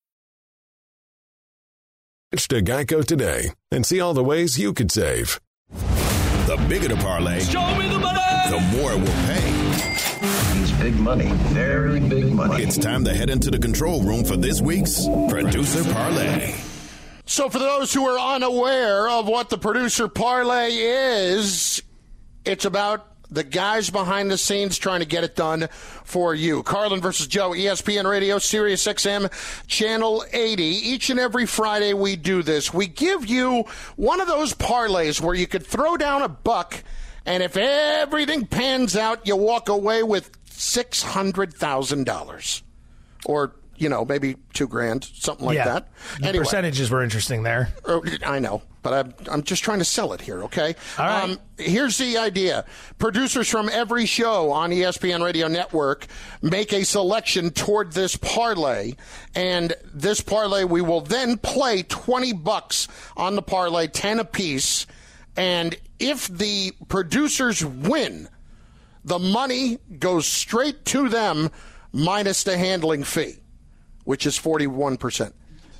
Switch 2.33 2.47
to 2.47 2.61
Geico 2.61 3.03
today 3.03 3.51
and 3.71 3.85
see 3.85 3.99
all 3.99 4.13
the 4.13 4.23
ways 4.23 4.57
you 4.57 4.71
could 4.71 4.89
save. 4.89 5.37
The 5.67 6.65
bigger 6.69 6.87
the 6.87 6.95
parlay, 6.95 7.41
Show 7.41 7.75
me 7.75 7.89
the 7.89 7.99
money! 7.99 8.19
the 8.49 8.59
more 8.77 8.93
it 8.93 8.99
will 8.99 9.07
pay. 9.27 10.61
It's 10.61 10.71
big 10.79 10.95
money, 10.95 11.25
very 11.51 11.99
big 11.99 12.31
money. 12.31 12.63
It's 12.63 12.77
time 12.77 13.03
to 13.03 13.13
head 13.13 13.29
into 13.29 13.51
the 13.51 13.59
control 13.59 14.01
room 14.01 14.23
for 14.23 14.37
this 14.37 14.61
week's 14.61 15.05
Producer 15.27 15.83
Parlay. 15.83 16.55
So, 17.25 17.49
for 17.49 17.59
those 17.59 17.93
who 17.93 18.07
are 18.07 18.35
unaware 18.35 19.09
of 19.09 19.27
what 19.27 19.49
the 19.49 19.57
producer 19.57 20.07
parlay 20.07 20.71
is, 20.71 21.83
it's 22.45 22.63
about 22.63 23.10
the 23.31 23.43
guys 23.43 23.89
behind 23.89 24.29
the 24.29 24.37
scenes 24.37 24.77
trying 24.77 24.99
to 24.99 25.05
get 25.05 25.23
it 25.23 25.35
done 25.35 25.69
for 26.03 26.35
you. 26.35 26.61
Carlin 26.63 26.99
versus 26.99 27.27
Joe, 27.27 27.51
ESPN 27.51 28.09
Radio, 28.09 28.37
Sirius 28.37 28.85
XM, 28.85 29.31
Channel 29.67 30.25
80. 30.31 30.63
Each 30.63 31.09
and 31.09 31.19
every 31.19 31.45
Friday 31.45 31.93
we 31.93 32.17
do 32.17 32.43
this. 32.43 32.73
We 32.73 32.87
give 32.87 33.25
you 33.25 33.63
one 33.95 34.19
of 34.19 34.27
those 34.27 34.53
parlays 34.53 35.21
where 35.21 35.35
you 35.35 35.47
could 35.47 35.65
throw 35.65 35.95
down 35.95 36.21
a 36.21 36.29
buck, 36.29 36.83
and 37.25 37.41
if 37.41 37.55
everything 37.55 38.45
pans 38.45 38.97
out, 38.97 39.25
you 39.25 39.37
walk 39.37 39.69
away 39.69 40.03
with 40.03 40.31
$600,000. 40.49 42.61
Or 43.25 43.53
you 43.81 43.89
know, 43.89 44.05
maybe 44.05 44.35
two 44.53 44.67
grand, 44.67 45.03
something 45.03 45.45
like 45.45 45.55
yeah. 45.55 45.65
that. 45.65 45.87
The 46.19 46.27
Anyway. 46.27 46.43
percentages 46.43 46.91
were 46.91 47.03
interesting 47.03 47.41
there. 47.41 47.69
I 48.23 48.37
know, 48.37 48.61
but 48.83 48.93
I'm, 48.93 49.13
I'm 49.31 49.43
just 49.43 49.63
trying 49.63 49.79
to 49.79 49.85
sell 49.85 50.13
it 50.13 50.21
here, 50.21 50.43
okay? 50.43 50.75
All 50.99 51.05
right. 51.05 51.23
Um, 51.23 51.39
here's 51.57 51.97
the 51.97 52.17
idea 52.19 52.65
producers 52.99 53.49
from 53.49 53.69
every 53.69 54.05
show 54.05 54.51
on 54.51 54.69
ESPN 54.69 55.23
Radio 55.25 55.47
Network 55.47 56.05
make 56.43 56.73
a 56.73 56.83
selection 56.85 57.49
toward 57.49 57.93
this 57.93 58.15
parlay, 58.15 58.93
and 59.33 59.73
this 59.91 60.21
parlay 60.21 60.63
we 60.63 60.81
will 60.81 61.01
then 61.01 61.37
play 61.39 61.81
20 61.81 62.33
bucks 62.33 62.87
on 63.17 63.35
the 63.35 63.41
parlay, 63.41 63.87
10 63.87 64.19
apiece. 64.19 64.85
And 65.35 65.75
if 65.97 66.27
the 66.27 66.73
producers 66.87 67.65
win, 67.65 68.29
the 69.03 69.17
money 69.17 69.79
goes 69.97 70.27
straight 70.27 70.85
to 70.85 71.09
them 71.09 71.49
minus 71.93 72.43
the 72.43 72.57
handling 72.57 73.03
fee, 73.03 73.35
which 74.03 74.25
is 74.25 74.37
41%. 74.37 75.33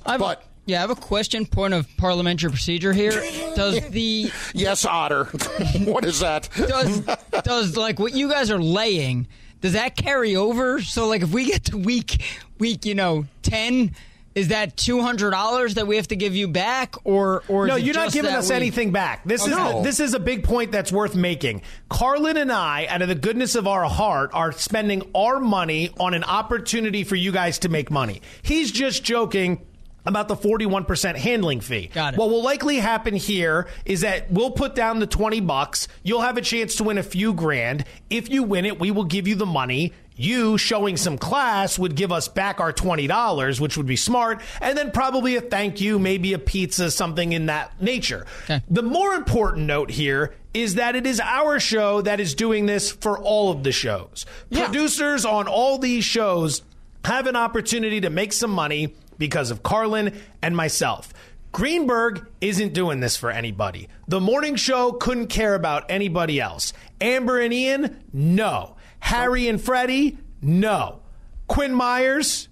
but 0.04 0.44
Yeah, 0.66 0.78
I 0.78 0.80
have 0.82 0.90
a 0.90 0.94
question. 0.94 1.46
Point 1.46 1.74
of 1.74 1.88
parliamentary 1.96 2.50
procedure 2.50 2.92
here. 2.92 3.12
Does 3.54 3.88
the 3.90 4.30
yes, 4.54 4.84
Otter? 4.84 5.24
what 5.84 6.04
is 6.04 6.20
that? 6.20 6.48
does 6.56 7.00
does 7.42 7.76
like 7.76 7.98
what 7.98 8.14
you 8.14 8.28
guys 8.28 8.50
are 8.50 8.60
laying? 8.62 9.26
Does 9.60 9.74
that 9.74 9.96
carry 9.96 10.34
over? 10.36 10.80
So 10.82 11.06
like 11.06 11.22
if 11.22 11.32
we 11.32 11.46
get 11.46 11.64
to 11.66 11.78
week 11.78 12.22
week 12.58 12.84
you 12.84 12.94
know 12.94 13.26
ten, 13.42 13.94
is 14.34 14.48
that 14.48 14.76
two 14.76 15.00
hundred 15.02 15.30
dollars 15.30 15.74
that 15.74 15.86
we 15.86 15.96
have 15.96 16.08
to 16.08 16.16
give 16.16 16.34
you 16.34 16.48
back, 16.48 16.94
or 17.04 17.42
or 17.48 17.66
no, 17.66 17.76
you're 17.76 17.94
not 17.94 18.12
giving 18.12 18.32
us 18.32 18.48
week? 18.48 18.56
anything 18.56 18.90
back. 18.92 19.24
This 19.24 19.46
is 19.46 19.52
Okay. 19.52 19.80
a, 19.80 19.82
this 19.82 20.00
is 20.00 20.14
a 20.14 20.20
big 20.20 20.44
point 20.44 20.72
that's 20.72 20.90
worth 20.92 21.14
making. 21.14 21.62
Carlin 21.88 22.36
and 22.36 22.50
I, 22.52 22.86
out 22.86 23.02
of 23.02 23.08
the 23.08 23.14
goodness 23.14 23.54
of 23.54 23.66
our 23.66 23.84
heart, 23.84 24.30
are 24.32 24.52
spending 24.52 25.02
our 25.14 25.38
money 25.40 25.90
on 26.00 26.14
an 26.14 26.24
opportunity 26.24 27.04
for 27.04 27.16
you 27.16 27.32
guys 27.32 27.58
to 27.60 27.68
make 27.68 27.90
money. 27.90 28.22
He's 28.42 28.70
just 28.72 29.04
joking. 29.04 29.66
About 30.04 30.26
the 30.26 30.34
41% 30.34 31.14
handling 31.14 31.60
fee. 31.60 31.86
Got 31.94 32.14
it. 32.14 32.18
What 32.18 32.28
will 32.28 32.42
likely 32.42 32.78
happen 32.78 33.14
here 33.14 33.68
is 33.84 34.00
that 34.00 34.32
we'll 34.32 34.50
put 34.50 34.74
down 34.74 34.98
the 34.98 35.06
20 35.06 35.38
bucks. 35.42 35.86
You'll 36.02 36.22
have 36.22 36.36
a 36.36 36.40
chance 36.40 36.74
to 36.78 36.82
win 36.82 36.98
a 36.98 37.04
few 37.04 37.32
grand. 37.32 37.84
If 38.10 38.28
you 38.28 38.42
win 38.42 38.64
it, 38.64 38.80
we 38.80 38.90
will 38.90 39.04
give 39.04 39.28
you 39.28 39.36
the 39.36 39.46
money. 39.46 39.92
You 40.16 40.58
showing 40.58 40.96
some 40.96 41.18
class 41.18 41.78
would 41.78 41.94
give 41.94 42.12
us 42.12 42.28
back 42.28 42.60
our 42.60 42.72
$20, 42.72 43.60
which 43.60 43.76
would 43.76 43.86
be 43.86 43.96
smart. 43.96 44.40
And 44.60 44.76
then 44.76 44.90
probably 44.90 45.36
a 45.36 45.40
thank 45.40 45.80
you, 45.80 45.98
maybe 45.98 46.32
a 46.32 46.38
pizza, 46.38 46.90
something 46.90 47.32
in 47.32 47.46
that 47.46 47.80
nature. 47.80 48.26
The 48.68 48.82
more 48.82 49.14
important 49.14 49.66
note 49.66 49.90
here 49.90 50.34
is 50.54 50.74
that 50.74 50.96
it 50.96 51.06
is 51.06 51.18
our 51.18 51.58
show 51.58 52.02
that 52.02 52.20
is 52.20 52.34
doing 52.34 52.66
this 52.66 52.90
for 52.92 53.18
all 53.18 53.50
of 53.50 53.62
the 53.62 53.72
shows. 53.72 54.26
Producers 54.50 55.24
on 55.24 55.48
all 55.48 55.78
these 55.78 56.04
shows 56.04 56.62
have 57.04 57.26
an 57.26 57.36
opportunity 57.36 58.02
to 58.02 58.10
make 58.10 58.32
some 58.32 58.50
money 58.50 58.94
because 59.18 59.50
of 59.50 59.62
Carlin 59.62 60.20
and 60.42 60.56
myself. 60.56 61.12
Greenberg 61.52 62.26
isn't 62.40 62.72
doing 62.72 63.00
this 63.00 63.16
for 63.16 63.30
anybody. 63.30 63.88
The 64.08 64.20
morning 64.20 64.56
show 64.56 64.92
couldn't 64.92 65.26
care 65.26 65.54
about 65.54 65.90
anybody 65.90 66.40
else. 66.40 66.72
Amber 67.00 67.40
and 67.40 67.52
Ian, 67.52 68.02
no. 68.12 68.76
Harry 69.02 69.48
and 69.48 69.60
Freddie, 69.60 70.16
no. 70.40 71.00
Quinn 71.48 71.74
Myers, 71.74 72.48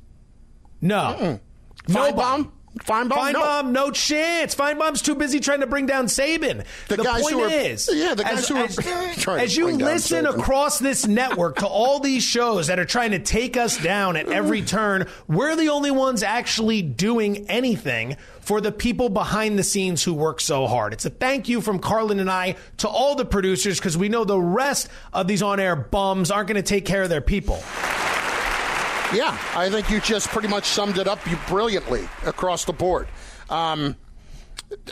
no. 0.80 1.38
Finebaum? 1.88 2.51
Finebaum? 2.80 3.09
No. 3.09 3.16
Finebaum, 3.16 3.70
no 3.70 3.90
chance. 3.92 4.55
Finebaum's 4.55 5.01
too 5.01 5.14
busy 5.14 5.38
trying 5.38 5.61
to 5.61 5.68
bring 5.68 5.86
down 5.86 6.07
Saban. 6.07 6.64
The 6.88 6.96
guys 6.96 7.22
point 7.22 7.36
are- 7.36 7.48
is, 7.48 7.88
yeah, 7.92 8.14
the 8.14 8.24
guys 8.24 8.38
as, 8.38 8.48
who 8.48 8.57
are 8.57 8.64
as- 8.64 8.76
trying 9.16 9.38
to 9.38 9.44
as 9.44 9.57
you 9.57 9.70
listen 9.70 10.26
across 10.26 10.80
this 10.80 11.07
network 11.07 11.57
to 11.59 11.66
all 11.66 12.01
these 12.01 12.24
shows 12.24 12.66
that 12.66 12.80
are 12.80 12.84
trying 12.84 13.12
to 13.12 13.20
take 13.20 13.57
us 13.57 13.80
down 13.80 14.16
at 14.16 14.28
every 14.28 14.62
mm. 14.62 14.66
turn, 14.68 15.07
we're 15.28 15.55
the 15.55 15.68
only 15.68 15.92
ones 15.92 16.24
actually 16.24 16.82
doing 16.82 17.48
anything 17.48 18.16
for 18.51 18.61
the 18.61 18.72
people 18.72 19.09
behind 19.09 19.57
the 19.57 19.62
scenes 19.62 20.03
who 20.03 20.12
work 20.12 20.40
so 20.40 20.66
hard. 20.66 20.92
It's 20.92 21.05
a 21.05 21.11
thank 21.11 21.48
you 21.48 21.61
from 21.61 21.78
Carlin 21.78 22.18
and 22.18 22.28
I 22.28 22.57
to 22.78 22.88
all 22.88 23.14
the 23.14 23.24
producers 23.24 23.78
because 23.78 23.96
we 23.96 24.09
know 24.09 24.24
the 24.24 24.40
rest 24.40 24.88
of 25.12 25.28
these 25.28 25.40
on-air 25.40 25.76
bums 25.76 26.32
aren't 26.32 26.48
going 26.48 26.57
to 26.57 26.68
take 26.68 26.84
care 26.84 27.05
of 27.05 27.11
their 27.11 27.20
people. 27.20 27.62
Yeah, 29.14 29.38
I 29.55 29.68
think 29.70 29.88
you 29.88 30.01
just 30.01 30.30
pretty 30.30 30.48
much 30.48 30.64
summed 30.64 30.98
it 30.98 31.07
up 31.07 31.20
brilliantly 31.46 32.09
across 32.26 32.64
the 32.64 32.72
board. 32.72 33.07
Um, 33.48 33.94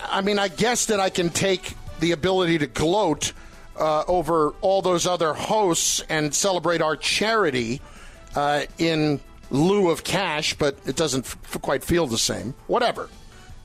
I 0.05 0.21
mean, 0.21 0.39
I 0.39 0.47
guess 0.47 0.87
that 0.87 1.01
I 1.01 1.11
can 1.11 1.29
take 1.29 1.75
the 1.99 2.13
ability 2.13 2.59
to 2.59 2.69
gloat 2.69 3.33
uh, 3.77 4.05
over 4.07 4.51
all 4.61 4.83
those 4.83 5.05
other 5.05 5.35
hosts 5.35 6.01
and 6.09 6.33
celebrate 6.33 6.81
our 6.81 6.95
charity 6.95 7.81
uh, 8.37 8.67
in 8.79 9.19
lieu 9.51 9.91
of 9.91 10.05
cash, 10.05 10.55
but 10.55 10.79
it 10.87 10.95
doesn't 10.95 11.25
f- 11.25 11.61
quite 11.61 11.83
feel 11.83 12.07
the 12.07 12.19
same. 12.19 12.55
Whatever. 12.69 13.09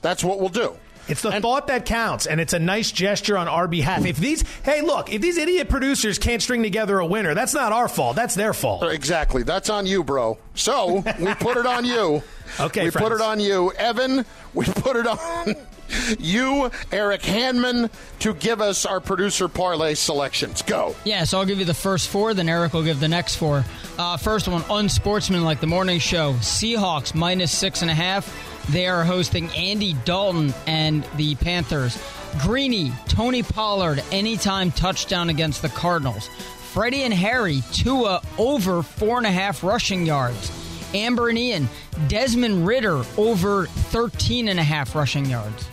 That's 0.04 0.22
what 0.22 0.38
we'll 0.38 0.50
do. 0.50 0.76
It's 1.08 1.22
the 1.22 1.32
thought 1.40 1.68
that 1.68 1.86
counts, 1.86 2.26
and 2.26 2.38
it's 2.40 2.52
a 2.52 2.58
nice 2.58 2.92
gesture 2.92 3.38
on 3.38 3.48
our 3.48 3.66
behalf. 3.66 4.04
If 4.04 4.18
these, 4.18 4.44
hey, 4.64 4.82
look, 4.82 5.10
if 5.10 5.22
these 5.22 5.38
idiot 5.38 5.70
producers 5.70 6.18
can't 6.18 6.42
string 6.42 6.62
together 6.62 6.98
a 6.98 7.06
winner, 7.06 7.32
that's 7.32 7.54
not 7.54 7.72
our 7.72 7.88
fault. 7.88 8.14
That's 8.14 8.34
their 8.34 8.52
fault. 8.52 8.84
Exactly. 8.84 9.42
That's 9.44 9.70
on 9.70 9.86
you, 9.86 10.04
bro. 10.04 10.36
So 10.54 11.02
we 11.18 11.34
put 11.34 11.56
it 11.56 11.66
on 11.66 11.84
you. 11.84 12.22
Okay, 12.60 12.84
we 12.84 12.90
put 12.90 13.10
it 13.10 13.22
on 13.22 13.40
you, 13.40 13.72
Evan. 13.72 14.24
We 14.52 14.66
put 14.66 14.96
it 14.96 15.06
on 15.06 15.56
you, 16.18 16.70
Eric 16.92 17.22
Hanman, 17.22 17.88
to 18.20 18.34
give 18.34 18.60
us 18.60 18.84
our 18.84 19.00
producer 19.00 19.48
parlay 19.48 19.94
selections. 19.94 20.60
Go. 20.60 20.94
Yeah, 21.04 21.24
so 21.24 21.38
I'll 21.38 21.46
give 21.46 21.58
you 21.58 21.64
the 21.64 21.72
first 21.74 22.10
four, 22.10 22.34
then 22.34 22.50
Eric 22.50 22.74
will 22.74 22.84
give 22.84 23.00
the 23.00 23.08
next 23.08 23.36
four. 23.36 23.64
Uh, 23.98 24.18
first 24.18 24.46
one, 24.46 24.62
unsportsmanlike, 24.70 25.60
the 25.60 25.66
morning 25.66 25.98
show. 25.98 26.34
Seahawks 26.34 27.14
minus 27.14 27.50
six 27.50 27.80
and 27.80 27.90
a 27.90 27.94
half. 27.94 28.53
They 28.70 28.86
are 28.86 29.04
hosting 29.04 29.50
Andy 29.50 29.94
Dalton 30.04 30.54
and 30.66 31.06
the 31.16 31.34
Panthers. 31.36 32.02
Greeny, 32.40 32.92
Tony 33.08 33.42
Pollard, 33.42 34.02
anytime 34.10 34.70
touchdown 34.72 35.30
against 35.30 35.62
the 35.62 35.68
Cardinals. 35.68 36.28
Freddie 36.72 37.02
and 37.04 37.14
Harry, 37.14 37.62
Tua 37.72 38.20
over 38.38 38.82
four 38.82 39.18
and 39.18 39.26
a 39.26 39.30
half 39.30 39.62
rushing 39.62 40.06
yards. 40.06 40.50
Amber 40.94 41.28
and 41.28 41.38
Ian, 41.38 41.68
Desmond 42.08 42.66
Ridder 42.66 43.04
over 43.16 43.66
13 43.66 44.48
and 44.48 44.58
a 44.58 44.62
half 44.62 44.94
rushing 44.94 45.26
yards. 45.26 45.68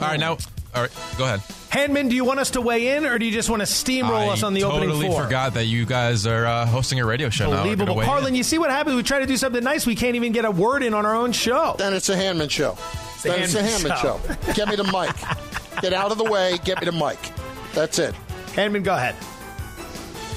All 0.00 0.08
right, 0.08 0.20
now, 0.20 0.32
all 0.74 0.82
right, 0.82 0.90
go 1.16 1.24
ahead. 1.24 1.40
Handman, 1.74 2.08
do 2.08 2.14
you 2.14 2.24
want 2.24 2.38
us 2.38 2.50
to 2.50 2.60
weigh 2.60 2.96
in, 2.96 3.04
or 3.04 3.18
do 3.18 3.26
you 3.26 3.32
just 3.32 3.50
want 3.50 3.60
to 3.60 3.66
steamroll 3.66 4.28
I 4.28 4.28
us 4.28 4.44
on 4.44 4.54
the 4.54 4.60
totally 4.60 4.86
opening 4.86 5.10
four? 5.10 5.24
forgot 5.24 5.54
that 5.54 5.64
you 5.64 5.84
guys 5.84 6.24
are 6.24 6.46
uh, 6.46 6.66
hosting 6.66 7.00
a 7.00 7.04
radio 7.04 7.30
show 7.30 7.46
now. 7.46 7.64
We're 7.64 7.74
gonna 7.74 7.90
Unbelievable. 7.90 8.22
weigh 8.22 8.28
in. 8.28 8.36
You 8.36 8.44
see 8.44 8.58
what 8.58 8.70
happens? 8.70 8.94
We 8.94 9.02
try 9.02 9.18
to 9.18 9.26
do 9.26 9.36
something 9.36 9.64
nice. 9.64 9.84
We 9.84 9.96
can't 9.96 10.14
even 10.14 10.30
get 10.30 10.44
a 10.44 10.52
word 10.52 10.84
in 10.84 10.94
on 10.94 11.04
our 11.04 11.16
own 11.16 11.32
show. 11.32 11.74
Then 11.76 11.92
it's 11.92 12.08
a 12.08 12.14
Handman 12.16 12.48
show. 12.48 12.78
the 13.24 13.30
then 13.30 13.42
it's 13.42 13.56
a 13.56 13.62
Handman 13.62 13.90
Handman 13.90 13.96
show. 14.00 14.20
show. 14.46 14.52
Get 14.52 14.68
me 14.68 14.76
the 14.76 14.84
mic. 14.84 15.82
Get 15.82 15.92
out 15.92 16.12
of 16.12 16.18
the 16.18 16.30
way. 16.30 16.58
Get 16.64 16.80
me 16.80 16.84
the 16.86 16.92
mic. 16.92 17.18
That's 17.72 17.98
it. 17.98 18.14
Handman, 18.52 18.84
go 18.84 18.94
ahead. 18.94 19.16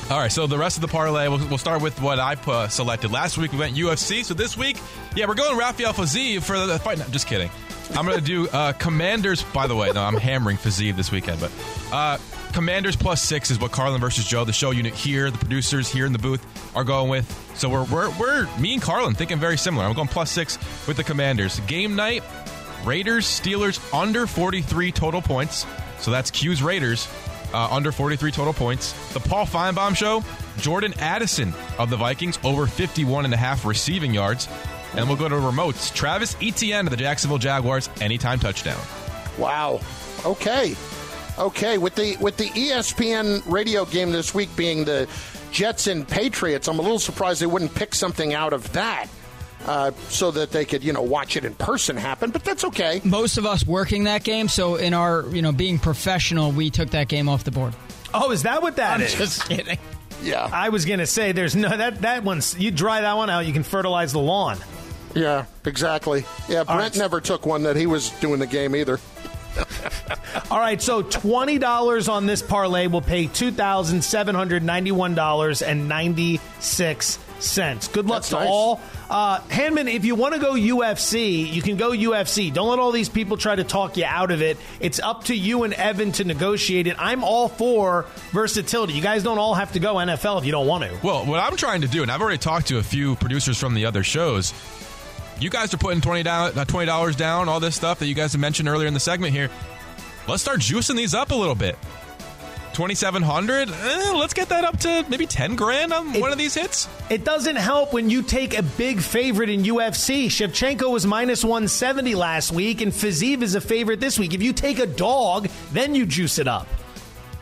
All 0.09 0.17
right, 0.17 0.31
so 0.31 0.47
the 0.47 0.57
rest 0.57 0.77
of 0.77 0.81
the 0.81 0.87
parlay, 0.87 1.27
we'll, 1.27 1.45
we'll 1.49 1.57
start 1.59 1.83
with 1.83 2.01
what 2.01 2.17
I 2.17 2.33
uh, 2.47 2.67
selected. 2.67 3.11
Last 3.11 3.37
week 3.37 3.51
we 3.51 3.59
went 3.59 3.75
UFC, 3.75 4.23
so 4.23 4.33
this 4.33 4.57
week, 4.57 4.77
yeah, 5.15 5.27
we're 5.27 5.35
going 5.35 5.55
Rafael 5.55 5.93
Fiziev 5.93 6.41
for 6.41 6.57
the 6.65 6.79
fight. 6.79 6.97
No, 6.97 7.05
just 7.09 7.27
kidding. 7.27 7.51
I'm 7.95 8.05
going 8.05 8.17
to 8.17 8.23
do 8.23 8.47
uh, 8.49 8.73
Commanders. 8.73 9.43
By 9.43 9.67
the 9.67 9.75
way, 9.75 9.91
no, 9.91 10.03
I'm 10.03 10.15
hammering 10.15 10.57
Fiziev 10.57 10.95
this 10.95 11.11
weekend, 11.11 11.39
but 11.39 11.51
uh, 11.91 12.17
Commanders 12.53 12.95
plus 12.95 13.21
six 13.21 13.51
is 13.51 13.59
what 13.59 13.71
Carlin 13.71 14.01
versus 14.01 14.25
Joe, 14.25 14.43
the 14.43 14.53
show 14.53 14.71
unit 14.71 14.93
here, 14.93 15.29
the 15.31 15.37
producers 15.37 15.89
here 15.89 16.05
in 16.05 16.13
the 16.13 16.19
booth 16.19 16.45
are 16.75 16.83
going 16.83 17.09
with. 17.09 17.25
So 17.55 17.69
we're 17.69 17.85
we're, 17.85 18.09
we're 18.19 18.57
me 18.57 18.73
and 18.73 18.81
Carlin 18.81 19.15
thinking 19.15 19.39
very 19.39 19.57
similar. 19.57 19.85
I'm 19.85 19.93
going 19.93 20.07
plus 20.07 20.31
six 20.31 20.57
with 20.87 20.97
the 20.97 21.03
Commanders. 21.03 21.59
Game 21.61 21.95
night, 21.95 22.23
Raiders 22.83 23.25
Steelers 23.25 23.79
under 23.93 24.27
43 24.27 24.91
total 24.91 25.21
points. 25.21 25.65
So 25.99 26.11
that's 26.11 26.31
Q's 26.31 26.61
Raiders 26.61 27.07
uh, 27.53 27.67
under 27.71 27.91
43 27.91 28.31
total 28.31 28.53
points. 28.53 28.93
The 29.13 29.19
Paul 29.19 29.45
Finebaum 29.45 29.95
show, 29.95 30.23
Jordan 30.57 30.93
Addison 30.99 31.53
of 31.77 31.89
the 31.89 31.97
Vikings 31.97 32.39
over 32.43 32.67
51 32.67 33.25
and 33.25 33.33
a 33.33 33.37
half 33.37 33.65
receiving 33.65 34.13
yards. 34.13 34.47
And 34.95 35.07
we'll 35.07 35.17
go 35.17 35.29
to 35.29 35.35
remotes. 35.35 35.93
Travis 35.93 36.35
Etienne 36.41 36.87
of 36.87 36.91
the 36.91 36.97
Jacksonville 36.97 37.37
Jaguars 37.37 37.89
anytime 38.01 38.39
touchdown. 38.39 38.79
Wow. 39.37 39.81
Okay. 40.25 40.75
Okay. 41.37 41.77
With 41.77 41.95
the 41.95 42.17
with 42.17 42.37
the 42.37 42.45
ESPN 42.49 43.43
radio 43.45 43.85
game 43.85 44.11
this 44.11 44.33
week 44.33 44.49
being 44.55 44.85
the 44.85 45.07
Jets 45.51 45.87
and 45.87 46.07
Patriots, 46.07 46.67
I'm 46.67 46.79
a 46.79 46.81
little 46.81 46.99
surprised 46.99 47.41
they 47.41 47.45
wouldn't 47.45 47.75
pick 47.75 47.93
something 47.93 48.33
out 48.33 48.53
of 48.53 48.71
that. 48.73 49.07
Uh, 49.65 49.91
so 50.07 50.31
that 50.31 50.51
they 50.51 50.63
could, 50.63 50.81
you 50.83 50.93
know, 50.93 51.01
watch 51.01 51.35
it 51.35 51.43
in 51.43 51.53
person 51.55 51.97
happen, 51.97 52.29
but 52.29 52.41
that's 52.43 52.63
okay. 52.63 53.01
Most 53.03 53.37
of 53.37 53.45
us 53.45 53.65
working 53.67 54.05
that 54.05 54.23
game, 54.23 54.47
so 54.47 54.75
in 54.75 54.93
our, 54.93 55.25
you 55.31 55.41
know, 55.41 55.51
being 55.51 55.77
professional, 55.77 56.51
we 56.53 56.69
took 56.69 56.91
that 56.91 57.09
game 57.09 57.27
off 57.27 57.43
the 57.43 57.51
board. 57.51 57.75
Oh, 58.13 58.31
is 58.31 58.43
that 58.43 58.61
what 58.61 58.77
that 58.77 58.93
I'm 58.93 59.01
is? 59.01 59.15
just 59.15 59.49
kidding. 59.49 59.77
Yeah. 60.21 60.47
I 60.53 60.69
was 60.69 60.85
going 60.85 60.99
to 60.99 61.07
say, 61.07 61.31
there's 61.33 61.55
no 61.55 61.75
that 61.75 62.01
that 62.01 62.23
one's 62.23 62.57
you 62.57 62.71
dry 62.71 63.01
that 63.01 63.17
one 63.17 63.29
out, 63.29 63.45
you 63.45 63.51
can 63.53 63.63
fertilize 63.63 64.13
the 64.13 64.19
lawn. 64.19 64.57
Yeah, 65.17 65.45
exactly. 65.65 66.25
Yeah, 66.47 66.63
Brent 66.63 66.79
right. 66.79 66.95
never 66.95 67.19
took 67.19 67.45
one 67.45 67.63
that 67.63 67.75
he 67.75 67.87
was 67.87 68.11
doing 68.21 68.39
the 68.39 68.47
game 68.47 68.75
either. 68.75 68.99
All 70.51 70.59
right, 70.59 70.79
so 70.79 71.01
twenty 71.01 71.57
dollars 71.57 72.07
on 72.07 72.27
this 72.27 72.43
parlay 72.43 72.85
will 72.85 73.01
pay 73.01 73.25
two 73.25 73.51
thousand 73.51 74.03
seven 74.03 74.35
hundred 74.35 74.63
ninety-one 74.63 75.15
dollars 75.15 75.63
and 75.63 75.89
ninety-six 75.89 77.17
cents. 77.39 77.87
Good 77.87 78.05
luck 78.05 78.17
That's 78.19 78.29
to 78.29 78.35
nice. 78.35 78.47
all. 78.47 78.79
Uh, 79.09 79.39
Hanman, 79.49 79.87
if 79.87 80.05
you 80.05 80.15
want 80.15 80.35
to 80.35 80.39
go 80.39 80.53
UFC, 80.53 81.51
you 81.51 81.61
can 81.61 81.77
go 81.77 81.91
UFC. 81.91 82.53
Don't 82.53 82.69
let 82.69 82.77
all 82.79 82.91
these 82.91 83.09
people 83.09 83.37
try 83.37 83.55
to 83.55 83.63
talk 83.63 83.97
you 83.97 84.05
out 84.05 84.31
of 84.31 84.41
it. 84.41 84.57
It's 84.79 84.99
up 84.99 85.23
to 85.25 85.35
you 85.35 85.63
and 85.63 85.73
Evan 85.73 86.11
to 86.13 86.23
negotiate 86.23 86.87
it. 86.87 86.95
I'm 86.99 87.23
all 87.23 87.47
for 87.47 88.05
versatility. 88.31 88.93
You 88.93 89.01
guys 89.01 89.23
don't 89.23 89.37
all 89.39 89.55
have 89.55 89.71
to 89.73 89.79
go 89.79 89.95
NFL 89.95 90.39
if 90.39 90.45
you 90.45 90.51
don't 90.51 90.67
want 90.67 90.83
to. 90.83 90.99
Well, 91.03 91.25
what 91.25 91.39
I'm 91.39 91.55
trying 91.57 91.81
to 91.81 91.87
do, 91.87 92.01
and 92.01 92.11
I've 92.11 92.21
already 92.21 92.37
talked 92.37 92.67
to 92.67 92.77
a 92.77 92.83
few 92.83 93.15
producers 93.15 93.57
from 93.57 93.73
the 93.73 93.85
other 93.85 94.03
shows. 94.03 94.53
You 95.39 95.49
guys 95.49 95.73
are 95.73 95.77
putting 95.77 96.01
twenty 96.01 96.23
down, 96.23 96.57
uh, 96.57 96.65
twenty 96.65 96.87
dollars 96.87 97.15
down, 97.15 97.47
all 97.47 97.59
this 97.59 97.75
stuff 97.75 97.99
that 97.99 98.07
you 98.07 98.15
guys 98.15 98.31
have 98.33 98.41
mentioned 98.41 98.67
earlier 98.67 98.87
in 98.87 98.93
the 98.93 98.99
segment 98.99 99.33
here. 99.33 99.49
Let's 100.27 100.41
start 100.41 100.59
juicing 100.59 100.95
these 100.97 101.13
up 101.13 101.31
a 101.31 101.35
little 101.35 101.55
bit. 101.55 101.77
Twenty 102.73 102.95
seven 102.95 103.21
hundred. 103.21 103.69
Eh, 103.69 104.11
let's 104.15 104.33
get 104.33 104.49
that 104.49 104.63
up 104.63 104.79
to 104.79 105.05
maybe 105.09 105.25
ten 105.25 105.55
grand 105.55 105.93
on 105.93 106.19
one 106.19 106.31
of 106.31 106.37
these 106.37 106.55
hits. 106.55 106.87
It 107.09 107.23
doesn't 107.23 107.55
help 107.55 107.93
when 107.93 108.09
you 108.09 108.23
take 108.23 108.57
a 108.57 108.63
big 108.63 108.99
favorite 108.99 109.49
in 109.49 109.63
UFC. 109.63 110.25
Shevchenko 110.25 110.91
was 110.91 111.05
minus 111.05 111.43
170 111.43 112.15
last 112.15 112.51
week, 112.51 112.81
and 112.81 112.91
Fiziev 112.91 113.41
is 113.41 113.55
a 113.55 113.61
favorite 113.61 113.99
this 113.99 114.19
week. 114.19 114.33
If 114.33 114.41
you 114.43 114.53
take 114.53 114.79
a 114.79 114.85
dog, 114.87 115.49
then 115.71 115.95
you 115.95 116.05
juice 116.05 116.39
it 116.39 116.47
up. 116.47 116.67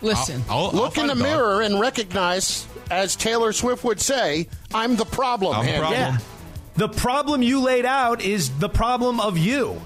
Listen, 0.02 0.44
I'll, 0.50 0.68
I'll 0.68 0.72
Look 0.72 0.98
in 0.98 1.08
the 1.08 1.16
mirror 1.16 1.62
and 1.62 1.80
recognize, 1.80 2.68
as 2.92 3.16
Taylor 3.16 3.52
Swift 3.54 3.84
would 3.84 4.00
say, 4.02 4.48
"I'm 4.74 4.96
the 4.96 5.06
problem." 5.06 5.56
I'm 5.56 5.66
the 5.66 5.80
problem. 5.80 6.00
Yeah. 6.00 6.18
The 6.76 6.90
problem 6.90 7.42
you 7.42 7.62
laid 7.62 7.86
out 7.86 8.22
is 8.22 8.50
the 8.60 8.68
problem 8.68 9.20
of 9.22 9.38
you. 9.38 9.82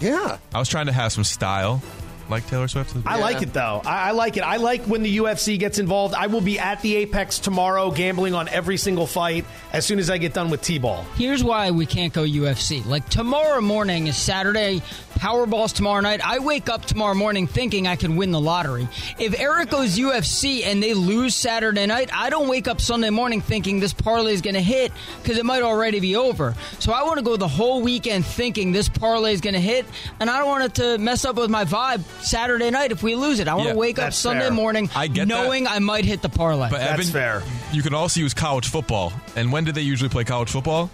Yeah. 0.00 0.38
I 0.52 0.58
was 0.58 0.68
trying 0.68 0.86
to 0.86 0.92
have 0.92 1.10
some 1.12 1.24
style, 1.24 1.82
like 2.30 2.46
Taylor 2.46 2.68
Swift. 2.68 2.94
I 3.06 3.18
like 3.18 3.42
it 3.42 3.52
though. 3.52 3.82
I, 3.84 4.08
I 4.08 4.10
like 4.12 4.36
it. 4.36 4.42
I 4.42 4.56
like 4.56 4.82
when 4.82 5.02
the 5.02 5.18
UFC 5.18 5.58
gets 5.58 5.78
involved. 5.78 6.14
I 6.14 6.26
will 6.26 6.40
be 6.40 6.58
at 6.58 6.80
the 6.82 6.96
Apex 6.96 7.38
tomorrow, 7.38 7.90
gambling 7.90 8.34
on 8.34 8.48
every 8.48 8.76
single 8.76 9.06
fight 9.06 9.44
as 9.72 9.84
soon 9.86 9.98
as 9.98 10.10
I 10.10 10.18
get 10.18 10.34
done 10.34 10.50
with 10.50 10.62
T-ball. 10.62 11.04
Here's 11.16 11.42
why 11.42 11.70
we 11.70 11.86
can't 11.86 12.12
go 12.12 12.22
UFC. 12.22 12.84
Like 12.84 13.08
tomorrow 13.08 13.60
morning 13.60 14.06
is 14.06 14.16
Saturday, 14.16 14.82
Powerball's 15.18 15.72
tomorrow 15.72 16.00
night. 16.00 16.20
I 16.24 16.38
wake 16.38 16.68
up 16.68 16.84
tomorrow 16.84 17.14
morning 17.14 17.46
thinking 17.46 17.86
I 17.86 17.96
can 17.96 18.16
win 18.16 18.30
the 18.30 18.40
lottery. 18.40 18.88
If 19.18 19.38
Eric 19.38 19.70
goes 19.70 19.98
UFC 19.98 20.64
and 20.64 20.82
they 20.82 20.94
lose 20.94 21.34
Saturday 21.34 21.86
night, 21.86 22.10
I 22.12 22.30
don't 22.30 22.48
wake 22.48 22.68
up 22.68 22.80
Sunday 22.80 23.10
morning 23.10 23.40
thinking 23.40 23.80
this 23.80 23.92
parlay 23.92 24.32
is 24.32 24.42
going 24.42 24.54
to 24.54 24.60
hit 24.60 24.92
because 25.22 25.38
it 25.38 25.44
might 25.44 25.62
already 25.62 26.00
be 26.00 26.16
over. 26.16 26.54
So 26.78 26.92
I 26.92 27.02
want 27.02 27.18
to 27.18 27.24
go 27.24 27.36
the 27.36 27.48
whole 27.48 27.82
weekend 27.82 28.24
thinking 28.26 28.72
this 28.72 28.88
parlay 28.88 29.32
is 29.32 29.40
going 29.40 29.54
to 29.54 29.60
hit, 29.60 29.86
and 30.20 30.30
I 30.30 30.38
don't 30.38 30.48
want 30.48 30.64
it 30.64 30.74
to 30.76 30.98
mess 30.98 31.24
up 31.24 31.36
with 31.36 31.50
my 31.50 31.64
vibe 31.64 32.04
Saturday 32.20 32.70
night 32.70 32.90
if 32.92 33.02
we 33.02 33.14
lose 33.14 33.38
it. 33.40 33.48
I 33.48 33.54
want 33.54 33.66
Yeah, 33.68 33.72
to 33.74 33.78
wake 33.78 33.98
up 33.98 34.06
that's 34.06 34.16
Sunday 34.16 34.46
fair. 34.46 34.50
morning 34.52 34.90
I 34.94 35.06
get 35.06 35.28
that. 35.28 35.28
knowing 35.28 35.66
I 35.66 35.78
might 35.78 36.04
hit 36.04 36.20
the 36.22 36.28
parlay. 36.28 36.68
But 36.70 36.78
That's 36.80 36.92
Evan, 37.00 37.06
fair. 37.12 37.42
You 37.72 37.82
can 37.82 37.94
also 37.94 38.20
use 38.20 38.34
college 38.34 38.68
football. 38.68 39.12
And 39.36 39.52
when 39.52 39.64
do 39.64 39.72
they 39.72 39.82
usually 39.82 40.08
play 40.10 40.24
college 40.24 40.50
football? 40.50 40.90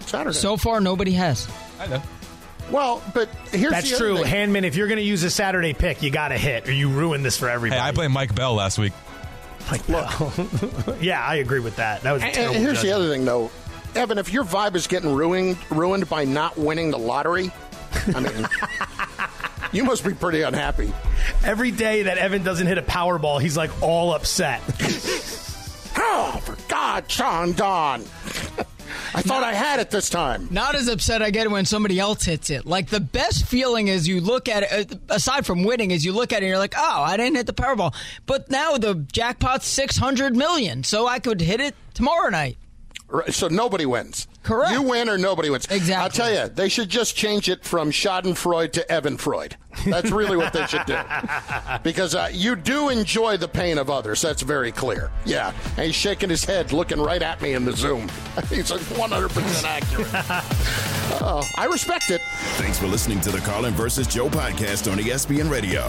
Saturday. 0.00 0.36
so 0.36 0.56
far, 0.56 0.80
nobody 0.80 1.12
has. 1.12 1.48
I 1.80 1.86
know. 1.88 2.02
well, 2.70 3.02
but 3.14 3.28
here's 3.52 3.72
That's 3.72 3.88
the 3.90 3.96
other 3.96 4.04
true. 4.14 4.16
thing. 4.24 4.32
Handman, 4.52 4.62
if 4.64 4.76
you're 4.76 4.86
going 4.86 4.98
to 4.98 5.04
use 5.04 5.22
a 5.24 5.30
Saturday 5.30 5.72
pick, 5.74 6.02
you 6.02 6.10
got 6.10 6.28
to 6.28 6.38
hit 6.38 6.68
or 6.68 6.72
you 6.72 6.88
ruin 6.90 7.22
this 7.22 7.36
for 7.38 7.48
Hey, 7.48 7.54
everybody. 7.54 7.80
I 7.80 7.90
played 7.92 8.10
Mike 8.10 8.34
Bell 8.34 8.54
last 8.54 8.78
week. 8.78 8.92
Like, 9.70 9.82
yeah, 11.00 11.24
I 11.24 11.36
agree 11.36 11.58
with 11.60 11.76
that. 11.76 12.02
That 12.02 12.12
was 12.12 12.22
a 12.22 12.26
And- 12.26 12.34
terrible 12.34 12.54
and 12.56 12.64
here's 12.64 12.82
the 12.82 12.88
judgment. 12.88 13.02
other 13.02 13.12
thing, 13.14 13.24
though, 13.24 13.50
Evan. 13.96 14.18
If 14.18 14.32
your 14.32 14.44
vibe 14.44 14.76
is 14.76 14.86
getting 14.86 15.12
ruined 15.12 15.56
ruined 15.70 16.08
by 16.08 16.24
not 16.24 16.56
winning 16.56 16.92
the 16.92 16.98
lottery, 16.98 17.50
I 18.14 18.20
mean, 18.20 18.46
you 19.76 19.84
must 19.84 20.04
be 20.04 20.14
pretty 20.14 20.42
unhappy. 20.42 20.92
Every 21.44 21.70
day 21.70 22.04
that 22.04 22.18
Evan 22.18 22.42
doesn't 22.42 22.66
hit 22.66 22.78
a 22.78 22.82
Powerball, 22.82 23.40
he's 23.40 23.56
like 23.56 23.70
all 23.82 24.14
upset. 24.14 24.62
Oh, 25.98 26.40
for 26.44 26.56
God, 26.68 27.10
Sean 27.10 27.52
Don. 27.52 28.00
I 29.14 29.22
thought 29.22 29.42
I 29.42 29.54
had 29.54 29.80
it 29.80 29.90
this 29.90 30.10
time. 30.10 30.48
Not 30.50 30.74
as 30.74 30.88
upset 30.88 31.22
I 31.22 31.30
get 31.30 31.50
when 31.50 31.64
somebody 31.64 31.98
else 31.98 32.24
hits 32.24 32.50
it. 32.50 32.66
Like 32.66 32.88
the 32.88 33.00
best 33.00 33.46
feeling 33.46 33.88
is 33.88 34.06
you 34.06 34.20
look 34.20 34.48
at 34.48 34.64
it, 34.64 34.92
uh, 34.92 35.14
aside 35.14 35.46
from 35.46 35.64
winning, 35.64 35.92
is 35.92 36.04
you 36.04 36.12
look 36.12 36.32
at 36.32 36.36
it 36.36 36.44
and 36.44 36.48
you're 36.48 36.58
like, 36.58 36.74
oh, 36.76 37.02
I 37.02 37.16
didn't 37.16 37.36
hit 37.36 37.46
the 37.46 37.54
Powerball. 37.54 37.94
But 38.26 38.50
now 38.50 38.76
the 38.76 38.94
jackpot's 39.10 39.66
600 39.66 40.36
million, 40.36 40.84
so 40.84 41.06
I 41.06 41.18
could 41.18 41.40
hit 41.40 41.60
it 41.60 41.74
tomorrow 41.94 42.28
night. 42.28 42.58
Right, 43.08 43.32
So 43.32 43.46
nobody 43.48 43.86
wins. 43.86 44.26
Correct. 44.42 44.72
You 44.72 44.82
win 44.82 45.08
or 45.08 45.16
nobody 45.16 45.48
wins. 45.50 45.66
Exactly. 45.66 45.94
I'll 45.94 46.10
tell 46.10 46.32
you, 46.32 46.48
they 46.52 46.68
should 46.68 46.88
just 46.88 47.14
change 47.16 47.48
it 47.48 47.64
from 47.64 47.90
Schadenfreude 47.90 48.72
to 48.72 48.90
Evan 48.90 49.16
Freud. 49.16 49.56
That's 49.86 50.10
really 50.10 50.36
what 50.36 50.52
they 50.52 50.66
should 50.66 50.86
do. 50.86 50.98
Because 51.82 52.14
uh, 52.14 52.28
you 52.32 52.56
do 52.56 52.88
enjoy 52.88 53.36
the 53.36 53.46
pain 53.48 53.78
of 53.78 53.90
others. 53.90 54.20
That's 54.22 54.42
very 54.42 54.72
clear. 54.72 55.10
Yeah. 55.24 55.52
And 55.76 55.86
he's 55.86 55.94
shaking 55.94 56.30
his 56.30 56.44
head, 56.44 56.72
looking 56.72 57.00
right 57.00 57.22
at 57.22 57.40
me 57.40 57.54
in 57.54 57.64
the 57.64 57.72
Zoom. 57.72 58.08
he's 58.48 58.70
like 58.70 58.80
100% 58.80 59.64
accurate. 59.64 60.08
oh, 61.22 61.48
I 61.56 61.66
respect 61.66 62.10
it. 62.10 62.20
Thanks 62.56 62.78
for 62.78 62.86
listening 62.86 63.20
to 63.22 63.30
the 63.30 63.38
Carlin 63.38 63.74
versus 63.74 64.06
Joe 64.06 64.28
podcast 64.28 64.90
on 64.90 64.98
ESPN 64.98 65.50
Radio. 65.50 65.82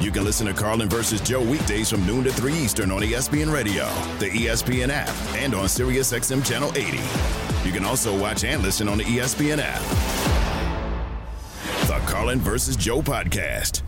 You 0.00 0.10
can 0.10 0.24
listen 0.24 0.46
to 0.46 0.54
Carlin 0.54 0.88
versus 0.88 1.20
Joe 1.20 1.42
weekdays 1.42 1.90
from 1.90 2.04
noon 2.06 2.24
to 2.24 2.32
3 2.32 2.52
Eastern 2.54 2.90
on 2.90 3.02
ESPN 3.02 3.52
Radio, 3.52 3.84
the 4.18 4.30
ESPN 4.30 4.88
app, 4.88 5.14
and 5.34 5.54
on 5.54 5.66
SiriusXM 5.66 6.44
Channel 6.44 6.72
80. 6.76 6.98
You 7.64 7.72
can 7.72 7.84
also 7.84 8.18
watch 8.18 8.44
and 8.44 8.62
listen 8.62 8.88
on 8.88 8.98
the 8.98 9.04
ESPN 9.04 9.58
app. 9.62 9.80
The 11.86 11.98
Carlin 12.06 12.40
versus 12.40 12.76
Joe 12.76 13.02
podcast. 13.02 13.82